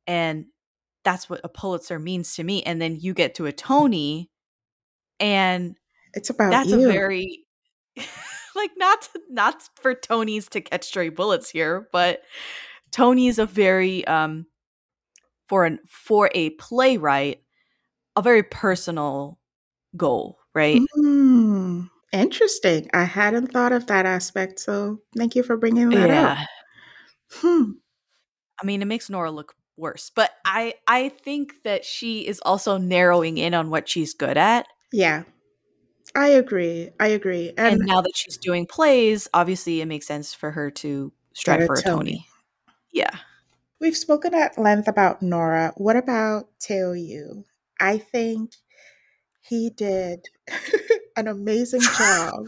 and 0.07 0.45
that's 1.03 1.29
what 1.29 1.39
a 1.43 1.49
Pulitzer 1.49 1.99
means 1.99 2.35
to 2.35 2.43
me. 2.43 2.63
And 2.63 2.81
then 2.81 2.97
you 2.99 3.13
get 3.13 3.35
to 3.35 3.45
a 3.45 3.51
Tony 3.51 4.31
and 5.19 5.75
it's 6.15 6.31
about 6.31 6.49
that's 6.49 6.69
you. 6.69 6.83
a 6.83 6.91
very 6.91 7.45
like 8.55 8.71
not 8.77 9.03
to, 9.03 9.21
not 9.29 9.69
for 9.75 9.93
Tonys 9.93 10.49
to 10.49 10.61
catch 10.61 10.85
stray 10.85 11.09
bullets 11.09 11.47
here, 11.47 11.87
but 11.93 12.23
Tony 12.91 13.27
is 13.27 13.37
a 13.37 13.45
very 13.45 14.05
um 14.07 14.47
for 15.47 15.65
an 15.65 15.77
for 15.87 16.31
a 16.33 16.49
playwright 16.51 17.43
a 18.15 18.21
very 18.21 18.43
personal 18.43 19.39
goal, 19.95 20.37
right? 20.53 20.81
Mm, 20.97 21.89
interesting. 22.11 22.89
I 22.93 23.03
hadn't 23.03 23.47
thought 23.47 23.71
of 23.71 23.87
that 23.87 24.05
aspect, 24.05 24.59
so 24.59 24.99
thank 25.17 25.35
you 25.35 25.43
for 25.43 25.57
bringing 25.57 25.89
that 25.89 26.09
up. 26.09 26.37
Hmm. 27.33 27.71
I 28.61 28.65
mean, 28.65 28.81
it 28.81 28.85
makes 28.85 29.09
Nora 29.09 29.31
look 29.31 29.55
worse, 29.77 30.11
but 30.13 30.31
I 30.45 30.75
I 30.87 31.09
think 31.09 31.53
that 31.63 31.85
she 31.85 32.27
is 32.27 32.39
also 32.45 32.77
narrowing 32.77 33.37
in 33.37 33.53
on 33.53 33.69
what 33.69 33.89
she's 33.89 34.13
good 34.13 34.37
at. 34.37 34.67
Yeah. 34.91 35.23
I 36.13 36.27
agree. 36.29 36.89
I 36.99 37.07
agree. 37.07 37.53
And, 37.57 37.75
and 37.75 37.85
now 37.85 38.01
that 38.01 38.11
she's 38.15 38.37
doing 38.37 38.65
plays, 38.65 39.29
obviously 39.33 39.81
it 39.81 39.85
makes 39.85 40.07
sense 40.07 40.33
for 40.33 40.51
her 40.51 40.69
to 40.71 41.13
strive 41.33 41.65
for 41.65 41.75
a 41.75 41.81
Tony. 41.81 42.11
Tony. 42.11 42.27
Yeah. 42.91 43.15
We've 43.79 43.95
spoken 43.95 44.33
at 44.33 44.57
length 44.57 44.87
about 44.87 45.21
Nora. 45.21 45.73
What 45.77 45.95
about 45.95 46.49
Teo 46.59 46.91
Yoo? 46.91 47.45
I 47.81 47.97
think 47.97 48.51
he 49.41 49.69
did 49.69 50.27
an 51.17 51.27
amazing 51.27 51.81
job 51.81 52.47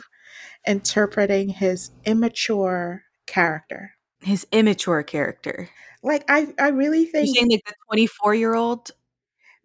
interpreting 0.65 1.49
his 1.49 1.91
immature 2.05 3.03
character. 3.25 3.95
His 4.21 4.47
immature 4.51 5.03
character. 5.03 5.69
Like 6.01 6.23
I, 6.29 6.53
I 6.59 6.69
really 6.69 7.05
think 7.05 7.27
You're 7.27 7.35
saying 7.35 7.51
like 7.51 7.65
the 7.65 7.73
twenty-four 7.87 8.35
year 8.35 8.53
old. 8.53 8.91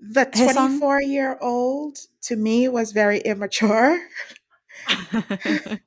The 0.00 0.24
twenty-four 0.24 1.02
year 1.02 1.38
old 1.40 1.98
to 2.22 2.36
me 2.36 2.68
was 2.68 2.92
very 2.92 3.18
immature. 3.20 4.00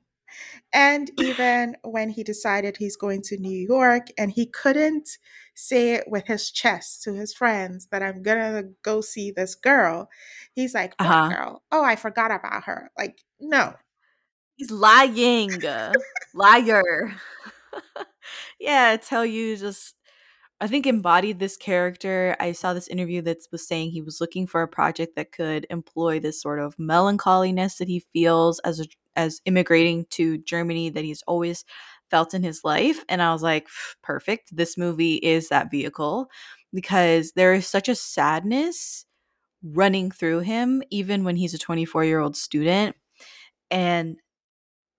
and 0.72 1.10
even 1.18 1.76
when 1.82 2.10
he 2.10 2.22
decided 2.22 2.76
he's 2.76 2.96
going 2.96 3.22
to 3.22 3.36
New 3.38 3.50
York 3.50 4.08
and 4.16 4.30
he 4.30 4.46
couldn't 4.46 5.18
say 5.54 5.94
it 5.94 6.04
with 6.06 6.26
his 6.26 6.50
chest 6.50 7.02
to 7.02 7.14
his 7.14 7.34
friends 7.34 7.88
that 7.90 8.02
I'm 8.02 8.22
gonna 8.22 8.64
go 8.82 9.00
see 9.00 9.30
this 9.30 9.54
girl, 9.54 10.08
he's 10.54 10.74
like, 10.74 10.94
What 10.98 11.08
uh-huh. 11.08 11.28
girl? 11.28 11.62
Oh, 11.70 11.84
I 11.84 11.96
forgot 11.96 12.30
about 12.30 12.64
her. 12.64 12.90
Like, 12.96 13.22
no. 13.40 13.74
He's 14.56 14.70
lying. 14.70 15.50
Liar. 16.34 17.16
yeah, 18.60 18.96
tell 18.96 19.24
you 19.24 19.56
just 19.56 19.94
I 20.62 20.68
think 20.68 20.86
embodied 20.86 21.40
this 21.40 21.56
character. 21.56 22.36
I 22.38 22.52
saw 22.52 22.72
this 22.72 22.86
interview 22.86 23.20
that 23.22 23.38
was 23.50 23.66
saying 23.66 23.90
he 23.90 24.00
was 24.00 24.20
looking 24.20 24.46
for 24.46 24.62
a 24.62 24.68
project 24.68 25.16
that 25.16 25.32
could 25.32 25.66
employ 25.70 26.20
this 26.20 26.40
sort 26.40 26.60
of 26.60 26.78
melancholiness 26.78 27.78
that 27.78 27.88
he 27.88 28.04
feels 28.12 28.60
as 28.60 28.78
a, 28.78 28.84
as 29.16 29.40
immigrating 29.44 30.06
to 30.10 30.38
Germany 30.38 30.88
that 30.90 31.02
he's 31.02 31.24
always 31.26 31.64
felt 32.12 32.34
in 32.34 32.42
his 32.42 32.62
life. 32.62 33.02
And 33.08 33.22
I 33.22 33.32
was 33.32 33.42
like, 33.42 33.66
perfect. 34.02 34.54
This 34.54 34.76
movie 34.76 35.14
is 35.14 35.48
that 35.48 35.70
vehicle 35.70 36.28
because 36.72 37.32
there 37.32 37.54
is 37.54 37.66
such 37.66 37.88
a 37.88 37.94
sadness 37.94 39.06
running 39.64 40.10
through 40.10 40.40
him, 40.40 40.82
even 40.90 41.24
when 41.24 41.36
he's 41.36 41.54
a 41.54 41.58
24 41.58 42.04
year 42.04 42.20
old 42.20 42.36
student. 42.36 42.94
And 43.70 44.18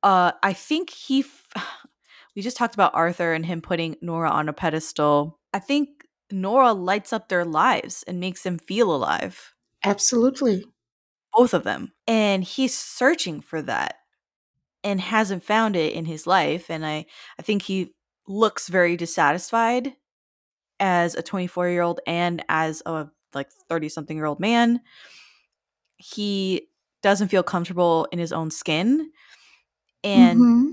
uh, 0.01 0.32
I 0.41 0.53
think 0.53 0.89
he. 0.89 1.22
F- 1.22 1.47
we 2.36 2.41
just 2.41 2.57
talked 2.57 2.74
about 2.74 2.95
Arthur 2.95 3.34
and 3.34 3.45
him 3.45 3.61
putting 3.61 3.95
Nora 4.01 4.32
on 4.32 4.49
a 4.49 4.53
pedestal. 4.53 5.39
I 5.53 5.59
think 5.59 5.89
Nora 6.32 6.74
lights 6.74 7.14
up 7.14 7.30
their 7.30 7.45
lives 7.45 8.03
and 8.07 8.20
makes 8.20 8.41
them 8.41 8.57
feel 8.57 8.93
alive. 8.93 9.53
Absolutely. 9.84 10.66
Both 11.32 11.53
of 11.53 11.64
them. 11.64 11.93
And 12.07 12.43
he's 12.43 12.76
searching 12.76 13.41
for 13.41 13.61
that 13.61 13.97
and 14.84 14.99
hasn't 14.99 15.43
found 15.43 15.75
it 15.75 15.93
in 15.93 16.05
his 16.05 16.27
life. 16.27 16.69
And 16.69 16.86
I, 16.86 17.05
I 17.39 17.41
think 17.41 17.61
he 17.61 17.93
looks 18.27 18.69
very 18.69 18.97
dissatisfied 18.97 19.93
as 20.79 21.15
a 21.15 21.21
24 21.21 21.69
year 21.69 21.81
old 21.81 21.99
and 22.05 22.43
as 22.49 22.81
a 22.86 23.07
like 23.34 23.49
30 23.69 23.89
something 23.89 24.17
year 24.17 24.25
old 24.25 24.39
man. 24.39 24.81
He 25.97 26.67
doesn't 27.01 27.29
feel 27.29 27.43
comfortable 27.43 28.07
in 28.11 28.19
his 28.19 28.34
own 28.34 28.51
skin. 28.51 29.11
And 30.03 30.39
mm-hmm. 30.39 30.71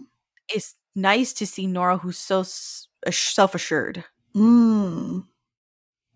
it's 0.48 0.74
nice 0.94 1.32
to 1.34 1.46
see 1.46 1.66
Nora, 1.66 1.98
who's 1.98 2.18
so 2.18 2.42
self 2.42 3.54
assured, 3.54 4.04
mm. 4.34 5.24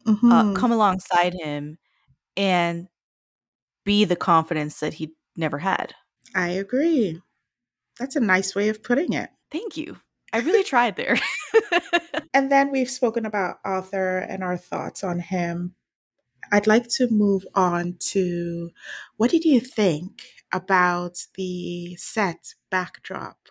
mm-hmm. 0.07 0.33
uh, 0.33 0.55
come 0.55 0.73
alongside 0.73 1.35
him 1.35 1.79
and 2.37 2.89
be 3.85 4.05
the 4.05 4.17
confidence 4.17 4.81
that 4.81 4.95
he 4.95 5.13
never 5.37 5.59
had. 5.59 5.95
I 6.35 6.49
agree. 6.49 7.21
That's 7.99 8.17
a 8.17 8.21
nice 8.21 8.55
way 8.55 8.69
of 8.69 8.83
putting 8.83 9.13
it. 9.13 9.31
Thank 9.51 9.77
you. 9.77 9.99
I 10.33 10.41
really 10.41 10.65
tried 10.65 10.97
there. 10.97 11.19
and 12.35 12.51
then 12.51 12.73
we've 12.73 12.91
spoken 12.91 13.25
about 13.25 13.59
Arthur 13.65 14.19
and 14.19 14.43
our 14.43 14.57
thoughts 14.57 15.05
on 15.05 15.21
him. 15.21 15.75
I'd 16.51 16.67
like 16.67 16.89
to 16.97 17.09
move 17.09 17.45
on 17.55 17.97
to 18.11 18.71
what 19.17 19.31
did 19.31 19.45
you 19.45 19.61
think 19.61 20.23
about 20.53 21.19
the 21.37 21.97
set 21.97 22.55
backdrop 22.71 23.49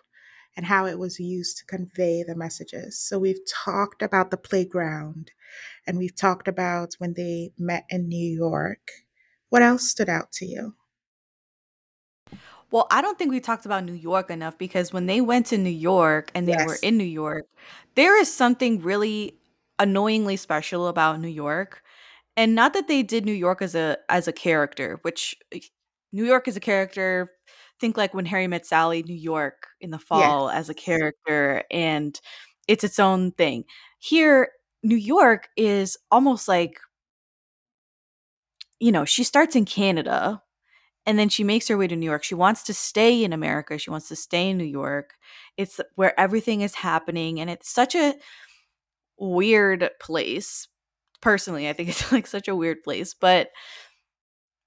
and 0.56 0.66
how 0.66 0.86
it 0.86 0.98
was 0.98 1.18
used 1.18 1.58
to 1.58 1.66
convey 1.66 2.22
the 2.22 2.36
messages. 2.36 2.98
So 2.98 3.18
we've 3.18 3.44
talked 3.64 4.02
about 4.02 4.30
the 4.30 4.36
playground 4.36 5.32
and 5.86 5.98
we've 5.98 6.14
talked 6.14 6.48
about 6.48 6.94
when 6.98 7.14
they 7.14 7.52
met 7.58 7.84
in 7.90 8.08
New 8.08 8.30
York. 8.30 8.90
What 9.48 9.62
else 9.62 9.88
stood 9.90 10.08
out 10.08 10.32
to 10.32 10.46
you? 10.46 10.74
Well, 12.70 12.86
I 12.90 13.02
don't 13.02 13.18
think 13.18 13.30
we 13.30 13.40
talked 13.40 13.66
about 13.66 13.84
New 13.84 13.94
York 13.94 14.30
enough 14.30 14.58
because 14.58 14.92
when 14.92 15.06
they 15.06 15.20
went 15.20 15.46
to 15.46 15.58
New 15.58 15.70
York 15.70 16.30
and 16.34 16.48
they 16.48 16.52
yes. 16.52 16.66
were 16.66 16.78
in 16.82 16.96
New 16.96 17.04
York, 17.04 17.46
there 17.94 18.18
is 18.20 18.32
something 18.32 18.80
really 18.80 19.38
annoyingly 19.78 20.36
special 20.36 20.88
about 20.88 21.20
New 21.20 21.28
York. 21.28 21.82
And 22.36 22.54
not 22.54 22.72
that 22.72 22.88
they 22.88 23.02
did 23.02 23.24
New 23.24 23.32
York 23.32 23.62
as 23.62 23.74
a 23.74 23.98
as 24.08 24.26
a 24.26 24.32
character, 24.32 24.98
which 25.02 25.36
eh, 25.52 25.60
New 26.12 26.24
York 26.24 26.48
is 26.48 26.56
a 26.56 26.60
character 26.60 27.30
think 27.80 27.96
like 27.96 28.14
when 28.14 28.24
Harry 28.26 28.46
Met 28.46 28.66
Sally, 28.66 29.02
New 29.02 29.14
York 29.14 29.68
in 29.80 29.90
the 29.90 29.98
fall 29.98 30.48
yes. 30.48 30.56
as 30.56 30.68
a 30.68 30.74
character, 30.74 31.62
and 31.70 32.18
it's 32.68 32.84
its 32.84 32.98
own 32.98 33.32
thing. 33.32 33.64
Here, 33.98 34.48
New 34.82 34.96
York 34.96 35.48
is 35.56 35.96
almost 36.10 36.48
like, 36.48 36.78
you 38.80 38.92
know, 38.92 39.04
she 39.04 39.24
starts 39.24 39.56
in 39.56 39.64
Canada 39.64 40.42
and 41.06 41.18
then 41.18 41.28
she 41.28 41.44
makes 41.44 41.68
her 41.68 41.76
way 41.76 41.86
to 41.86 41.96
New 41.96 42.06
York. 42.06 42.24
She 42.24 42.34
wants 42.34 42.62
to 42.64 42.74
stay 42.74 43.24
in 43.24 43.32
America. 43.32 43.78
She 43.78 43.90
wants 43.90 44.08
to 44.08 44.16
stay 44.16 44.50
in 44.50 44.58
New 44.58 44.64
York. 44.64 45.14
It's 45.56 45.80
where 45.96 46.18
everything 46.18 46.62
is 46.62 46.74
happening. 46.74 47.40
And 47.40 47.50
it's 47.50 47.68
such 47.68 47.94
a 47.94 48.14
weird 49.18 49.90
place. 50.00 50.66
Personally, 51.20 51.68
I 51.68 51.72
think 51.74 51.88
it's 51.90 52.10
like 52.10 52.26
such 52.26 52.48
a 52.48 52.56
weird 52.56 52.82
place. 52.82 53.14
But 53.14 53.50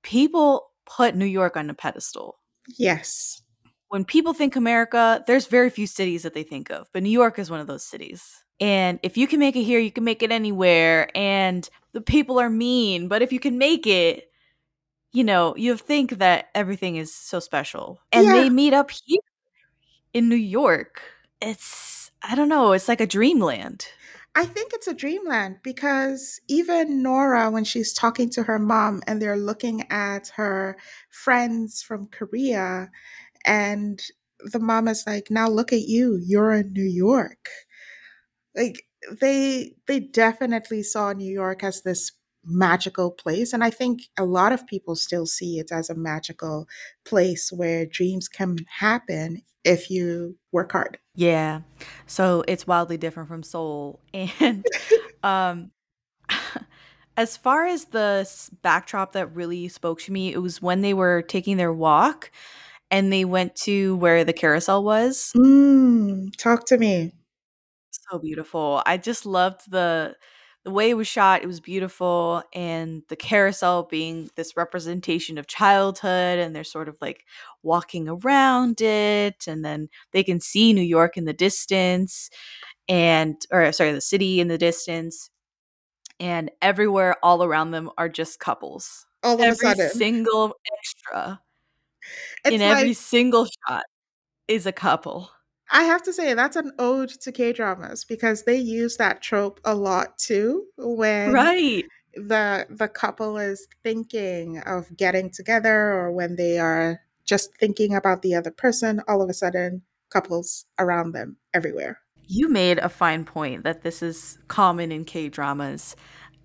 people 0.04 0.68
put 0.86 1.16
New 1.16 1.26
York 1.26 1.58
on 1.58 1.70
a 1.70 1.74
pedestal. 1.74 2.38
Yes. 2.78 3.42
When 3.90 4.06
people 4.06 4.34
think 4.34 4.56
America, 4.56 5.24
there's 5.28 5.48
very 5.48 5.70
few 5.70 5.88
cities 5.88 6.24
that 6.24 6.34
they 6.34 6.44
think 6.44 6.70
of, 6.70 6.88
but 6.94 7.04
New 7.04 7.10
York 7.10 7.40
is 7.40 7.50
one 7.50 7.62
of 7.62 7.68
those 7.68 7.86
cities. 7.86 8.44
And 8.60 9.00
if 9.02 9.18
you 9.18 9.28
can 9.28 9.40
make 9.40 9.56
it 9.56 9.64
here, 9.64 9.80
you 9.80 9.92
can 9.92 10.04
make 10.04 10.24
it 10.24 10.32
anywhere. 10.32 11.10
And 11.16 11.70
the 11.94 12.02
people 12.02 12.38
are 12.40 12.50
mean, 12.50 13.08
but 13.08 13.22
if 13.22 13.32
you 13.32 13.40
can 13.40 13.58
make 13.58 13.88
it, 13.88 14.27
you 15.12 15.24
know, 15.24 15.56
you 15.56 15.78
think 15.78 16.18
that 16.20 16.50
everything 16.54 16.96
is 16.96 17.14
so 17.14 17.40
special. 17.40 18.00
And 18.12 18.26
yeah. 18.26 18.34
they 18.34 18.50
meet 18.50 18.74
up 18.74 18.92
here 18.92 19.22
in 20.14 20.30
New 20.30 20.36
York. 20.36 21.02
It's, 21.42 22.12
I 22.22 22.36
don't 22.36 22.50
know, 22.50 22.74
it's 22.74 22.88
like 22.88 23.02
a 23.02 23.08
dreamland. 23.08 23.88
I 24.38 24.46
think 24.46 24.72
it's 24.72 24.88
a 24.88 24.94
dreamland 24.94 25.58
because 25.64 26.40
even 26.48 27.02
Nora, 27.02 27.50
when 27.50 27.64
she's 27.64 27.92
talking 27.92 28.30
to 28.32 28.44
her 28.44 28.60
mom 28.60 29.02
and 29.08 29.20
they're 29.20 29.36
looking 29.36 29.90
at 29.90 30.28
her 30.36 30.78
friends 31.10 31.82
from 31.82 32.06
Korea, 32.12 32.92
and 33.48 34.00
the 34.42 34.60
mom 34.60 34.88
is 34.88 35.06
like, 35.08 35.32
"Now 35.32 35.48
look 35.50 35.74
at 35.74 35.88
you, 35.88 36.22
you're 36.24 36.54
in 36.54 36.72
New 36.74 36.84
York." 36.86 37.50
Like 38.56 38.84
they 39.22 39.74
they 39.88 40.00
definitely 40.02 40.84
saw 40.84 41.14
New 41.14 41.32
York 41.32 41.64
as 41.64 41.82
this 41.82 42.12
magical 42.48 43.12
place 43.12 43.54
and 43.54 43.64
i 43.64 43.70
think 43.70 44.04
a 44.18 44.26
lot 44.26 44.52
of 44.52 44.66
people 44.68 44.96
still 44.96 45.26
see 45.26 45.60
it 45.60 45.72
as 45.72 45.90
a 45.90 45.96
magical 45.96 46.68
place 47.06 47.52
where 47.52 47.86
dreams 47.86 48.28
can 48.28 48.58
happen 48.80 49.42
if 49.64 49.90
you 49.90 50.38
work 50.52 50.72
hard 50.72 50.98
yeah. 51.18 51.62
So 52.06 52.44
it's 52.48 52.68
wildly 52.68 52.98
different 52.98 53.28
from 53.28 53.44
Seoul. 53.44 54.00
And 54.14 54.66
um 55.24 55.72
as 57.18 57.36
far 57.36 57.66
as 57.66 57.86
the 57.86 58.30
backdrop 58.62 59.14
that 59.14 59.36
really 59.36 59.68
spoke 59.68 60.00
to 60.02 60.12
me, 60.12 60.32
it 60.32 60.38
was 60.38 60.62
when 60.62 60.82
they 60.82 60.94
were 60.94 61.24
taking 61.24 61.58
their 61.58 61.74
walk 61.74 62.32
and 62.92 63.12
they 63.12 63.26
went 63.26 63.56
to 63.56 63.96
where 63.96 64.24
the 64.24 64.34
carousel 64.34 64.84
was. 64.84 65.32
Mm, 65.36 66.36
talk 66.38 66.68
to 66.68 66.78
me. 66.78 67.14
So 67.90 68.20
beautiful. 68.20 68.84
I 68.86 68.98
just 68.98 69.26
loved 69.26 69.72
the 69.72 70.16
the 70.68 70.74
way 70.74 70.90
it 70.90 70.96
was 70.96 71.08
shot, 71.08 71.42
it 71.42 71.48
was 71.48 71.62
beautiful, 71.62 72.44
and 72.54 73.02
the 73.08 73.16
carousel 73.16 73.84
being 73.84 74.30
this 74.36 74.58
representation 74.58 75.38
of 75.38 75.48
childhood, 75.48 76.40
and 76.40 76.54
they're 76.54 76.66
sort 76.66 76.90
of 76.90 76.98
like 77.00 77.24
walking 77.64 78.10
around 78.10 78.82
it, 78.82 79.48
and 79.48 79.64
then 79.64 79.88
they 80.12 80.26
can 80.26 80.42
see 80.42 80.74
New 80.74 80.82
York 80.82 81.16
in 81.16 81.24
the 81.24 81.32
distance, 81.32 82.30
and 82.90 83.38
or 83.50 83.72
sorry, 83.72 83.94
the 83.94 84.02
city 84.02 84.42
in 84.42 84.50
the 84.50 84.58
distance, 84.58 85.30
and 86.20 86.52
everywhere 86.62 87.16
all 87.24 87.46
around 87.46 87.72
them 87.72 87.90
are 87.98 88.10
just 88.10 88.42
couples. 88.42 89.06
All 89.24 89.36
of 89.36 89.40
every 89.40 89.52
a 89.52 89.56
sudden, 89.56 89.90
single 89.92 90.54
extra 90.78 91.40
it's 92.44 92.56
in 92.56 92.60
like 92.62 92.78
every 92.80 92.94
single 92.94 93.46
shot 93.46 93.84
is 94.50 94.66
a 94.66 94.74
couple. 94.74 95.32
I 95.70 95.84
have 95.84 96.04
to 96.04 96.14
say 96.14 96.34
that's 96.34 96.56
an 96.56 96.72
ode 96.80 97.10
to 97.22 97.32
K 97.32 97.54
dramas 97.54 98.06
because 98.06 98.44
they 98.44 98.56
use 98.58 98.98
that 98.98 99.22
trope 99.22 99.60
a 99.66 99.76
lot 99.76 100.18
too 100.18 100.68
when 100.78 101.34
Right. 101.34 101.86
the 102.16 102.66
the 102.70 102.88
couple 102.88 103.38
is 103.38 103.68
thinking 103.84 104.60
of 104.60 104.96
getting 104.98 105.30
together 105.30 105.94
or 105.94 106.12
when 106.12 106.36
they 106.36 106.60
are 106.60 107.02
just 107.26 107.56
thinking 107.58 107.94
about 107.96 108.22
the 108.22 108.36
other 108.36 108.52
person, 108.52 109.02
all 109.08 109.22
of 109.22 109.30
a 109.30 109.34
sudden 109.34 109.82
couples 110.10 110.66
around 110.80 111.12
them 111.12 111.38
everywhere. 111.54 112.00
You 112.28 112.50
made 112.50 112.78
a 112.80 112.90
fine 112.90 113.24
point 113.26 113.64
that 113.64 113.84
this 113.84 114.02
is 114.04 114.38
common 114.48 114.92
in 114.92 115.06
K 115.06 115.30
dramas. 115.30 115.96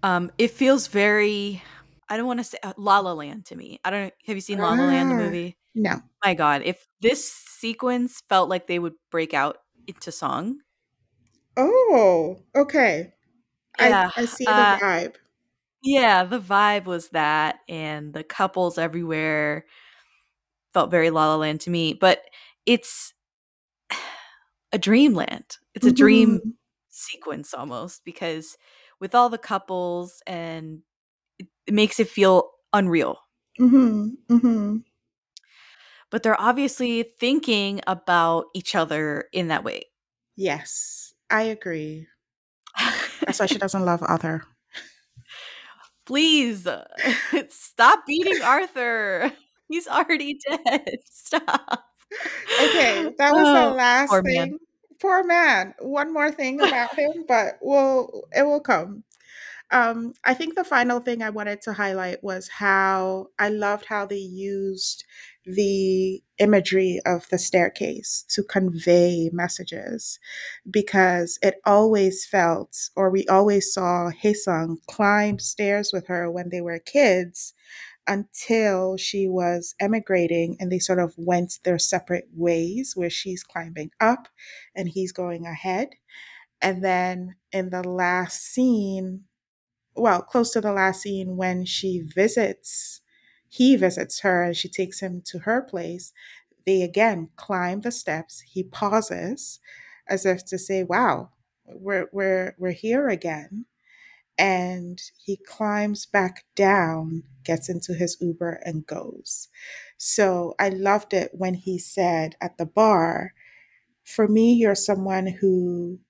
Um, 0.02 0.30
it 0.38 0.50
feels 0.50 0.86
very, 0.88 1.62
I 2.12 2.18
don't 2.18 2.26
want 2.26 2.40
to 2.40 2.44
say 2.44 2.58
uh, 2.62 2.74
La 2.76 2.98
La 3.00 3.12
Land 3.14 3.46
to 3.46 3.56
me. 3.56 3.80
I 3.84 3.90
don't 3.90 4.04
know. 4.04 4.10
Have 4.26 4.36
you 4.36 4.42
seen 4.42 4.60
La 4.60 4.74
La 4.74 4.84
Land, 4.84 5.10
the 5.10 5.14
Ah, 5.14 5.16
movie? 5.16 5.56
no. 5.74 6.02
My 6.24 6.34
God, 6.34 6.62
if 6.64 6.86
this 7.00 7.26
sequence 7.32 8.22
felt 8.28 8.50
like 8.50 8.66
they 8.66 8.78
would 8.78 8.94
break 9.10 9.34
out 9.34 9.58
into 9.88 10.12
song, 10.12 10.58
Oh, 11.56 12.42
okay. 12.54 13.14
Yeah, 13.78 14.10
I 14.16 14.24
see 14.26 14.52
the 14.52 14.62
uh, 14.62 14.76
vibe. 14.82 15.16
yeah, 15.82 16.24
the 16.24 16.38
vibe 16.38 16.84
was 16.84 17.08
that, 17.10 17.60
and 17.68 18.12
the 18.14 18.22
couples 18.24 18.78
everywhere 18.78 19.66
felt 20.72 20.90
very 20.90 21.10
La 21.10 21.26
La 21.28 21.36
Land 21.36 21.60
to 21.62 21.70
me. 21.70 21.94
But 21.94 22.22
it's 22.66 23.12
a 24.72 24.78
dreamland. 24.78 25.58
It's 25.74 25.86
a 25.86 25.92
dream 25.92 26.40
Mhm. 26.44 26.54
sequence 26.88 27.54
almost 27.54 28.04
because 28.04 28.56
with 29.00 29.14
all 29.14 29.28
the 29.30 29.38
couples 29.38 30.22
and 30.26 30.82
it, 31.66 31.74
makes 31.74 32.00
it 32.00 32.08
feel 32.08 32.50
unreal. 32.72 33.18
Mhm. 33.58 34.16
Mhm. 34.28 34.84
But 36.10 36.22
they're 36.22 36.40
obviously 36.40 37.04
thinking 37.20 37.80
about 37.86 38.46
each 38.54 38.74
other 38.74 39.24
in 39.32 39.48
that 39.48 39.64
way. 39.64 39.84
Yes, 40.36 41.14
I 41.30 41.42
agree. 41.44 42.06
That's 43.24 43.40
why 43.40 43.46
she 43.46 43.58
doesn't 43.58 43.84
love 43.84 44.02
Arthur. 44.02 44.42
Please 46.04 46.66
stop 47.48 48.06
beating 48.06 48.42
Arthur. 48.42 49.32
He's 49.68 49.88
already 49.88 50.38
dead. 50.50 50.84
Stop. 51.10 51.84
Okay, 52.58 53.14
that 53.16 53.32
was 53.32 53.50
the 53.52 53.70
Oh, 53.70 53.74
last 53.74 54.10
poor 54.10 54.22
man. 54.22 54.50
thing. 54.50 54.58
Poor 55.00 55.24
man. 55.24 55.74
One 55.80 56.12
more 56.12 56.30
thing 56.30 56.60
about 56.60 56.90
him, 56.98 57.24
but 57.26 57.58
we'll 57.62 58.24
it 58.36 58.42
will 58.42 58.60
come. 58.60 59.02
Um, 59.72 60.12
I 60.24 60.34
think 60.34 60.54
the 60.54 60.64
final 60.64 61.00
thing 61.00 61.22
I 61.22 61.30
wanted 61.30 61.62
to 61.62 61.72
highlight 61.72 62.22
was 62.22 62.48
how 62.48 63.28
I 63.38 63.48
loved 63.48 63.86
how 63.86 64.04
they 64.06 64.16
used 64.18 65.04
the 65.46 66.22
imagery 66.38 67.00
of 67.06 67.26
the 67.30 67.38
staircase 67.38 68.24
to 68.30 68.42
convey 68.44 69.30
messages 69.32 70.18
because 70.70 71.38
it 71.42 71.56
always 71.64 72.26
felt, 72.26 72.76
or 72.96 73.10
we 73.10 73.26
always 73.28 73.72
saw 73.72 74.10
Haesung 74.22 74.76
climb 74.88 75.38
stairs 75.38 75.90
with 75.92 76.06
her 76.08 76.30
when 76.30 76.50
they 76.50 76.60
were 76.60 76.78
kids 76.78 77.54
until 78.06 78.96
she 78.98 79.28
was 79.28 79.74
emigrating 79.80 80.56
and 80.60 80.70
they 80.72 80.78
sort 80.80 80.98
of 80.98 81.14
went 81.16 81.60
their 81.64 81.78
separate 81.78 82.28
ways 82.34 82.92
where 82.96 83.10
she's 83.10 83.44
climbing 83.44 83.90
up 84.00 84.28
and 84.76 84.88
he's 84.90 85.12
going 85.12 85.46
ahead. 85.46 85.90
And 86.62 86.84
then 86.84 87.36
in 87.52 87.70
the 87.70 87.82
last 87.88 88.42
scene, 88.42 89.24
well, 89.96 90.22
close 90.22 90.52
to 90.52 90.60
the 90.60 90.72
last 90.72 91.02
scene 91.02 91.36
when 91.36 91.64
she 91.64 92.00
visits, 92.00 93.00
he 93.48 93.76
visits 93.76 94.20
her 94.20 94.42
and 94.44 94.56
she 94.56 94.68
takes 94.68 95.00
him 95.00 95.22
to 95.26 95.40
her 95.40 95.62
place. 95.62 96.12
They 96.66 96.82
again 96.82 97.30
climb 97.36 97.80
the 97.82 97.92
steps. 97.92 98.40
He 98.42 98.62
pauses 98.64 99.60
as 100.08 100.26
if 100.26 100.44
to 100.46 100.58
say, 100.58 100.84
Wow, 100.84 101.30
we're 101.66 102.08
we're 102.12 102.54
we're 102.58 102.72
here 102.72 103.08
again. 103.08 103.66
And 104.38 105.00
he 105.24 105.36
climbs 105.36 106.06
back 106.06 106.44
down, 106.56 107.24
gets 107.44 107.68
into 107.68 107.94
his 107.94 108.16
Uber 108.20 108.60
and 108.64 108.86
goes. 108.86 109.48
So 109.98 110.54
I 110.58 110.70
loved 110.70 111.14
it 111.14 111.30
when 111.34 111.54
he 111.54 111.78
said 111.78 112.36
at 112.40 112.56
the 112.58 112.66
bar, 112.66 113.34
For 114.04 114.28
me, 114.28 114.54
you're 114.54 114.74
someone 114.76 115.26
who 115.26 116.00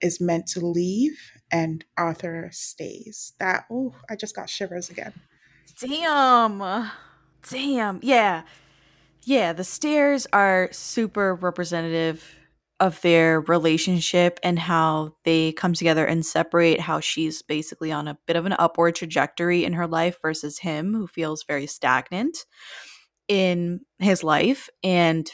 is 0.00 0.20
meant 0.20 0.46
to 0.48 0.60
leave 0.60 1.18
and 1.50 1.84
Arthur 1.96 2.48
stays. 2.52 3.32
That 3.38 3.64
oh, 3.70 3.94
I 4.08 4.16
just 4.16 4.34
got 4.34 4.50
shivers 4.50 4.90
again. 4.90 5.12
Damn. 5.80 6.90
Damn. 7.48 8.00
Yeah. 8.02 8.42
Yeah. 9.24 9.52
The 9.52 9.64
stairs 9.64 10.26
are 10.32 10.68
super 10.72 11.34
representative 11.34 12.38
of 12.80 13.00
their 13.00 13.40
relationship 13.42 14.38
and 14.42 14.58
how 14.58 15.16
they 15.24 15.52
come 15.52 15.74
together 15.74 16.04
and 16.04 16.24
separate, 16.24 16.80
how 16.80 17.00
she's 17.00 17.42
basically 17.42 17.90
on 17.90 18.06
a 18.06 18.18
bit 18.26 18.36
of 18.36 18.46
an 18.46 18.54
upward 18.58 18.94
trajectory 18.94 19.64
in 19.64 19.72
her 19.72 19.86
life 19.86 20.18
versus 20.22 20.58
him, 20.58 20.94
who 20.94 21.06
feels 21.06 21.44
very 21.44 21.66
stagnant 21.66 22.44
in 23.26 23.80
his 23.98 24.22
life. 24.22 24.68
And, 24.84 25.28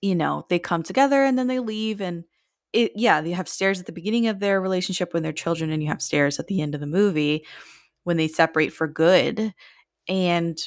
you 0.00 0.14
know, 0.14 0.46
they 0.48 0.60
come 0.60 0.84
together 0.84 1.24
and 1.24 1.36
then 1.36 1.48
they 1.48 1.58
leave. 1.58 2.00
And 2.00 2.24
it, 2.72 2.92
yeah, 2.94 3.20
they 3.20 3.32
have 3.32 3.48
stairs 3.48 3.80
at 3.80 3.86
the 3.86 3.92
beginning 3.92 4.28
of 4.28 4.38
their 4.38 4.60
relationship 4.60 5.12
when 5.12 5.22
they're 5.22 5.32
children, 5.32 5.70
and 5.70 5.82
you 5.82 5.88
have 5.88 6.02
stairs 6.02 6.38
at 6.38 6.46
the 6.46 6.60
end 6.60 6.74
of 6.74 6.80
the 6.80 6.86
movie 6.86 7.46
when 8.04 8.16
they 8.16 8.28
separate 8.28 8.72
for 8.72 8.86
good. 8.88 9.54
And 10.08 10.58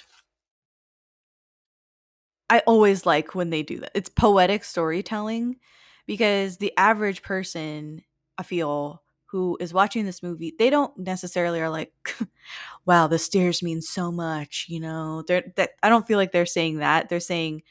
I 2.49 2.59
always 2.67 3.05
like 3.05 3.35
when 3.35 3.49
they 3.49 3.63
do 3.63 3.79
that. 3.79 3.91
It's 3.95 4.09
poetic 4.09 4.63
storytelling 4.63 5.57
because 6.05 6.57
the 6.57 6.73
average 6.77 7.21
person, 7.23 8.03
I 8.37 8.43
feel, 8.43 9.01
who 9.25 9.57
is 9.59 9.73
watching 9.73 10.05
this 10.05 10.21
movie, 10.21 10.53
they 10.59 10.69
don't 10.69 10.95
necessarily 10.97 11.59
are 11.61 11.69
like, 11.69 11.91
wow, 12.85 13.07
the 13.07 13.17
stairs 13.17 13.63
mean 13.63 13.81
so 13.81 14.11
much, 14.11 14.67
you 14.69 14.79
know. 14.79 15.23
They're 15.27 15.51
that 15.55 15.71
I 15.81 15.89
don't 15.89 16.05
feel 16.05 16.17
like 16.17 16.31
they're 16.31 16.45
saying 16.45 16.77
that. 16.77 17.09
They're 17.09 17.19
saying 17.19 17.63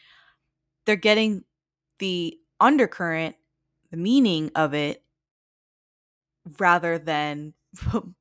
they're 0.87 0.97
getting 0.97 1.45
the 1.99 2.39
undercurrent, 2.61 3.37
the 3.93 3.99
meaning 3.99 4.53
of 4.57 4.75
it 4.75 5.05
rather 6.59 6.99
than 6.99 7.55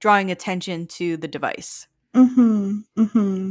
drawing 0.00 0.30
attention 0.30 0.86
to 0.86 1.16
the 1.16 1.28
device. 1.28 1.86
Mm-hmm. 2.14 2.80
Mm-hmm. 2.98 3.50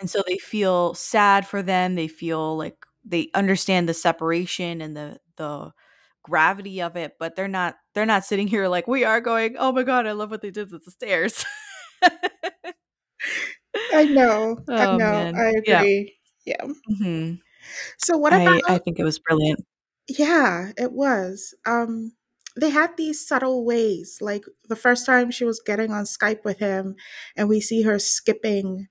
And 0.00 0.10
so 0.10 0.22
they 0.26 0.38
feel 0.38 0.94
sad 0.94 1.46
for 1.46 1.62
them. 1.62 1.94
They 1.94 2.08
feel 2.08 2.56
like 2.56 2.76
they 3.04 3.30
understand 3.34 3.88
the 3.88 3.94
separation 3.94 4.80
and 4.82 4.96
the 4.96 5.20
the 5.36 5.72
gravity 6.24 6.82
of 6.82 6.96
it, 6.96 7.16
but 7.18 7.36
they're 7.36 7.48
not 7.48 7.76
they're 7.94 8.06
not 8.06 8.24
sitting 8.24 8.48
here 8.48 8.68
like 8.68 8.88
we 8.88 9.04
are 9.04 9.20
going, 9.20 9.56
"Oh 9.58 9.72
my 9.72 9.84
god, 9.84 10.06
I 10.06 10.12
love 10.12 10.30
what 10.30 10.42
they 10.42 10.50
did 10.50 10.72
with 10.72 10.84
the 10.84 10.90
stairs." 10.92 11.44
I 13.92 14.04
know. 14.06 14.58
I 14.76 14.86
oh 14.86 14.90
know. 14.90 15.04
man. 15.04 15.34
I 15.36 15.50
Yeah. 15.64 15.84
agree. 15.84 16.16
Yeah. 16.44 16.66
hmm 16.86 17.34
So 17.98 18.18
what 18.18 18.32
I 18.32 18.34
about 18.34 18.62
I 18.68 18.78
think 18.78 18.98
it 18.98 19.04
was 19.04 19.18
brilliant. 19.18 19.60
Yeah, 20.18 20.72
it 20.76 20.92
was. 20.92 21.54
Um 21.66 22.12
they 22.56 22.70
had 22.70 22.96
these 22.96 23.26
subtle 23.26 23.64
ways. 23.64 24.18
Like 24.20 24.44
the 24.68 24.76
first 24.76 25.06
time 25.06 25.30
she 25.30 25.44
was 25.44 25.60
getting 25.64 25.92
on 25.92 26.04
Skype 26.04 26.44
with 26.44 26.58
him 26.58 26.96
and 27.36 27.48
we 27.48 27.60
see 27.60 27.82
her 27.82 27.98
skipping 27.98 28.88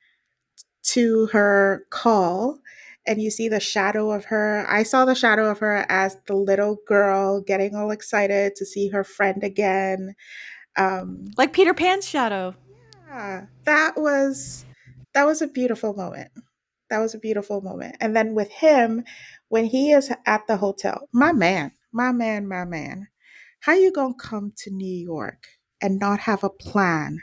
to 0.83 1.27
her 1.27 1.85
call 1.89 2.59
and 3.05 3.21
you 3.21 3.29
see 3.29 3.49
the 3.49 3.59
shadow 3.59 4.11
of 4.11 4.25
her. 4.25 4.65
I 4.69 4.83
saw 4.83 5.03
the 5.05 5.15
shadow 5.15 5.49
of 5.51 5.59
her 5.59 5.85
as 5.89 6.17
the 6.27 6.35
little 6.35 6.77
girl 6.87 7.41
getting 7.41 7.75
all 7.75 7.91
excited 7.91 8.55
to 8.55 8.65
see 8.65 8.89
her 8.89 9.03
friend 9.03 9.43
again. 9.43 10.15
Um, 10.77 11.25
Like 11.37 11.53
Peter 11.53 11.73
Pan's 11.73 12.07
shadow. 12.07 12.55
yeah, 13.07 13.45
that 13.65 13.97
was 13.97 14.65
that 15.13 15.25
was 15.25 15.41
a 15.41 15.47
beautiful 15.47 15.93
moment. 15.93 16.31
That 16.89 16.99
was 16.99 17.13
a 17.13 17.19
beautiful 17.19 17.61
moment. 17.61 17.97
And 17.99 18.15
then 18.15 18.33
with 18.35 18.49
him, 18.49 19.03
when 19.49 19.65
he 19.65 19.91
is 19.91 20.11
at 20.25 20.47
the 20.47 20.57
hotel, 20.57 21.07
my 21.13 21.31
man, 21.31 21.71
my 21.91 22.11
man, 22.11 22.47
my 22.47 22.65
man, 22.65 23.07
how 23.61 23.73
you 23.73 23.91
gonna 23.91 24.13
come 24.13 24.53
to 24.57 24.71
New 24.71 24.85
York 24.85 25.47
and 25.81 25.99
not 25.99 26.19
have 26.21 26.43
a 26.43 26.49
plan 26.49 27.19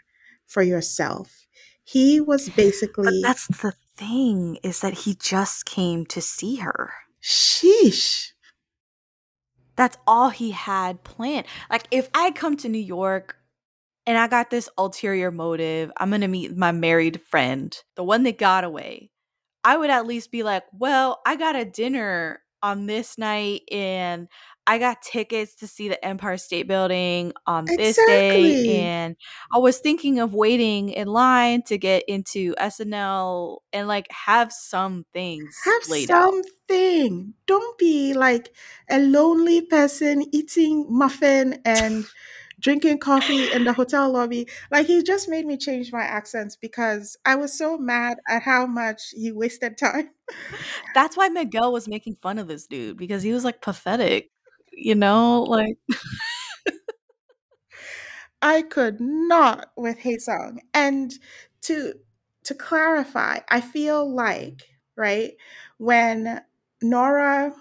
for 0.46 0.62
yourself? 0.62 1.46
He 1.84 2.20
was 2.20 2.48
basically. 2.50 3.04
But 3.04 3.14
that's 3.22 3.46
the 3.46 3.74
thing 3.96 4.58
is 4.62 4.80
that 4.80 4.94
he 4.94 5.14
just 5.14 5.64
came 5.64 6.06
to 6.06 6.20
see 6.20 6.56
her. 6.56 6.92
sheesh. 7.22 8.32
That's 9.76 9.98
all 10.06 10.30
he 10.30 10.52
had 10.52 11.04
planned. 11.04 11.46
Like 11.70 11.86
if 11.90 12.08
I 12.14 12.30
come 12.30 12.56
to 12.58 12.68
New 12.68 12.78
York 12.78 13.36
and 14.06 14.16
I 14.16 14.26
got 14.28 14.50
this 14.50 14.68
ulterior 14.78 15.30
motive, 15.30 15.92
I'm 15.96 16.10
going 16.10 16.22
to 16.22 16.28
meet 16.28 16.56
my 16.56 16.72
married 16.72 17.20
friend, 17.22 17.76
the 17.94 18.04
one 18.04 18.22
that 18.22 18.38
got 18.38 18.64
away. 18.64 19.10
I 19.66 19.76
would 19.76 19.90
at 19.90 20.06
least 20.06 20.30
be 20.30 20.44
like, 20.44 20.64
"Well, 20.72 21.20
I 21.26 21.36
got 21.36 21.56
a 21.56 21.64
dinner 21.64 22.42
on 22.62 22.86
this 22.86 23.18
night 23.18 23.62
and 23.72 24.28
I 24.66 24.78
got 24.78 25.02
tickets 25.02 25.56
to 25.56 25.66
see 25.68 25.88
the 25.88 26.02
Empire 26.04 26.38
State 26.38 26.68
Building 26.68 27.32
on 27.46 27.72
this 27.76 28.02
day 28.02 28.58
and 28.64 29.16
I 29.54 29.58
was 29.58 29.78
thinking 29.80 30.20
of 30.20 30.34
waiting 30.34 30.90
in 30.90 31.08
line 31.08 31.62
to 31.64 31.78
get 31.78 32.04
into 32.08 32.54
SNL 32.58 33.58
and 33.72 33.88
like 33.88 34.06
have 34.10 34.52
some 34.52 35.04
things 35.12 35.56
Have 35.64 35.82
laid 35.88 36.10
out." 36.10 36.34
something. 36.68 37.34
Don't 37.46 37.78
be 37.78 38.14
like 38.14 38.54
a 38.90 38.98
lonely 39.00 39.62
person 39.62 40.24
eating 40.32 40.86
muffin 40.88 41.60
and 41.64 42.06
drinking 42.60 42.98
coffee 42.98 43.52
in 43.52 43.64
the 43.64 43.72
hotel 43.72 44.10
lobby. 44.12 44.48
Like 44.70 44.86
he 44.86 45.02
just 45.02 45.28
made 45.28 45.46
me 45.46 45.56
change 45.56 45.92
my 45.92 46.02
accents 46.02 46.56
because 46.56 47.16
I 47.24 47.36
was 47.36 47.56
so 47.56 47.78
mad 47.78 48.18
at 48.28 48.42
how 48.42 48.66
much 48.66 49.10
he 49.10 49.32
wasted 49.32 49.78
time. 49.78 50.10
That's 50.94 51.16
why 51.16 51.28
Miguel 51.28 51.72
was 51.72 51.88
making 51.88 52.16
fun 52.16 52.38
of 52.38 52.48
this 52.48 52.66
dude 52.66 52.96
because 52.96 53.22
he 53.22 53.32
was 53.32 53.44
like 53.44 53.60
pathetic, 53.60 54.30
you 54.72 54.94
know? 54.94 55.42
Like 55.42 55.76
I 58.42 58.62
could 58.62 59.00
not 59.00 59.70
with 59.76 59.98
Haesung. 59.98 60.58
And 60.74 61.12
to 61.62 61.94
to 62.44 62.54
clarify, 62.54 63.40
I 63.48 63.60
feel 63.60 64.08
like, 64.08 64.62
right, 64.96 65.32
when 65.78 66.42
Nora 66.80 67.52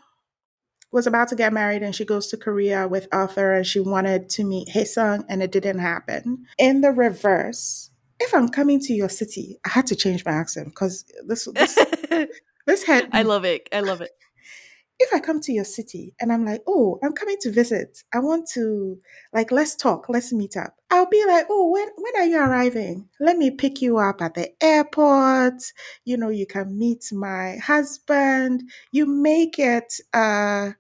was 0.95 1.05
about 1.05 1.27
to 1.27 1.35
get 1.35 1.51
married 1.51 1.83
and 1.83 1.93
she 1.93 2.05
goes 2.05 2.27
to 2.27 2.37
Korea 2.37 2.87
with 2.87 3.09
Arthur 3.11 3.53
and 3.53 3.67
she 3.67 3.81
wanted 3.81 4.29
to 4.29 4.45
meet 4.45 4.69
Haesung 4.69 5.25
and 5.27 5.43
it 5.43 5.51
didn't 5.51 5.79
happen. 5.79 6.45
In 6.57 6.79
the 6.79 6.91
reverse, 6.91 7.91
if 8.21 8.33
I'm 8.33 8.47
coming 8.47 8.79
to 8.79 8.93
your 8.93 9.09
city, 9.09 9.59
I 9.65 9.69
had 9.69 9.87
to 9.87 9.95
change 9.97 10.23
my 10.23 10.31
accent 10.31 10.67
because 10.69 11.03
this 11.27 11.49
this 11.53 11.77
this 12.65 12.83
had 12.83 13.09
I 13.11 13.23
love 13.23 13.43
it. 13.43 13.67
I 13.73 13.81
love 13.81 13.99
it. 13.99 14.11
if 14.99 15.13
I 15.13 15.19
come 15.19 15.41
to 15.41 15.51
your 15.51 15.65
city 15.65 16.13
and 16.21 16.31
I'm 16.31 16.45
like, 16.45 16.61
oh, 16.65 16.97
I'm 17.03 17.11
coming 17.11 17.35
to 17.41 17.51
visit, 17.51 18.01
I 18.13 18.19
want 18.19 18.47
to 18.53 18.97
like 19.33 19.51
let's 19.51 19.75
talk, 19.75 20.07
let's 20.07 20.31
meet 20.31 20.55
up. 20.55 20.77
I'll 20.91 21.09
be 21.09 21.25
like, 21.27 21.47
oh, 21.49 21.71
when 21.71 21.89
when 21.97 22.23
are 22.23 22.25
you 22.25 22.39
arriving? 22.39 23.09
Let 23.19 23.37
me 23.37 23.51
pick 23.51 23.81
you 23.81 23.97
up 23.97 24.21
at 24.21 24.35
the 24.35 24.51
airport. 24.63 25.61
You 26.05 26.15
know, 26.15 26.29
you 26.29 26.47
can 26.47 26.79
meet 26.79 27.11
my 27.11 27.57
husband. 27.57 28.63
You 28.93 29.05
make 29.05 29.59
it 29.59 29.99
a 30.13 30.75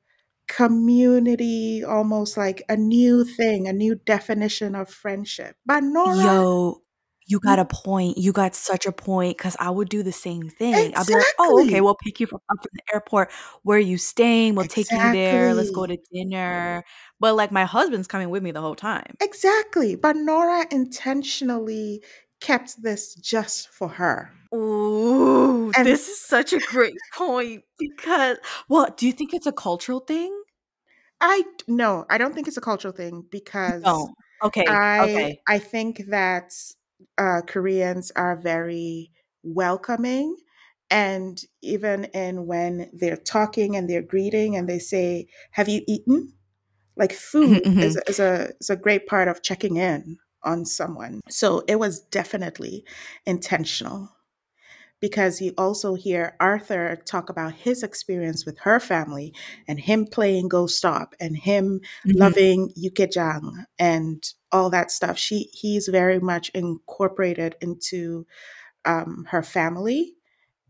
community, 0.47 1.83
almost 1.83 2.37
like 2.37 2.63
a 2.69 2.75
new 2.75 3.23
thing, 3.23 3.67
a 3.67 3.73
new 3.73 3.95
definition 3.95 4.75
of 4.75 4.89
friendship. 4.89 5.55
But 5.65 5.83
Nora, 5.83 6.15
Yo, 6.15 6.81
you 7.27 7.39
got 7.39 7.59
a 7.59 7.65
point. 7.65 8.17
You 8.17 8.31
got 8.31 8.53
such 8.55 8.85
a 8.85 8.91
point 8.91 9.37
because 9.37 9.57
I 9.59 9.69
would 9.69 9.89
do 9.89 10.03
the 10.03 10.11
same 10.11 10.49
thing. 10.49 10.93
I'll 10.95 11.05
be 11.05 11.13
like, 11.13 11.25
oh, 11.39 11.63
okay, 11.63 11.81
we'll 11.81 11.95
pick 11.95 12.19
you 12.19 12.27
from 12.27 12.39
up 12.49 12.57
from 12.61 12.69
the 12.73 12.93
airport. 12.93 13.31
Where 13.63 13.77
are 13.77 13.81
you 13.81 13.97
staying? 13.97 14.55
We'll 14.55 14.67
take 14.67 14.91
you 14.91 14.97
there. 14.97 15.53
Let's 15.53 15.71
go 15.71 15.87
to 15.87 15.97
dinner. 16.13 16.83
But 17.19 17.35
like 17.35 17.51
my 17.51 17.65
husband's 17.65 18.07
coming 18.07 18.29
with 18.29 18.43
me 18.43 18.51
the 18.51 18.61
whole 18.61 18.75
time. 18.75 19.15
Exactly. 19.21 19.95
But 19.95 20.15
Nora 20.17 20.65
intentionally 20.69 22.03
kept 22.41 22.81
this 22.83 23.15
just 23.15 23.69
for 23.69 23.87
her. 23.87 24.31
Ooh, 24.55 25.73
And 25.75 25.85
this 25.85 26.07
is 26.09 26.19
such 26.21 26.53
a 26.53 26.59
great 26.59 27.01
point 27.11 27.63
because 27.77 28.37
well, 28.69 28.87
do 28.97 29.05
you 29.05 29.11
think 29.13 29.33
it's 29.33 29.45
a 29.47 29.51
cultural 29.51 29.99
thing? 29.99 30.43
I 31.21 31.43
no, 31.67 32.05
I 32.09 32.17
don't 32.17 32.33
think 32.33 32.47
it's 32.47 32.57
a 32.57 32.61
cultural 32.61 32.93
thing 32.93 33.25
because 33.31 33.83
No. 33.83 34.13
Okay, 34.43 34.79
I 34.99 34.99
okay. 34.99 35.39
I 35.47 35.59
think 35.59 36.05
that 36.09 36.53
uh, 37.17 37.41
Koreans 37.47 38.11
are 38.15 38.35
very 38.37 39.11
welcoming, 39.43 40.37
and 40.91 41.41
even 41.61 42.05
in 42.05 42.47
when 42.47 42.89
they're 42.93 43.17
talking 43.17 43.75
and 43.75 43.89
they're 43.89 44.01
greeting 44.03 44.55
and 44.57 44.69
they 44.69 44.79
say, 44.79 45.27
"Have 45.51 45.69
you 45.69 45.83
eaten?" 45.87 46.33
Like 46.97 47.13
Mhm, 47.43 47.55
food 47.55 47.67
is 47.81 47.95
mhm. 47.95 47.97
a, 47.97 48.09
is 48.09 48.19
a 48.19 48.51
is 48.61 48.71
a 48.71 48.77
great 48.77 49.07
part 49.07 49.29
of 49.29 49.43
checking 49.43 49.77
in 49.77 50.19
on 50.43 50.65
someone. 50.65 51.21
So 51.29 51.63
it 51.69 51.77
was 51.79 52.01
definitely 52.01 52.85
intentional. 53.27 54.14
Because 55.05 55.39
you 55.39 55.53
also 55.55 55.93
hear 55.93 56.35
Arthur 56.39 56.95
talk 57.05 57.29
about 57.29 57.53
his 57.53 57.83
experience 57.83 58.43
with 58.43 58.57
her 58.61 58.79
family 58.79 59.35
and 59.67 59.79
him 59.79 60.07
playing 60.07 60.47
Go 60.47 60.65
Stop 60.65 61.13
and 61.19 61.37
him 61.37 61.79
Mhm, 62.07 62.19
loving 62.19 62.73
yukgaejang 62.75 63.65
and 63.77 64.23
all 64.51 64.71
that 64.71 64.89
stuff. 64.89 65.19
She 65.19 65.51
he's 65.53 65.87
very 65.87 66.19
much 66.19 66.49
incorporated 66.55 67.55
into 67.61 68.25
um, 68.85 69.27
her 69.29 69.43
family, 69.43 70.15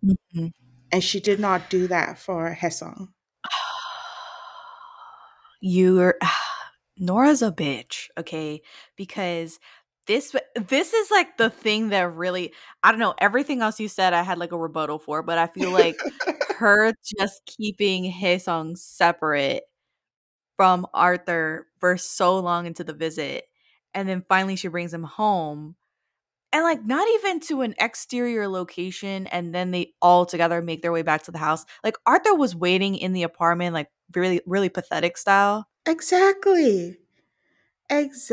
mhm. 0.04 0.52
and 0.92 1.02
she 1.04 1.22
did 1.22 1.40
not 1.40 1.70
do 1.70 1.88
that 1.88 2.20
for 2.20 2.58
Haesung. 2.62 3.08
You're 5.62 6.16
Nora's 6.98 7.42
a 7.42 7.54
bitch, 7.54 8.08
okay? 8.18 8.62
Because 8.98 9.60
this 10.08 10.36
this 10.56 10.94
is 10.94 11.12
like 11.12 11.38
the 11.38 11.50
thing 11.50 11.90
that 11.90 12.14
really 12.14 12.54
I 12.84 12.92
don't 12.92 13.00
know, 13.00 13.16
everything 13.20 13.62
else 13.62 13.80
you 13.80 13.88
said 13.88 14.14
I 14.14 14.24
had 14.24 14.38
like 14.38 14.52
a 14.52 14.58
rebuttal 14.58 15.00
for, 15.00 15.24
but 15.24 15.38
I 15.38 15.48
feel 15.48 15.72
like 15.72 15.96
her 16.58 16.94
just 17.04 17.42
keeping 17.46 18.12
Haesung 18.12 18.78
separate 18.78 19.64
from 20.58 20.88
Arthur 20.94 21.68
for 21.80 21.98
so 21.98 22.40
long 22.40 22.66
into 22.66 22.84
the 22.84 22.94
visit 22.94 23.46
and 23.94 24.08
then 24.08 24.24
finally 24.30 24.56
she 24.56 24.68
brings 24.68 24.94
him 24.94 25.04
home 25.04 25.76
and 26.54 26.64
like 26.64 26.86
not 26.86 27.08
even 27.16 27.40
to 27.42 27.62
an 27.62 27.76
exterior 27.80 28.48
location 28.48 29.28
and 29.28 29.54
then 29.54 29.72
they 29.72 29.94
all 30.02 30.26
together 30.26 30.62
make 30.62 30.82
their 30.82 30.92
way 30.92 31.02
back 31.02 31.24
to 31.24 31.32
the 31.32 31.38
house. 31.38 31.66
Like 31.84 31.98
Arthur 32.06 32.34
was 32.36 32.56
waiting 32.56 32.96
in 32.96 33.14
the 33.14 33.24
apartment 33.24 33.74
like 33.74 33.90
really 34.16 34.42
really 34.46 34.70
pathetic 34.70 35.18
style. 35.18 35.68
exactly, 35.88 36.98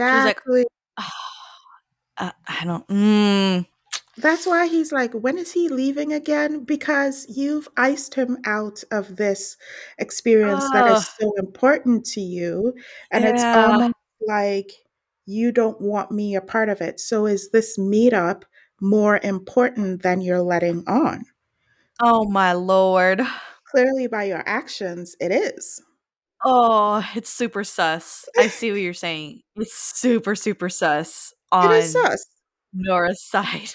She 0.04 0.14
was 0.14 0.24
like 0.24 0.40
exactly. 0.44 0.64
Uh, 2.16 2.32
I 2.46 2.64
don't. 2.64 2.86
Mm, 2.88 3.66
That's 4.18 4.46
why 4.46 4.68
he's 4.68 4.92
like, 4.92 5.12
when 5.14 5.38
is 5.38 5.52
he 5.52 5.68
leaving 5.68 6.12
again? 6.12 6.64
Because 6.64 7.26
you've 7.28 7.68
iced 7.76 8.14
him 8.14 8.38
out 8.44 8.82
of 8.90 9.16
this 9.16 9.56
experience 9.98 10.70
that 10.72 10.86
is 10.86 11.08
so 11.18 11.32
important 11.38 12.04
to 12.06 12.20
you. 12.20 12.74
And 13.10 13.24
it's 13.24 13.44
almost 13.54 13.94
like 14.20 14.72
you 15.24 15.50
don't 15.52 15.80
want 15.80 16.10
me 16.10 16.34
a 16.36 16.40
part 16.42 16.68
of 16.68 16.80
it. 16.82 17.00
So 17.00 17.26
is 17.26 17.50
this 17.50 17.78
meetup 17.78 18.42
more 18.80 19.18
important 19.22 20.02
than 20.02 20.20
you're 20.20 20.42
letting 20.42 20.84
on? 20.86 21.24
Oh 22.00 22.28
my 22.28 22.52
lord. 22.52 23.22
Clearly, 23.64 24.06
by 24.06 24.24
your 24.24 24.42
actions, 24.46 25.16
it 25.20 25.32
is. 25.32 25.80
Oh, 26.44 27.08
it's 27.14 27.30
super 27.30 27.64
sus. 27.64 28.28
I 28.36 28.48
see 28.48 28.70
what 28.72 28.80
you're 28.80 28.94
saying. 28.94 29.42
It's 29.56 29.74
super 29.74 30.34
super 30.34 30.68
sus 30.68 31.32
It 31.52 31.70
is 31.70 31.94
on 31.94 32.04
sus. 32.04 32.26
Nora's 32.72 33.22
side. 33.22 33.74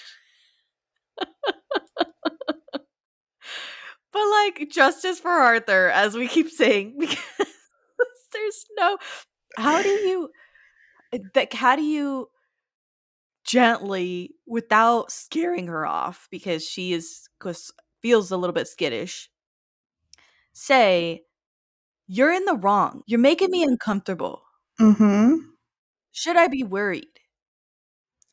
But 4.12 4.22
like 4.30 4.70
justice 4.70 5.20
for 5.20 5.30
Arthur, 5.30 5.88
as 5.88 6.14
we 6.16 6.28
keep 6.28 6.50
saying, 6.50 6.96
because 6.98 7.18
there's 8.32 8.64
no. 8.78 8.98
How 9.56 9.82
do 9.82 9.88
you? 9.88 10.30
That 11.34 11.52
how 11.54 11.76
do 11.76 11.82
you 11.82 12.28
gently 13.44 14.34
without 14.46 15.10
scaring 15.10 15.68
her 15.68 15.86
off 15.86 16.28
because 16.30 16.64
she 16.64 16.92
is 16.92 17.28
because 17.38 17.72
feels 18.02 18.30
a 18.30 18.36
little 18.36 18.52
bit 18.52 18.68
skittish 18.68 19.30
say 20.52 21.22
You're 22.08 22.32
in 22.32 22.44
the 22.46 22.54
wrong. 22.56 23.02
You're 23.06 23.20
making 23.20 23.50
me 23.50 23.62
uncomfortable. 23.64 24.42
Mm-hmm. 24.80 25.36
Should 26.12 26.36
I 26.36 26.48
be 26.48 26.64
worried? 26.64 27.17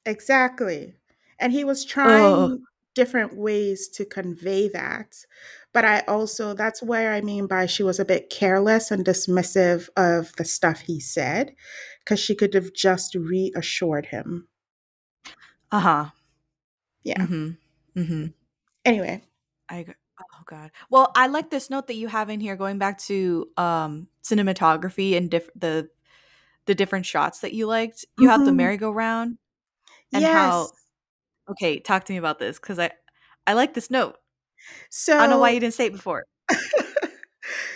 Exactly. 0.05 0.95
And 1.39 1.51
he 1.51 1.63
was 1.63 1.83
trying 1.85 2.65
different 2.93 3.35
ways 3.35 3.87
to 3.89 4.05
convey 4.05 4.69
that. 4.69 5.25
But 5.73 5.83
I 5.85 5.99
also, 6.01 6.53
that's 6.53 6.81
where 6.81 7.13
I 7.13 7.21
mean 7.21 7.47
by 7.47 7.65
she 7.65 7.83
was 7.83 7.99
a 7.99 8.05
bit 8.05 8.29
careless 8.29 8.89
and 8.91 9.03
dismissive 9.05 9.89
of 9.97 10.33
the 10.37 10.45
stuff 10.45 10.81
he 10.81 10.99
said, 10.99 11.55
because 11.99 12.19
she 12.19 12.35
could 12.35 12.53
have 12.53 12.73
just 12.73 13.15
reassured 13.15 14.07
him. 14.07 14.47
Uh-huh. 15.71 16.09
Yeah. 17.03 17.19
Mm-hmm. 17.19 17.51
Mm-hmm. 17.99 18.25
Anyway. 18.85 19.23
I 19.69 19.77
agree. 19.77 19.93
Oh 20.21 20.43
god. 20.45 20.71
Well, 20.89 21.11
I 21.15 21.27
like 21.27 21.49
this 21.49 21.69
note 21.69 21.87
that 21.87 21.95
you 21.95 22.07
have 22.07 22.29
in 22.29 22.39
here 22.39 22.55
going 22.55 22.77
back 22.77 22.99
to 23.03 23.49
um 23.57 24.07
cinematography 24.23 25.17
and 25.17 25.29
diff- 25.29 25.49
the 25.55 25.89
the 26.65 26.75
different 26.75 27.05
shots 27.05 27.39
that 27.39 27.53
you 27.53 27.67
liked. 27.67 28.05
You 28.17 28.29
have 28.29 28.45
the 28.45 28.51
hmm 28.51 28.57
merry-go-round 28.57 29.37
and 30.15 30.21
Yes. 30.23 30.33
how 30.33 30.73
okay, 31.51 31.79
talk 31.79 32.05
to 32.05 32.13
me 32.13 32.17
about 32.19 32.39
this 32.39 32.59
cuz 32.59 32.79
I 32.79 32.91
I 33.47 33.53
like 33.53 33.73
this 33.75 33.91
note. 33.91 34.17
So 34.89 35.13
I 35.17 35.23
don't 35.23 35.29
know 35.31 35.39
why 35.39 35.51
you 35.51 35.59
didn't 35.59 35.75
say 35.75 35.87
it 35.87 35.93
before. 35.93 36.25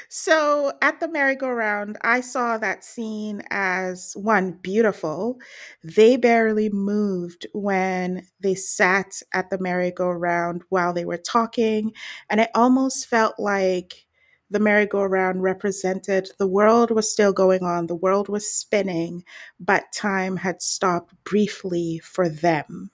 So 0.09 0.73
at 0.81 0.99
the 0.99 1.07
merry-go-round, 1.07 1.97
I 2.01 2.21
saw 2.21 2.57
that 2.57 2.83
scene 2.83 3.43
as 3.51 4.13
one 4.15 4.53
beautiful. 4.61 5.39
They 5.83 6.17
barely 6.17 6.69
moved 6.69 7.45
when 7.53 8.25
they 8.39 8.55
sat 8.55 9.21
at 9.33 9.49
the 9.49 9.59
merry-go-round 9.59 10.63
while 10.69 10.93
they 10.93 11.05
were 11.05 11.17
talking, 11.17 11.93
and 12.29 12.39
it 12.41 12.49
almost 12.55 13.07
felt 13.07 13.35
like 13.39 14.07
the 14.49 14.59
merry-go-round 14.59 15.43
represented 15.43 16.31
the 16.37 16.47
world 16.47 16.91
was 16.91 17.11
still 17.11 17.33
going 17.33 17.63
on, 17.63 17.87
the 17.87 17.95
world 17.95 18.29
was 18.29 18.51
spinning, 18.51 19.23
but 19.59 19.91
time 19.93 20.37
had 20.37 20.61
stopped 20.61 21.13
briefly 21.23 21.99
for 21.99 22.27
them. 22.29 22.91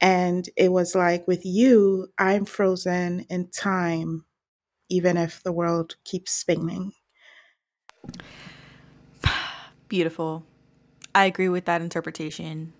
And 0.00 0.48
it 0.56 0.70
was 0.70 0.94
like, 0.94 1.26
with 1.26 1.44
you, 1.44 2.08
I'm 2.18 2.44
frozen 2.44 3.26
in 3.28 3.48
time 3.48 4.24
even 4.88 5.16
if 5.16 5.42
the 5.42 5.52
world 5.52 5.96
keeps 6.04 6.32
spinning. 6.32 6.92
Beautiful. 9.88 10.44
I 11.14 11.24
agree 11.26 11.48
with 11.48 11.64
that 11.66 11.82
interpretation. 11.82 12.72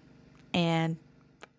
And 0.55 0.97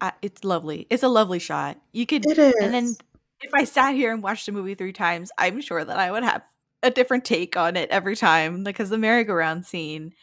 I, 0.02 0.14
it's 0.22 0.44
lovely. 0.44 0.88
It's 0.90 1.04
a 1.04 1.08
lovely 1.08 1.40
shot. 1.40 1.78
You 1.92 2.06
could, 2.06 2.26
It 2.26 2.38
is. 2.38 2.54
and 2.62 2.74
then 2.74 2.96
if 3.42 3.54
I 3.54 3.64
sat 3.64 3.96
here 3.96 4.12
and 4.14 4.22
watched 4.24 4.46
the 4.46 4.52
movie 4.52 4.76
three 4.76 4.94
times, 4.94 5.32
I'm 5.38 5.62
sure 5.62 5.84
that 5.84 6.00
I 6.00 6.12
would 6.12 6.24
have 6.24 6.44
a 6.84 6.92
different 6.92 7.26
take 7.26 7.58
on 7.58 7.76
it 7.76 7.90
every 7.90 8.16
time 8.16 8.64
because 8.64 8.90
the 8.90 8.98
merry-go-round 8.98 9.66
scene 9.66 10.14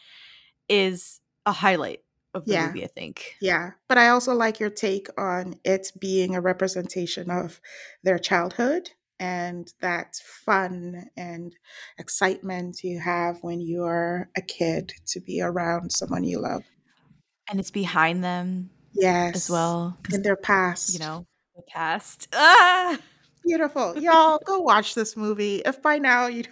is 0.69 1.19
a 1.45 1.51
highlight 1.51 2.01
of 2.33 2.45
the 2.45 2.53
Yeah. 2.53 2.67
movie, 2.67 2.83
I 2.83 2.87
think. 2.87 3.35
Yeah. 3.41 3.71
But 3.87 3.97
I 3.97 4.09
also 4.09 4.33
like 4.33 4.59
your 4.59 4.69
take 4.69 5.07
on 5.19 5.55
it 5.63 5.91
being 5.99 6.35
a 6.35 6.41
representation 6.41 7.29
of 7.31 7.59
their 8.03 8.19
childhood 8.19 8.89
and 9.19 9.71
that 9.81 10.15
fun 10.45 11.09
and 11.15 11.55
excitement 11.97 12.83
you 12.83 12.99
have 12.99 13.37
when 13.41 13.59
you're 13.61 14.29
a 14.35 14.41
kid 14.41 14.93
to 15.07 15.19
be 15.19 15.41
around 15.41 15.91
someone 15.91 16.23
you 16.23 16.39
love. 16.39 16.63
And 17.49 17.59
it's 17.59 17.71
behind 17.71 18.23
them 18.23 18.69
Yes. 18.93 19.35
as 19.35 19.49
well. 19.49 19.97
In 20.11 20.21
their 20.21 20.35
past. 20.35 20.93
you 20.93 20.99
know, 20.99 21.25
the 21.57 21.63
past. 21.63 22.29
Ah! 22.33 22.97
Beautiful. 23.45 23.97
Y'all 23.99 24.39
go 24.45 24.59
watch 24.59 24.95
this 24.95 25.17
movie. 25.17 25.57
If 25.65 25.81
by 25.81 25.99
now 25.99 26.27
you 26.27 26.43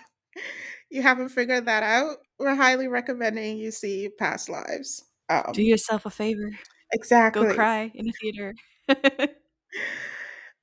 you 0.89 1.01
haven't 1.01 1.30
figured 1.30 1.66
that 1.66 1.84
out, 1.84 2.18
we're 2.39 2.56
highly 2.56 2.88
recommending 2.88 3.58
you 3.58 3.72
see 3.72 4.10
Past 4.20 4.49
Lives. 4.49 5.03
Um, 5.30 5.51
Do 5.53 5.64
yourself 5.64 6.06
a 6.06 6.10
favor. 6.12 6.51
exactly. 6.93 7.47
Go 7.47 7.53
cry 7.56 7.91
in 7.95 8.08
a 8.10 8.14
theater. 8.22 8.53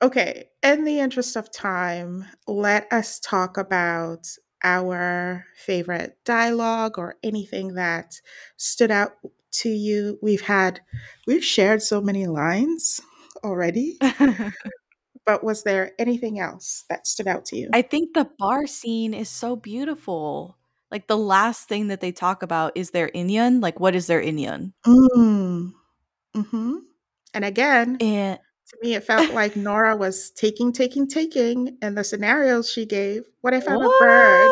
Okay, 0.03 0.49
in 0.65 0.85
the 0.85 0.99
interest 0.99 1.37
of 1.37 1.53
time, 1.53 2.27
let 2.49 2.93
us 2.93 3.21
talk 3.21 3.57
about 3.57 4.27
our 4.65 5.47
favorite 5.57 6.17
dialogue 6.25 6.99
or 6.99 7.17
anything 7.23 7.75
that 7.75 8.21
stood 8.57 8.91
out 8.91 9.13
to 9.53 9.69
you. 9.69 10.19
We've 10.23 10.41
had, 10.43 10.81
we've 11.27 11.45
shared 11.45 11.83
so 11.83 12.01
many 12.01 12.27
lines 12.27 13.01
already, 13.45 13.99
but 15.27 15.45
was 15.45 15.63
there 15.63 15.93
anything 15.99 16.39
else 16.39 16.85
that 16.89 17.07
stood 17.07 17.27
out 17.27 17.45
to 17.47 17.57
you? 17.57 17.71
I 17.73 17.83
think 17.83 18.15
the 18.15 18.29
bar 18.39 18.67
scene 18.67 19.15
is 19.15 19.29
so 19.29 19.57
beautiful. 19.57 20.57
Like 20.91 21.07
the 21.07 21.17
last 21.17 21.69
thing 21.69 21.89
that 21.89 22.01
they 22.01 22.13
talk 22.13 22.43
about 22.43 22.73
is 22.75 22.91
their 22.91 23.07
In-Yun. 23.07 23.61
Like, 23.61 23.81
what 23.81 23.95
is 23.95 24.07
their 24.07 24.21
In-Yun? 24.21 24.75
Mm. 24.87 25.73
hmm 26.35 26.75
And 27.35 27.45
again, 27.45 27.97
And 28.01 28.39
to 28.69 28.77
me, 28.83 28.95
it 28.95 29.05
felt 29.05 29.33
like 29.33 29.57
Nora 29.57 29.97
was 29.97 30.31
taking, 30.31 30.73
taking, 30.73 31.09
taking 31.09 31.79
and 31.83 31.97
the 31.97 32.05
scenarios 32.05 32.71
she 32.71 32.85
gave. 32.87 33.23
What 33.41 33.55
if 33.55 33.69
I'm 33.69 33.81
a 33.81 33.89
bird? 34.01 34.51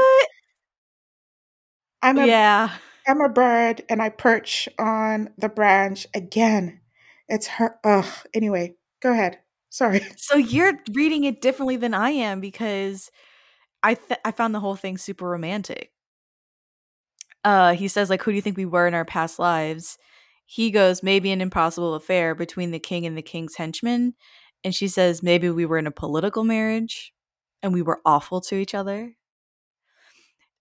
I'm 2.02 2.18
a 2.18 2.26
Yeah. 2.26 2.70
I'm 3.06 3.20
a 3.20 3.28
bird 3.28 3.82
and 3.88 4.00
I 4.00 4.10
perch 4.10 4.68
on 4.78 5.30
the 5.38 5.48
branch 5.48 6.06
again. 6.14 6.80
It's 7.28 7.46
her. 7.46 7.78
Ugh. 7.84 8.06
Anyway, 8.34 8.76
go 9.00 9.12
ahead. 9.12 9.38
Sorry. 9.70 10.00
So 10.16 10.36
you're 10.36 10.74
reading 10.92 11.24
it 11.24 11.40
differently 11.40 11.76
than 11.76 11.94
I 11.94 12.10
am 12.10 12.40
because 12.40 13.10
I 13.82 13.94
th- 13.94 14.20
I 14.24 14.32
found 14.32 14.54
the 14.54 14.60
whole 14.60 14.76
thing 14.76 14.98
super 14.98 15.28
romantic. 15.28 15.92
Uh, 17.44 17.74
he 17.74 17.88
says 17.88 18.10
like, 18.10 18.22
"Who 18.22 18.30
do 18.32 18.36
you 18.36 18.42
think 18.42 18.56
we 18.56 18.66
were 18.66 18.86
in 18.86 18.94
our 18.94 19.04
past 19.04 19.38
lives?" 19.38 19.98
He 20.46 20.70
goes, 20.70 21.02
"Maybe 21.02 21.30
an 21.32 21.40
impossible 21.40 21.94
affair 21.94 22.34
between 22.34 22.70
the 22.70 22.78
king 22.80 23.06
and 23.06 23.16
the 23.16 23.22
king's 23.22 23.56
henchmen," 23.56 24.14
and 24.64 24.74
she 24.74 24.88
says, 24.88 25.22
"Maybe 25.22 25.48
we 25.50 25.64
were 25.66 25.78
in 25.78 25.86
a 25.86 25.90
political 25.92 26.44
marriage, 26.44 27.12
and 27.62 27.72
we 27.72 27.82
were 27.82 28.00
awful 28.04 28.40
to 28.42 28.56
each 28.56 28.74
other." 28.74 29.14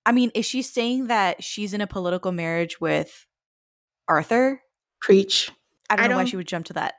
I 0.05 0.11
mean, 0.11 0.31
is 0.33 0.45
she 0.45 0.61
saying 0.61 1.07
that 1.07 1.43
she's 1.43 1.73
in 1.73 1.81
a 1.81 1.87
political 1.87 2.31
marriage 2.31 2.79
with 2.81 3.25
Arthur? 4.07 4.61
Preach. 5.01 5.51
I 5.89 5.97
don't 5.97 6.05
I 6.05 6.07
know 6.09 6.15
why 6.17 6.21
don't- 6.21 6.27
she 6.27 6.37
would 6.37 6.47
jump 6.47 6.67
to 6.67 6.73
that. 6.73 6.95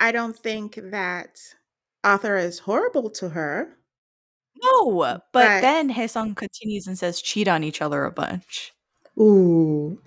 I 0.00 0.12
don't 0.12 0.36
think 0.36 0.76
that 0.76 1.38
Arthur 2.04 2.36
is 2.36 2.60
horrible 2.60 3.10
to 3.10 3.30
her. 3.30 3.76
No, 4.62 4.92
but 4.92 5.22
But- 5.32 5.60
then 5.60 5.92
Haesung 5.92 6.36
continues 6.36 6.86
and 6.86 6.98
says 6.98 7.20
cheat 7.22 7.48
on 7.48 7.64
each 7.64 7.80
other 7.82 8.04
a 8.04 8.12
bunch. 8.12 8.72
Ooh. 9.20 10.00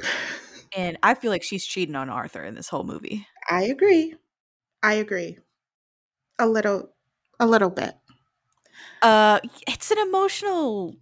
And 0.75 0.97
I 1.03 1.15
feel 1.15 1.31
like 1.31 1.43
she's 1.43 1.65
cheating 1.65 1.95
on 1.95 2.09
Arthur 2.09 2.43
in 2.45 2.55
this 2.55 2.69
whole 2.69 2.83
movie. 2.85 3.27
I 3.49 3.63
agree. 3.63 4.15
I 4.83 4.93
agree. 4.95 5.37
A 6.39 6.47
little, 6.47 6.89
a 7.39 7.45
little 7.47 7.69
bit. 7.69 7.95
Uh 9.01 9.39
it's 9.67 9.91
an 9.91 9.97
emotional 9.99 10.95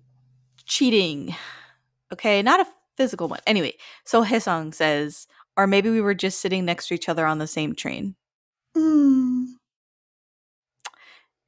cheating. 0.66 1.36
Okay, 2.14 2.42
not 2.42 2.60
a 2.62 2.68
physical 2.98 3.28
one. 3.28 3.40
Anyway, 3.48 3.74
so 4.06 4.24
Haesung 4.26 4.74
says, 4.74 5.28
or 5.58 5.68
maybe 5.68 5.90
we 5.90 6.02
were 6.02 6.16
just 6.16 6.40
sitting 6.42 6.66
next 6.66 6.88
to 6.88 6.96
each 6.96 7.10
other 7.10 7.26
on 7.26 7.38
the 7.40 7.48
same 7.48 7.76
train. 7.76 8.16
Mm. 8.80 9.46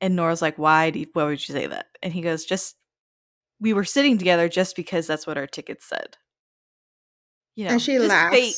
And 0.02 0.16
Nora's 0.16 0.42
like, 0.42 0.58
why 0.58 0.90
do 0.90 1.00
you, 1.00 1.08
why 1.14 1.26
would 1.26 1.48
you 1.48 1.54
say 1.54 1.68
that? 1.68 1.86
And 2.02 2.12
he 2.12 2.22
goes, 2.22 2.46
just 2.46 2.76
we 3.60 3.74
were 3.74 3.86
sitting 3.86 4.18
together 4.18 4.50
just 4.50 4.76
because 4.76 5.06
that's 5.08 5.28
what 5.28 5.38
our 5.38 5.48
tickets 5.48 5.86
said. 5.86 6.18
You 7.56 7.66
know, 7.66 7.72
and 7.72 7.82
she 7.82 8.00
laughs. 8.00 8.36
fate. 8.36 8.56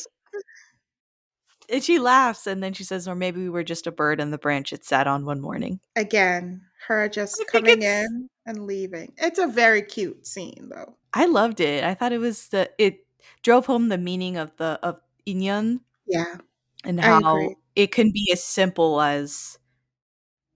And 1.70 1.82
she 1.82 1.98
laughs, 1.98 2.46
and 2.46 2.62
then 2.62 2.74
she 2.74 2.84
says, 2.84 3.08
or 3.08 3.14
maybe 3.14 3.40
we 3.40 3.48
were 3.48 3.64
just 3.64 3.86
a 3.86 3.92
bird 3.92 4.20
in 4.20 4.30
the 4.30 4.38
branch 4.38 4.72
it 4.72 4.84
sat 4.84 5.06
on 5.06 5.24
one 5.24 5.40
morning. 5.40 5.80
Again, 5.96 6.60
her 6.86 7.08
just 7.08 7.40
I 7.40 7.44
coming 7.50 7.82
in 7.82 8.28
and 8.44 8.66
leaving. 8.66 9.14
It's 9.16 9.38
a 9.38 9.46
very 9.46 9.80
cute 9.80 10.26
scene, 10.26 10.70
though. 10.70 10.96
I 11.14 11.24
loved 11.24 11.60
it. 11.60 11.82
I 11.82 11.94
thought 11.94 12.12
it 12.12 12.18
was 12.18 12.48
the 12.48 12.70
it 12.76 13.06
drove 13.42 13.64
home 13.64 13.88
the 13.88 13.96
meaning 13.96 14.36
of 14.36 14.54
the 14.56 14.78
of 14.82 15.00
In-Yun 15.24 15.80
Yeah. 16.06 16.36
and 16.84 17.00
how. 17.00 17.54
It 17.76 17.92
can 17.92 18.10
be 18.12 18.30
as 18.32 18.42
simple 18.44 19.00
as 19.00 19.58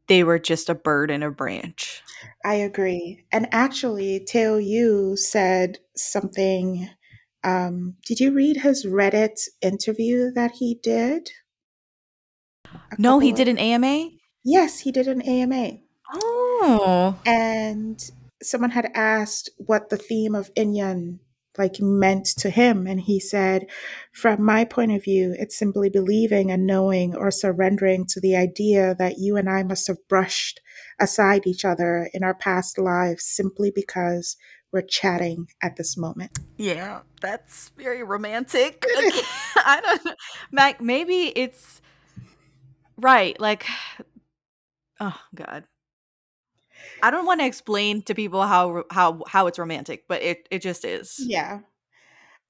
they 0.07 0.25
were 0.25 0.39
just 0.39 0.69
a 0.69 0.75
bird 0.75 1.11
in 1.11 1.23
a 1.23 1.31
branch. 1.31 2.03
I 2.45 2.55
agree. 2.55 3.25
And 3.33 3.47
actually, 3.53 4.21
Teo 4.21 4.57
Yoo 4.57 5.17
said 5.17 5.79
something. 5.97 6.89
Um, 7.45 7.97
did 8.07 8.21
you 8.21 8.33
read 8.33 8.57
his 8.59 8.87
Reddit 8.87 9.41
interview 9.61 10.31
that 10.33 10.53
he 10.53 10.79
did? 10.83 11.31
A 12.67 12.97
No, 12.99 13.19
he 13.19 13.31
couple 13.31 13.45
did 13.45 13.49
an 13.49 13.59
AMA. 13.59 14.11
Yes, 14.45 14.81
he 14.81 14.93
did 14.93 15.09
an 15.09 15.23
AMA. 15.23 15.79
Oh, 16.13 17.19
And 17.27 18.11
someone 18.43 18.71
had 18.71 18.91
asked 18.95 19.51
what 19.59 19.91
the 19.91 19.97
theme 19.97 20.35
of 20.35 20.51
In-Yun 20.57 21.21
like 21.59 21.81
meant 21.81 22.27
to 22.27 22.51
him 22.51 22.87
and 22.87 23.01
he 23.01 23.21
said 23.21 23.67
from 24.13 24.43
my 24.43 24.65
point 24.65 24.93
of 24.93 25.03
view 25.05 25.35
it's 25.39 25.59
simply 25.59 25.91
believing 25.91 26.51
and 26.51 26.67
knowing 26.67 27.15
or 27.17 27.31
surrendering 27.31 28.07
to 28.07 28.21
the 28.21 28.37
idea 28.37 28.95
that 28.99 29.19
you 29.19 29.37
and 29.37 29.49
I 29.51 29.63
must 29.63 29.87
have 29.89 30.09
brushed 30.09 30.61
aside 31.01 31.47
each 31.47 31.65
other 31.65 32.09
in 32.15 32.23
our 32.23 32.35
past 32.35 32.79
lives 32.79 33.25
simply 33.25 33.73
because 33.75 34.37
we're 34.73 34.83
chatting 34.83 35.49
at 35.63 35.77
this 35.77 35.97
moment 35.97 36.39
yeah, 36.59 37.03
that's 37.21 37.71
very 37.71 38.03
romantic. 38.03 38.85
I 39.57 39.81
don't 39.81 40.05
know. 40.05 40.15
Like 40.53 40.81
maybe 40.81 41.33
it's 41.35 41.81
right. 42.97 43.39
Like, 43.41 43.65
oh 44.99 45.19
god, 45.37 45.65
I 47.03 47.11
don't 47.11 47.27
want 47.27 47.41
to 47.41 47.47
explain 47.47 48.03
to 48.03 48.15
people 48.15 48.43
how 48.43 48.85
how 48.91 49.23
how 49.29 49.47
it's 49.47 49.59
romantic, 49.59 50.05
but 50.09 50.23
it 50.23 50.47
it 50.51 50.63
just 50.63 50.85
is. 50.85 51.19
yeah 51.19 51.61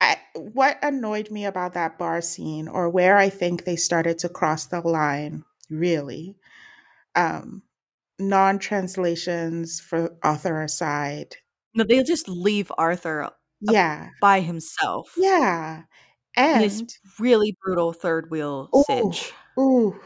I, 0.01 0.17
what 0.35 0.79
annoyed 0.83 1.31
me 1.31 1.45
about 1.45 1.75
that 1.75 1.99
bar 1.99 2.21
scene 2.21 2.69
or 2.69 2.89
where 2.89 3.17
i 3.17 3.29
think 3.29 3.65
they 3.65 3.77
started 3.77 4.19
to 4.21 4.29
cross 4.29 4.67
the 4.67 4.81
line 4.81 5.45
really 5.71 6.37
um 7.17 7.63
non-translations 8.19 9.81
for 9.81 10.17
Arthur 10.23 10.63
aside 10.63 11.37
No, 11.75 11.85
they'll 11.85 12.05
just 12.05 12.29
leave 12.29 12.71
Arthur 12.79 13.31
yeah 13.61 14.11
by 14.21 14.41
himself. 14.41 15.15
yeah 15.17 15.83
And 16.37 16.63
and 16.65 16.95
really 17.19 17.57
brutal 17.65 17.93
third 17.93 18.31
wheel 18.31 18.71
Ooh. 18.75 18.85
sitch. 18.85 19.33
ooh 19.59 20.01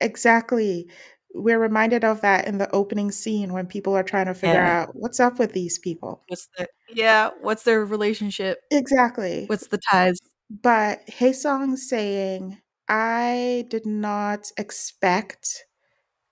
exactly 0.00 0.88
we're 1.36 1.58
reminded 1.60 2.04
of 2.04 2.20
that 2.22 2.46
in 2.48 2.58
the 2.58 2.70
opening 2.74 3.10
scene 3.12 3.52
when 3.52 3.66
people 3.66 3.94
are 3.96 4.02
trying 4.02 4.26
to 4.26 4.34
figure 4.34 4.54
Yeah. 4.54 4.82
out 4.82 4.96
what's 4.96 5.20
up 5.20 5.38
with 5.38 5.52
these 5.52 5.78
people. 5.78 6.22
What's 6.28 6.48
the 6.58 6.68
yeah? 6.88 7.30
What's 7.40 7.64
their 7.64 7.84
relationship? 7.84 8.58
Exactly. 8.70 9.46
What's 9.46 9.68
the 9.68 9.78
ties? 9.90 10.18
But 10.50 11.06
Haesung 11.08 11.76
saying, 11.76 12.58
I 12.88 13.66
did 13.68 13.86
not 13.86 14.50
expect 14.56 15.66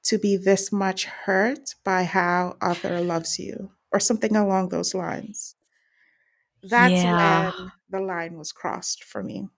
to 0.05 0.19
be 0.19 0.37
this 0.37 0.73
much 0.73 1.05
hurt 1.07 1.75
by 1.85 2.05
how 2.05 2.57
Arthur 2.61 3.01
loves 3.01 3.39
you, 3.39 3.73
or 3.93 4.01
something 4.01 4.37
along 4.37 4.69
those 4.71 4.95
lines. 4.95 5.57
That's 6.63 7.05
Yeah. 7.05 7.51
when 7.53 7.73
the 7.91 8.01
line 8.01 8.39
was 8.39 8.53
crossed 8.53 9.05
for 9.05 9.23
me. 9.23 9.49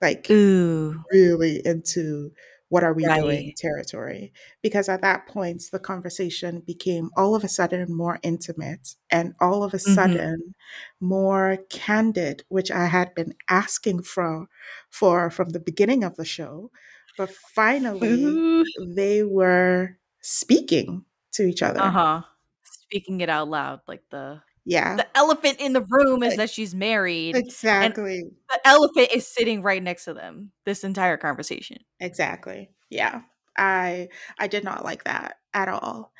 Like, 0.00 0.30
Ooh. 0.30 1.04
really 1.12 1.60
into 1.66 2.32
what 2.70 2.84
are 2.84 2.94
we 2.94 3.10
doing 3.10 3.52
territory. 3.56 4.32
Because 4.62 4.88
at 4.88 5.02
that 5.02 5.26
point, 5.28 5.62
the 5.72 5.80
conversation 5.80 6.60
became 6.60 7.10
all 7.16 7.34
of 7.36 7.44
a 7.44 7.48
sudden 7.48 7.94
more 7.94 8.18
intimate 8.24 8.96
and 9.10 9.34
all 9.40 9.64
of 9.64 9.74
a 9.74 9.78
Mhm. 9.86 10.20
sudden 10.20 10.54
more 11.00 11.58
candid, 11.70 12.44
which 12.48 12.70
I 12.70 12.86
had 12.86 13.14
been 13.14 13.34
asking 13.48 14.02
for, 14.04 14.48
for 14.90 15.30
from 15.30 15.50
the 15.50 15.60
beginning 15.60 16.04
of 16.04 16.16
the 16.16 16.24
show. 16.24 16.70
But 17.16 17.30
finally, 17.30 18.44
Ooh. 18.44 18.64
they 18.78 19.22
were 19.24 19.98
speaking 20.22 21.04
to 21.32 21.44
each 21.44 21.62
other. 21.62 21.82
Uh 21.82 21.90
huh. 21.90 22.22
Speaking 22.62 23.20
it 23.20 23.28
out 23.28 23.48
loud, 23.48 23.80
like 23.88 24.08
the 24.10 24.42
Yeah, 24.70 24.94
the 24.96 25.06
elephant 25.16 25.60
in 25.60 25.72
the 25.72 25.84
room 25.88 26.22
is 26.22 26.36
that 26.36 26.48
she's 26.48 26.74
married, 26.74 27.34
exactly. 27.34 28.22
the 28.48 28.68
elephant 28.68 29.08
is 29.12 29.26
sitting 29.26 29.62
right 29.62 29.82
next 29.82 30.04
to 30.04 30.14
them. 30.14 30.52
This 30.64 30.84
entire 30.84 31.16
conversation. 31.16 31.78
Exactly. 31.98 32.70
Yeah. 32.88 33.22
I 33.58 34.08
I 34.38 34.46
did 34.46 34.62
not 34.62 34.84
like 34.84 35.04
that 35.04 35.38
at 35.52 35.68
all. 35.68 36.12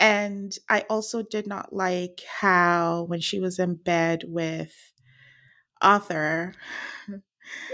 And 0.00 0.56
I 0.70 0.84
also 0.88 1.22
did 1.22 1.46
not 1.46 1.72
like 1.74 2.22
how 2.40 3.04
when 3.08 3.20
she 3.20 3.40
was 3.40 3.58
in 3.58 3.74
bed 3.74 4.24
with 4.26 4.72
Arthur 5.82 6.54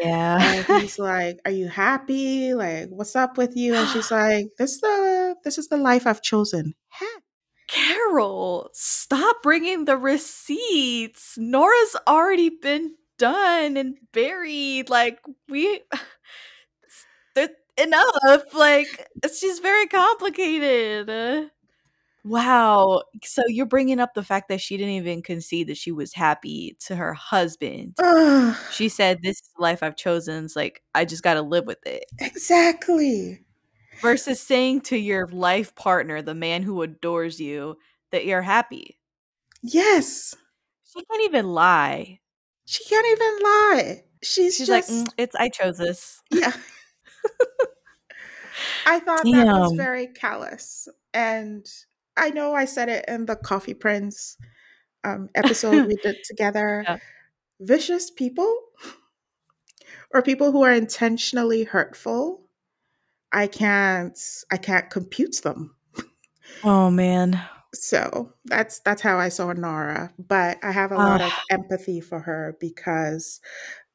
Yeah. 0.01 0.62
he's 0.80 0.99
like, 0.99 1.39
"Are 1.45 1.51
you 1.51 1.68
happy? 1.68 2.55
Like, 2.55 2.89
what's 2.91 3.16
up 3.16 3.37
with 3.39 3.57
you?" 3.57 3.74
And 3.74 3.89
she's 3.89 4.11
like, 4.12 4.47
"This 4.59 4.80
the 4.80 5.37
this 5.45 5.59
is 5.59 5.68
the 5.68 5.76
life 5.76 6.07
I've 6.07 6.22
chosen." 6.22 6.74
Huh. 6.89 7.20
Carol, 7.68 8.70
stop 8.72 9.42
bringing 9.42 9.84
the 9.86 9.96
receipts. 9.96 11.36
Nora's 11.38 11.96
already 12.06 12.50
been 12.50 12.94
done 13.18 13.76
and 13.76 13.96
buried. 14.12 14.90
Like 14.90 15.20
we, 15.48 15.80
enough. 17.78 18.54
Like 18.54 19.08
she's 19.38 19.58
very 19.58 19.86
complicated. 19.86 21.50
Wow. 22.24 23.02
So 23.22 23.42
you're 23.48 23.66
bringing 23.66 24.00
up 24.00 24.14
the 24.14 24.22
fact 24.22 24.48
that 24.48 24.60
she 24.60 24.76
didn't 24.78 24.94
even 24.94 25.22
concede 25.22 25.68
that 25.68 25.76
she 25.76 25.92
was 25.92 26.14
happy 26.14 26.76
to 26.86 26.96
her 26.96 27.12
husband. 27.14 27.96
Ugh, 28.02 28.56
She 28.72 28.88
said, 28.88 29.20
"This 29.22 29.36
is 29.36 29.50
the 29.56 29.62
life 29.62 29.82
I've 29.82 29.96
chosen." 29.96 30.44
It's 30.46 30.56
like 30.56 30.82
I 30.94 31.04
just 31.04 31.22
got 31.22 31.34
to 31.34 31.42
live 31.42 31.66
with 31.66 31.84
it. 31.86 32.06
exactly. 32.20 33.43
Versus 34.05 34.40
saying 34.40 34.82
to 34.82 34.96
your 34.96 35.26
life 35.28 35.74
partner, 35.74 36.22
the 36.22 36.34
man 36.34 36.62
who 36.62 36.82
adores 36.82 37.40
you, 37.40 37.76
that 38.12 38.26
you're 38.26 38.42
happy. 38.42 38.98
Yes. 39.62 40.36
She 40.84 41.05
can't 41.05 41.24
even 41.24 41.46
lie. 41.46 42.20
She 42.66 42.84
can't 42.84 43.07
even 43.07 43.38
lie. 43.42 44.05
She's, 44.22 44.57
She's 44.57 44.68
just 44.68 44.70
like, 44.70 44.86
"Mm, 44.86 45.09
"It's 45.18 45.34
I 45.34 45.48
chose 45.48 45.78
this." 45.78 46.22
Yeah. 46.30 46.52
I 48.86 48.98
thought 49.00 49.24
that 49.24 49.46
was 49.46 49.72
very 49.72 50.07
callous. 50.07 50.88
And 51.12 51.66
I 52.16 52.30
know 52.30 52.55
I 52.55 52.64
said 52.64 52.88
it 52.88 53.05
in 53.09 53.26
the 53.26 53.36
Coffee 53.36 53.74
Prince 53.74 54.36
um, 55.02 55.28
episode 55.34 55.86
we 55.86 55.96
did 55.96 56.16
together. 56.24 56.84
Yeah. 56.86 56.98
Vicious 57.61 58.11
people 58.11 58.57
or 60.12 60.22
people 60.22 60.52
who 60.52 60.62
are 60.62 60.72
intentionally 60.72 61.64
hurtful, 61.64 62.43
I 63.35 63.49
can't 63.49 64.18
I 64.51 64.57
can't 64.57 64.91
compute 64.91 65.43
them. 65.43 65.76
Oh 66.64 66.91
man. 66.91 67.41
So 67.74 68.32
that's 68.45 68.80
that's 68.80 69.03
how 69.03 69.18
I 69.18 69.28
saw 69.28 69.53
Nora. 69.53 70.12
But 70.18 70.59
I 70.62 70.70
have 70.70 70.93
a 70.93 70.99
lot 70.99 71.20
of 71.20 71.32
Ah. 71.32 71.43
empathy 71.51 72.01
for 72.01 72.20
her 72.20 72.57
because 72.61 73.41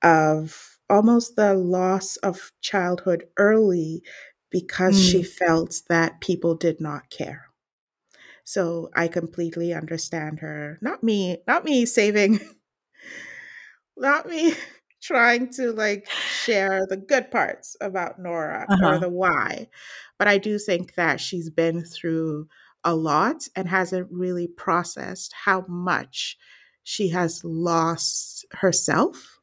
of 0.03 0.77
almost 0.89 1.35
the 1.35 1.53
loss 1.55 2.17
of 2.17 2.51
childhood 2.61 3.25
early 3.37 4.03
because 4.51 4.99
she 4.99 5.23
Mm. 5.23 5.27
felt 5.27 5.81
that 5.89 6.21
people 6.21 6.55
did 6.55 6.81
not 6.81 7.09
care. 7.09 7.47
So 8.45 8.89
I 8.95 9.07
completely 9.07 9.73
understand 9.73 10.39
her. 10.39 10.79
Not 10.81 11.03
me, 11.03 11.39
not 11.47 11.65
me 11.65 11.85
saving, 11.85 12.39
not 13.97 14.27
me 14.27 14.53
trying 15.01 15.49
to 15.53 15.71
like 15.71 16.09
share 16.09 16.85
the 16.87 16.97
good 16.97 17.31
parts 17.31 17.75
about 17.81 18.19
Nora 18.19 18.65
or 18.69 18.75
Uh-huh. 18.75 18.99
the 18.99 19.09
why. 19.09 19.69
But 20.17 20.27
I 20.27 20.37
do 20.37 20.59
think 20.59 20.95
that 20.95 21.19
she's 21.21 21.49
been 21.49 21.83
through 21.83 22.47
a 22.83 22.95
lot 22.95 23.47
and 23.55 23.67
hasn't 23.67 24.07
really 24.11 24.47
processed 24.47 25.33
how 25.45 25.65
much 25.67 26.37
she 26.83 27.09
has 27.09 27.43
lost 27.43 28.45
herself 28.51 29.39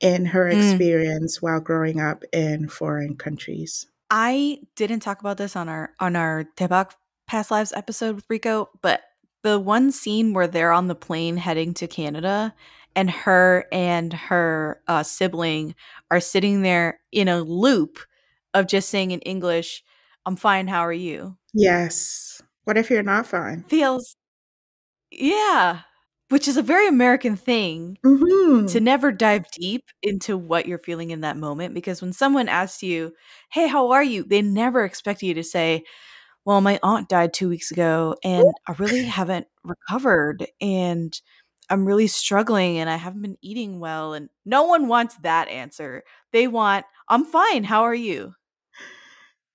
in 0.00 0.26
her 0.26 0.44
Mm. 0.46 0.52
experience 0.72 1.40
while 1.40 1.60
growing 1.60 2.00
up 2.00 2.24
in 2.32 2.68
foreign 2.68 3.16
countries. 3.16 3.86
I 4.10 4.58
didn't 4.76 5.00
talk 5.00 5.20
about 5.20 5.38
this 5.38 5.56
on 5.56 5.68
our 5.68 5.92
on 6.00 6.14
our 6.16 6.44
Daebak 6.56 6.92
Past 7.26 7.50
Lives 7.50 7.72
episode 7.72 8.16
with 8.16 8.26
Rico, 8.28 8.68
but 8.82 9.02
the 9.42 9.58
one 9.58 9.92
scene 9.92 10.34
where 10.34 10.46
they're 10.46 10.72
on 10.72 10.88
the 10.88 10.94
plane 10.94 11.36
heading 11.36 11.74
to 11.74 11.86
Canada 11.86 12.54
and 12.96 13.10
her 13.10 13.66
and 13.72 14.12
her 14.12 14.80
uh, 14.88 15.02
sibling 15.02 15.74
are 16.10 16.20
sitting 16.20 16.62
there 16.62 17.00
in 17.12 17.28
a 17.28 17.40
loop 17.42 17.98
of 18.54 18.66
just 18.66 18.90
saying 18.90 19.10
in 19.10 19.20
English, 19.20 19.82
I'm 20.26 20.36
fine, 20.36 20.68
how 20.68 20.80
are 20.80 20.92
you? 20.92 21.36
Yes. 21.54 22.42
What 22.64 22.78
if 22.78 22.90
you're 22.90 23.02
not 23.02 23.26
fine? 23.26 23.64
Feels, 23.68 24.16
yeah, 25.10 25.80
which 26.30 26.48
is 26.48 26.56
a 26.56 26.62
very 26.62 26.88
American 26.88 27.36
thing 27.36 27.98
hmm 28.04 28.66
to 28.68 28.80
never 28.80 29.12
dive 29.12 29.44
deep 29.52 29.84
into 30.02 30.36
what 30.38 30.66
you're 30.66 30.78
feeling 30.78 31.10
in 31.10 31.22
that 31.22 31.36
moment 31.36 31.74
because 31.74 32.00
when 32.02 32.12
someone 32.12 32.48
asks 32.48 32.82
you, 32.82 33.12
"Hey, 33.52 33.68
how 33.68 33.90
are 33.92 34.04
you?" 34.04 34.24
they 34.24 34.42
never 34.42 34.84
expect 34.84 35.22
you 35.22 35.34
to 35.34 35.44
say, 35.44 35.84
"Well, 36.46 36.60
my 36.62 36.80
aunt 36.82 37.08
died 37.08 37.32
2 37.34 37.48
weeks 37.48 37.70
ago 37.72 38.16
and 38.24 38.44
I 38.68 38.72
really 38.78 39.04
haven't 39.04 39.46
recovered 39.64 40.46
and 40.60 41.20
I'm 41.70 41.86
really 41.86 42.06
struggling 42.06 42.78
and 42.78 42.90
I 42.90 42.96
haven't 42.96 43.22
been 43.22 43.38
eating 43.42 43.80
well." 43.80 44.14
And 44.14 44.28
no 44.44 44.64
one 44.64 44.88
wants 44.88 45.16
that 45.22 45.48
answer. 45.48 46.04
They 46.32 46.46
want, 46.48 46.86
"I'm 47.08 47.24
fine. 47.24 47.64
How 47.64 47.82
are 47.82 47.94
you?" 47.94 48.34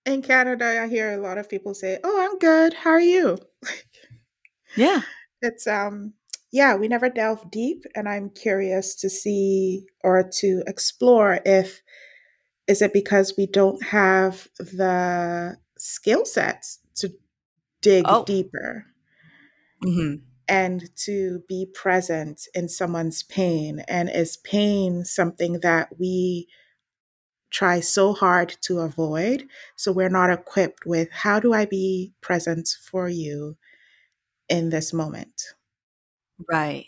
In 0.05 0.21
Canada, 0.21 0.81
I 0.81 0.87
hear 0.87 1.11
a 1.11 1.17
lot 1.21 1.37
of 1.37 1.49
people 1.49 1.73
say, 1.73 1.99
"Oh, 2.03 2.21
I'm 2.21 2.37
good. 2.39 2.73
How 2.73 2.91
are 2.91 2.99
you?" 2.99 3.37
Yeah. 4.75 5.01
It's 5.41 5.67
um 5.67 6.13
yeah, 6.51 6.75
we 6.75 6.87
never 6.87 7.09
delve 7.09 7.49
deep 7.51 7.83
and 7.95 8.07
I'm 8.09 8.29
curious 8.31 8.95
to 8.95 9.09
see 9.09 9.85
or 10.03 10.23
to 10.39 10.63
explore 10.67 11.39
if 11.45 11.81
is 12.67 12.81
it 12.81 12.93
because 12.93 13.35
we 13.37 13.47
don't 13.47 13.83
have 13.83 14.47
the 14.59 15.57
skill 15.77 16.25
sets 16.25 16.79
to 16.95 17.09
dig 17.81 18.05
Oh. 18.07 18.25
deeper 18.25 18.85
Mhm. 19.83 20.21
And 20.49 20.89
to 20.97 21.43
be 21.47 21.67
present 21.73 22.47
in 22.55 22.67
someone's 22.67 23.23
pain 23.23 23.81
and 23.87 24.09
is 24.09 24.37
pain 24.37 25.05
something 25.05 25.59
that 25.61 25.89
we 25.99 26.47
try 27.51 27.79
so 27.79 28.13
hard 28.13 28.55
to 28.61 28.79
avoid 28.79 29.45
so 29.75 29.91
we're 29.91 30.09
not 30.09 30.29
equipped 30.29 30.85
with 30.85 31.09
how 31.11 31.39
do 31.39 31.53
I 31.53 31.65
be 31.65 32.13
present 32.21 32.69
for 32.91 33.09
you 33.09 33.57
in 34.49 34.69
this 34.69 34.93
moment 34.93 35.55
Right. 36.49 36.85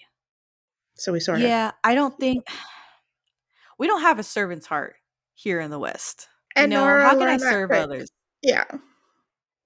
so 0.97 1.11
we 1.13 1.19
sort 1.19 1.37
of 1.39 1.43
Yeah, 1.43 1.71
I 1.83 1.95
don't 1.95 2.17
think 2.19 2.45
we 3.79 3.87
don't 3.87 4.01
have 4.01 4.19
a 4.19 4.23
servant's 4.23 4.67
heart 4.67 4.95
here 5.33 5.59
in 5.59 5.71
the 5.71 5.79
West. 5.79 6.27
You 6.55 6.67
know, 6.67 6.85
Nora 6.85 7.03
how 7.03 7.17
can 7.17 7.27
I 7.27 7.37
serve 7.37 7.69
quick. 7.69 7.79
others? 7.81 8.11
yeah 8.41 8.65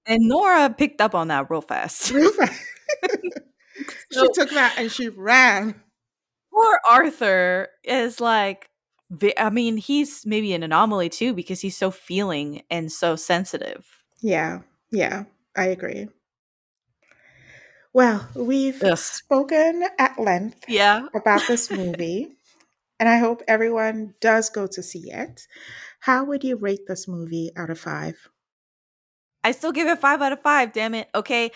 And 0.06 0.28
Nora 0.28 0.70
picked 0.70 1.00
up 1.00 1.14
on 1.14 1.28
that 1.28 1.50
real 1.50 1.60
fast. 1.60 2.10
real 2.12 2.32
fast. 2.38 2.60
She 4.20 4.28
took 4.32 4.50
that 4.50 4.74
and 4.78 4.90
she 4.90 5.08
ran 5.08 5.82
Poor 6.52 6.80
Arthur 6.90 7.68
is 7.84 8.20
like, 8.20 8.70
I 9.36 9.50
mean, 9.50 9.76
he's 9.76 10.24
maybe 10.26 10.54
an 10.54 10.62
anomaly 10.62 11.08
too 11.10 11.34
because 11.34 11.60
he's 11.60 11.76
so 11.76 11.90
feeling 11.90 12.62
and 12.70 12.90
so 12.90 13.14
sensitive. 13.16 13.86
yeah 14.22 14.60
yeah 14.90 15.24
I 15.54 15.66
agree 15.66 16.08
well 17.92 18.28
we've 18.34 18.82
Ugh. 18.82 18.96
spoken 18.98 19.84
at 19.98 20.18
length 20.18 20.64
Yeah. 20.68 21.08
about 21.14 21.42
this 21.48 21.70
movie, 21.80 22.36
and 23.00 23.08
I 23.08 23.18
hope 23.18 23.42
everyone 23.48 24.14
does 24.20 24.50
go 24.50 24.66
to 24.68 24.82
see 24.82 25.10
it. 25.12 25.46
How 26.00 26.24
would 26.24 26.44
you 26.44 26.56
rate 26.56 26.86
this 26.86 27.08
movie 27.08 27.50
out 27.56 27.70
of 27.70 27.78
five? 27.80 28.28
I 29.46 29.52
still 29.52 29.70
give 29.70 29.86
it 29.86 30.00
five 30.00 30.20
out 30.22 30.32
of 30.32 30.42
five. 30.42 30.72
Damn 30.72 30.92
it. 30.92 31.08
Okay, 31.14 31.52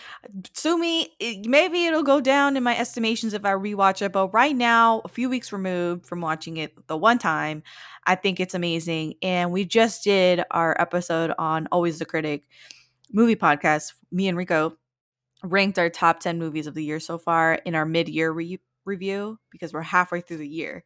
sue 0.55 0.79
me. 0.79 1.09
Maybe 1.45 1.87
it'll 1.87 2.05
go 2.05 2.21
down 2.21 2.57
in 2.57 2.63
my 2.63 2.79
estimations 2.79 3.35
if 3.35 3.45
I 3.45 3.51
rewatch 3.51 4.01
it. 4.01 4.13
But 4.13 4.33
right 4.33 4.55
now, 4.55 5.03
a 5.05 5.09
few 5.09 5.29
weeks 5.29 5.53
removed 5.53 6.07
from 6.07 6.21
watching 6.21 6.57
it 6.59 6.87
the 6.87 6.97
one 6.97 7.19
time, 7.19 7.65
I 8.07 8.15
think 8.15 8.39
it's 8.39 8.55
amazing. 8.55 9.15
And 9.23 9.51
we 9.51 9.65
just 9.65 10.05
did 10.05 10.45
our 10.53 10.81
episode 10.81 11.33
on 11.37 11.67
Always 11.73 11.99
the 11.99 12.05
Critic 12.05 12.45
movie 13.13 13.35
podcast. 13.35 13.95
Me 14.13 14.29
and 14.29 14.39
Rico 14.39 14.77
ranked 15.43 15.77
our 15.77 15.91
top 15.91 16.21
10 16.21 16.39
movies 16.39 16.69
of 16.69 16.75
the 16.75 16.85
year 16.85 17.01
so 17.01 17.19
far 17.19 17.55
in 17.55 17.75
our 17.75 17.85
mid-year 17.85 18.31
re- 18.31 18.61
review 18.85 19.37
because 19.51 19.73
we're 19.73 19.83
halfway 19.83 20.21
through 20.21 20.37
the 20.37 20.47
year 20.47 20.85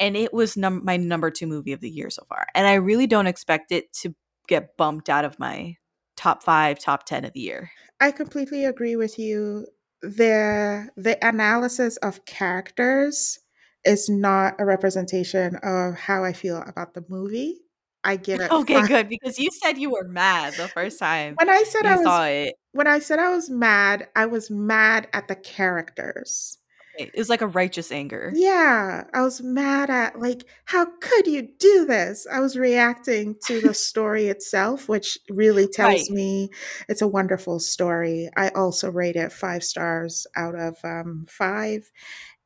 and 0.00 0.16
it 0.16 0.32
was 0.32 0.56
num- 0.56 0.82
my 0.82 0.96
number 0.96 1.30
two 1.30 1.46
movie 1.46 1.72
of 1.72 1.80
the 1.80 1.90
year 1.90 2.08
so 2.08 2.22
far 2.28 2.46
and 2.54 2.66
i 2.66 2.74
really 2.74 3.08
don't 3.08 3.26
expect 3.26 3.72
it 3.72 3.92
to 3.92 4.14
get 4.46 4.76
bumped 4.76 5.08
out 5.08 5.24
of 5.24 5.38
my 5.40 5.76
top 6.18 6.42
five, 6.42 6.78
top 6.78 7.04
10 7.04 7.24
of 7.24 7.32
the 7.32 7.40
year. 7.40 7.70
I 8.00 8.10
completely 8.10 8.64
agree 8.64 8.96
with 8.96 9.18
you. 9.18 9.66
The 10.02 10.88
the 10.96 11.18
analysis 11.26 11.96
of 11.98 12.24
characters 12.24 13.38
is 13.84 14.08
not 14.08 14.54
a 14.60 14.64
representation 14.64 15.56
of 15.62 15.94
how 15.94 16.22
I 16.24 16.32
feel 16.32 16.62
about 16.66 16.94
the 16.94 17.04
movie. 17.08 17.56
I 18.04 18.16
give 18.16 18.40
it 18.40 18.50
okay, 18.52 18.74
five. 18.74 18.88
good 18.88 19.08
because 19.08 19.38
you 19.38 19.50
said 19.50 19.78
you 19.78 19.90
were 19.90 20.06
mad 20.06 20.54
the 20.54 20.68
first 20.68 20.98
time 20.98 21.34
when 21.36 21.48
I 21.50 21.62
said 21.64 21.86
I 21.86 21.96
was 21.96 22.28
it. 22.30 22.54
when 22.72 22.86
I 22.86 22.98
said 22.98 23.18
I 23.18 23.30
was 23.30 23.50
mad. 23.50 24.08
I 24.14 24.26
was 24.26 24.50
mad 24.50 25.08
at 25.12 25.28
the 25.28 25.36
characters. 25.36 26.58
It 26.98 27.16
was 27.16 27.28
like 27.28 27.42
a 27.42 27.46
righteous 27.46 27.92
anger. 27.92 28.32
Yeah. 28.34 29.04
I 29.14 29.22
was 29.22 29.40
mad 29.40 29.88
at, 29.88 30.18
like, 30.18 30.44
how 30.64 30.86
could 31.00 31.28
you 31.28 31.48
do 31.58 31.86
this? 31.86 32.26
I 32.30 32.40
was 32.40 32.58
reacting 32.58 33.36
to 33.46 33.60
the 33.60 33.74
story 33.88 34.26
itself, 34.26 34.88
which 34.88 35.16
really 35.30 35.68
tells 35.68 36.08
right. 36.08 36.10
me 36.10 36.50
it's 36.88 37.02
a 37.02 37.08
wonderful 37.08 37.60
story. 37.60 38.28
I 38.36 38.48
also 38.48 38.90
rate 38.90 39.16
it 39.16 39.32
five 39.32 39.62
stars 39.62 40.26
out 40.36 40.56
of 40.56 40.76
um, 40.82 41.26
five. 41.28 41.90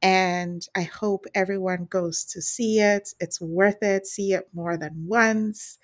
And 0.03 0.66
I 0.77 0.83
hope 0.83 1.27
everyone 1.35 1.87
goes 1.89 2.24
to 2.27 2.43
see 2.43 2.81
it. 2.81 3.09
It's 3.20 3.41
worth 3.41 3.83
it. 3.83 4.07
See 4.07 4.35
it 4.35 4.49
more 4.53 4.77
than 4.77 5.07
once. 5.07 5.79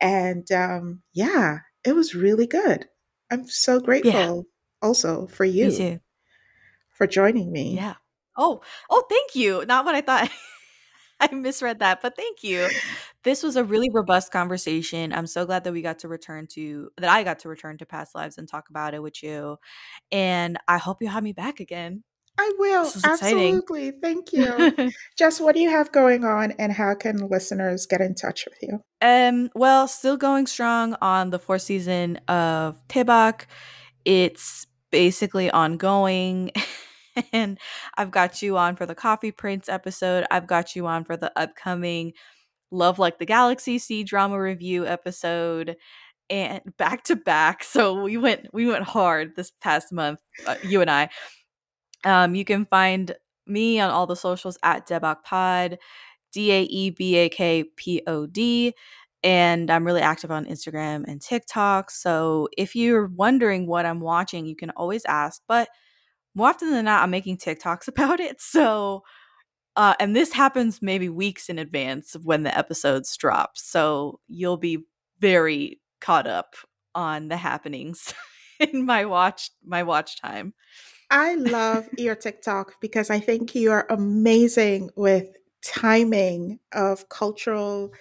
And 0.00 0.50
um, 0.52 1.02
yeah, 1.12 1.58
it 1.84 1.96
was 1.96 2.14
really 2.14 2.46
good. 2.46 2.86
I'm 3.30 3.48
so 3.48 3.80
grateful 3.80 4.12
yeah. 4.12 4.40
also 4.82 5.26
for 5.26 5.44
you 5.44 6.00
for 6.92 7.06
joining 7.06 7.50
me. 7.50 7.74
Yeah. 7.74 7.94
Oh, 8.36 8.60
oh, 8.90 9.04
thank 9.08 9.34
you. 9.34 9.64
Not 9.66 9.84
what 9.84 9.94
I 9.94 10.00
thought. 10.00 10.30
I 11.20 11.32
misread 11.32 11.78
that, 11.78 12.02
but 12.02 12.16
thank 12.16 12.42
you. 12.42 12.68
This 13.22 13.44
was 13.44 13.54
a 13.54 13.62
really 13.62 13.88
robust 13.92 14.32
conversation. 14.32 15.12
I'm 15.12 15.28
so 15.28 15.46
glad 15.46 15.62
that 15.64 15.72
we 15.72 15.80
got 15.80 16.00
to 16.00 16.08
return 16.08 16.48
to 16.48 16.90
that 16.98 17.10
I 17.10 17.22
got 17.22 17.38
to 17.40 17.48
return 17.48 17.78
to 17.78 17.86
past 17.86 18.16
lives 18.16 18.38
and 18.38 18.48
talk 18.48 18.70
about 18.70 18.92
it 18.92 19.02
with 19.02 19.22
you. 19.22 19.58
And 20.10 20.58
I 20.66 20.78
hope 20.78 21.00
you 21.00 21.08
have 21.08 21.22
me 21.22 21.32
back 21.32 21.60
again. 21.60 22.02
I 22.38 22.50
will. 22.58 22.90
Absolutely. 23.04 23.92
Thank 24.02 24.32
you. 24.32 24.90
Jess, 25.18 25.38
what 25.40 25.54
do 25.54 25.60
you 25.60 25.70
have 25.70 25.92
going 25.92 26.24
on 26.24 26.52
and 26.52 26.72
how 26.72 26.94
can 26.94 27.28
listeners 27.28 27.86
get 27.86 28.00
in 28.00 28.14
touch 28.14 28.46
with 28.46 28.58
you? 28.62 28.82
Um, 29.00 29.50
well, 29.54 29.86
still 29.86 30.16
going 30.16 30.46
strong 30.46 30.96
on 31.00 31.30
the 31.30 31.38
fourth 31.38 31.62
season 31.62 32.16
of 32.28 32.80
Daebak. 32.88 33.46
It's 34.04 34.66
basically 34.90 35.50
ongoing. 35.50 36.50
and 37.32 37.58
I've 37.96 38.10
got 38.10 38.42
you 38.42 38.56
on 38.56 38.76
for 38.76 38.86
the 38.86 38.94
Coffee 38.94 39.32
Prince 39.32 39.68
episode. 39.68 40.24
I've 40.30 40.46
got 40.46 40.74
you 40.76 40.86
on 40.86 41.04
for 41.04 41.16
the 41.16 41.32
upcoming 41.38 42.12
Love 42.70 42.98
Like 42.98 43.18
the 43.18 43.26
Galaxy 43.26 43.78
C 43.78 44.02
drama 44.02 44.40
review 44.40 44.86
episode 44.86 45.76
and 46.30 46.60
back 46.78 47.04
to 47.04 47.16
back. 47.16 47.64
So 47.64 48.02
we 48.02 48.16
went 48.16 48.46
we 48.52 48.66
went 48.66 48.84
hard 48.84 49.36
this 49.36 49.52
past 49.60 49.92
month, 49.92 50.20
uh, 50.46 50.56
you 50.62 50.80
and 50.80 50.90
I. 50.90 51.10
Um, 52.04 52.34
you 52.34 52.44
can 52.44 52.66
find 52.66 53.14
me 53.46 53.78
on 53.80 53.90
all 53.90 54.06
the 54.06 54.16
socials 54.16 54.58
at 54.62 54.88
Daebak 54.88 55.22
Pod, 55.22 55.78
D 56.32 56.52
A 56.52 56.62
E 56.62 56.90
B 56.90 57.16
A 57.16 57.28
K 57.28 57.64
P 57.76 58.02
O 58.06 58.26
D. 58.26 58.74
And 59.24 59.70
I'm 59.70 59.86
really 59.86 60.00
active 60.00 60.32
on 60.32 60.46
Instagram 60.46 61.04
and 61.06 61.20
TikTok. 61.20 61.92
So 61.92 62.48
if 62.58 62.74
you're 62.74 63.06
wondering 63.06 63.68
what 63.68 63.86
I'm 63.86 64.00
watching, 64.00 64.46
you 64.46 64.56
can 64.56 64.70
always 64.70 65.04
ask. 65.04 65.42
But 65.46 65.68
more 66.34 66.48
often 66.48 66.70
than 66.70 66.84
not, 66.84 67.02
I'm 67.02 67.10
making 67.10 67.38
TikToks 67.38 67.88
about 67.88 68.20
it. 68.20 68.40
So, 68.40 69.02
uh, 69.76 69.94
and 70.00 70.14
this 70.14 70.32
happens 70.32 70.80
maybe 70.82 71.08
weeks 71.08 71.48
in 71.48 71.58
advance 71.58 72.14
of 72.14 72.24
when 72.24 72.42
the 72.42 72.56
episodes 72.56 73.16
drop. 73.16 73.52
So 73.56 74.20
you'll 74.28 74.58
be 74.58 74.84
very 75.18 75.80
caught 76.00 76.26
up 76.26 76.54
on 76.94 77.28
the 77.28 77.36
happenings 77.36 78.12
in 78.72 78.84
my 78.84 79.04
watch 79.04 79.50
my 79.64 79.82
watch 79.82 80.20
time. 80.20 80.54
I 81.10 81.34
love 81.34 81.88
your 81.98 82.14
TikTok 82.14 82.80
because 82.80 83.10
I 83.10 83.20
think 83.20 83.54
you 83.54 83.70
are 83.70 83.86
amazing 83.90 84.90
with 84.96 85.28
timing 85.64 86.58
of 86.72 87.08
cultural 87.08 87.92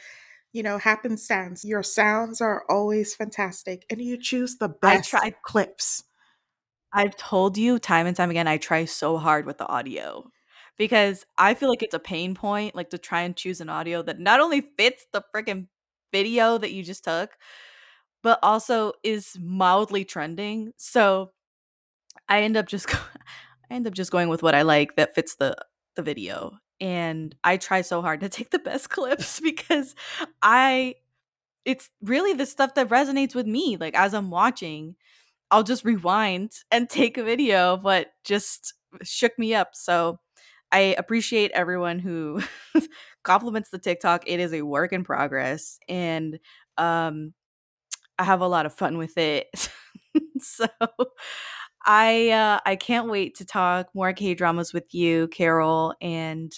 you 0.52 0.64
know 0.64 0.78
happenstance 0.80 1.64
your 1.64 1.84
sounds 1.84 2.42
are 2.42 2.64
always 2.70 3.14
fantastic 3.14 3.86
and 3.90 4.02
you 4.02 4.18
choose 4.18 4.58
the 4.58 4.68
best 4.68 5.14
I 5.14 5.34
clips 5.44 6.04
I've 6.94 7.16
told 7.16 7.58
you 7.58 7.80
time 7.80 8.08
and 8.08 8.16
time 8.16 8.30
again, 8.30 8.48
I 8.48 8.58
try 8.58 8.86
so 8.86 9.18
hard 9.18 9.46
with 9.46 9.58
the 9.58 9.68
audio 9.68 10.30
because 10.78 11.26
I 11.38 11.54
feel 11.54 11.70
like 11.70 11.84
it's 11.84 11.94
a 11.94 12.00
pain 12.00 12.36
point, 12.36 12.76
like 12.76 12.90
to 12.90 12.98
try 12.98 13.22
and 13.22 13.36
choose 13.36 13.62
an 13.62 13.70
audio 13.70 14.02
that 14.04 14.20
not 14.20 14.40
only 14.40 14.62
fits 14.78 15.06
the 15.14 15.24
freaking 15.34 15.68
video 16.12 16.58
that 16.58 16.72
you 16.74 16.84
just 16.84 17.04
took, 17.06 17.32
but 18.24 18.40
also 18.44 18.94
is 19.04 19.38
mildly 19.42 20.06
trending. 20.06 20.74
So 20.78 21.32
I 22.30 22.42
end 22.44 22.58
up 22.58 22.68
just 22.68 22.94
I 23.72 23.74
end 23.76 23.88
up 23.88 23.94
just 23.94 24.12
going 24.12 24.30
with 24.30 24.44
what 24.44 24.56
I 24.56 24.64
like 24.64 24.96
that 24.96 25.16
fits 25.16 25.36
the 25.36 25.56
the 25.96 26.04
video. 26.04 26.54
And 26.80 27.36
I 27.44 27.58
try 27.58 27.82
so 27.82 28.02
hard 28.02 28.22
to 28.22 28.30
take 28.30 28.50
the 28.52 28.60
best 28.60 28.90
clips 28.92 29.40
because 29.40 29.96
I 30.42 30.96
it's 31.66 31.90
really 32.02 32.34
the 32.34 32.46
stuff 32.46 32.76
that 32.76 32.90
resonates 32.90 33.36
with 33.36 33.48
me 33.48 33.78
like 33.78 33.96
as 33.96 34.14
I'm 34.14 34.32
watching 34.32 34.96
I'll 35.52 35.64
just 35.64 35.84
rewind 35.86 36.52
and 36.72 36.90
take 36.90 37.18
a 37.18 37.24
video, 37.24 37.78
but 37.78 38.08
just 38.24 38.74
shook 39.04 39.38
me 39.38 39.54
up. 39.54 39.70
So 39.74 40.20
I 40.72 40.96
appreciate 40.98 41.52
everyone 41.52 42.00
who 42.00 42.42
compliments 43.24 43.70
the 43.70 43.78
TikTok. 43.78 44.24
It 44.26 44.40
is 44.40 44.54
a 44.54 44.62
work 44.62 44.94
in 44.94 45.04
progress 45.04 45.78
and 45.88 46.40
um 46.78 47.34
I 48.18 48.24
have 48.24 48.42
a 48.42 48.48
lot 48.48 48.66
of 48.66 48.74
fun 48.74 48.98
with 48.98 49.18
it. 49.18 49.48
so 50.40 50.68
I 51.86 52.30
uh 52.30 52.60
I 52.66 52.76
can't 52.78 53.10
wait 53.10 53.36
to 53.36 53.46
talk 53.46 53.90
more 53.94 54.14
K-dramas 54.14 54.74
with 54.74 54.94
you, 54.94 55.28
Carol, 55.28 55.94
and 56.02 56.52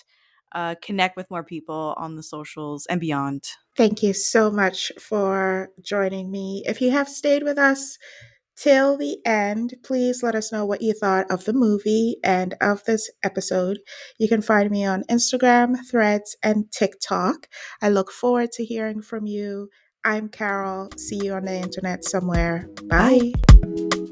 uh, 0.53 0.75
connect 0.83 1.17
with 1.17 1.31
more 1.31 1.43
people 1.43 1.95
on 1.97 2.15
the 2.15 2.21
socials 2.21 2.85
and 2.85 3.01
beyond. 3.01 3.43
Thank 3.75 4.03
you 4.03 4.13
so 4.13 4.51
much 4.51 4.91
for 4.99 5.71
joining 5.81 6.29
me. 6.29 6.63
If 6.67 6.79
you 6.79 6.91
have 6.91 7.09
stayed 7.09 7.41
with 7.41 7.57
us 7.57 7.97
till 8.55 8.97
the 8.97 9.17
end. 9.25 9.75
Please 9.83 10.23
let 10.23 10.35
us 10.35 10.51
know 10.51 10.65
what 10.65 10.81
you 10.81 10.93
thought 10.93 11.29
of 11.29 11.45
the 11.45 11.53
movie 11.53 12.17
and 12.23 12.55
of 12.61 12.83
this 12.85 13.09
episode. 13.23 13.79
You 14.19 14.27
can 14.27 14.41
find 14.41 14.69
me 14.69 14.85
on 14.85 15.03
Instagram, 15.09 15.75
Threads, 15.89 16.35
and 16.43 16.71
TikTok. 16.71 17.47
I 17.81 17.89
look 17.89 18.11
forward 18.11 18.51
to 18.53 18.65
hearing 18.65 19.01
from 19.01 19.25
you. 19.25 19.69
I'm 20.05 20.29
Carol. 20.29 20.89
See 20.97 21.23
you 21.23 21.33
on 21.33 21.45
the 21.45 21.55
internet 21.55 22.03
somewhere. 22.03 22.67
Bye. 22.83 23.31
Bye. 23.61 24.02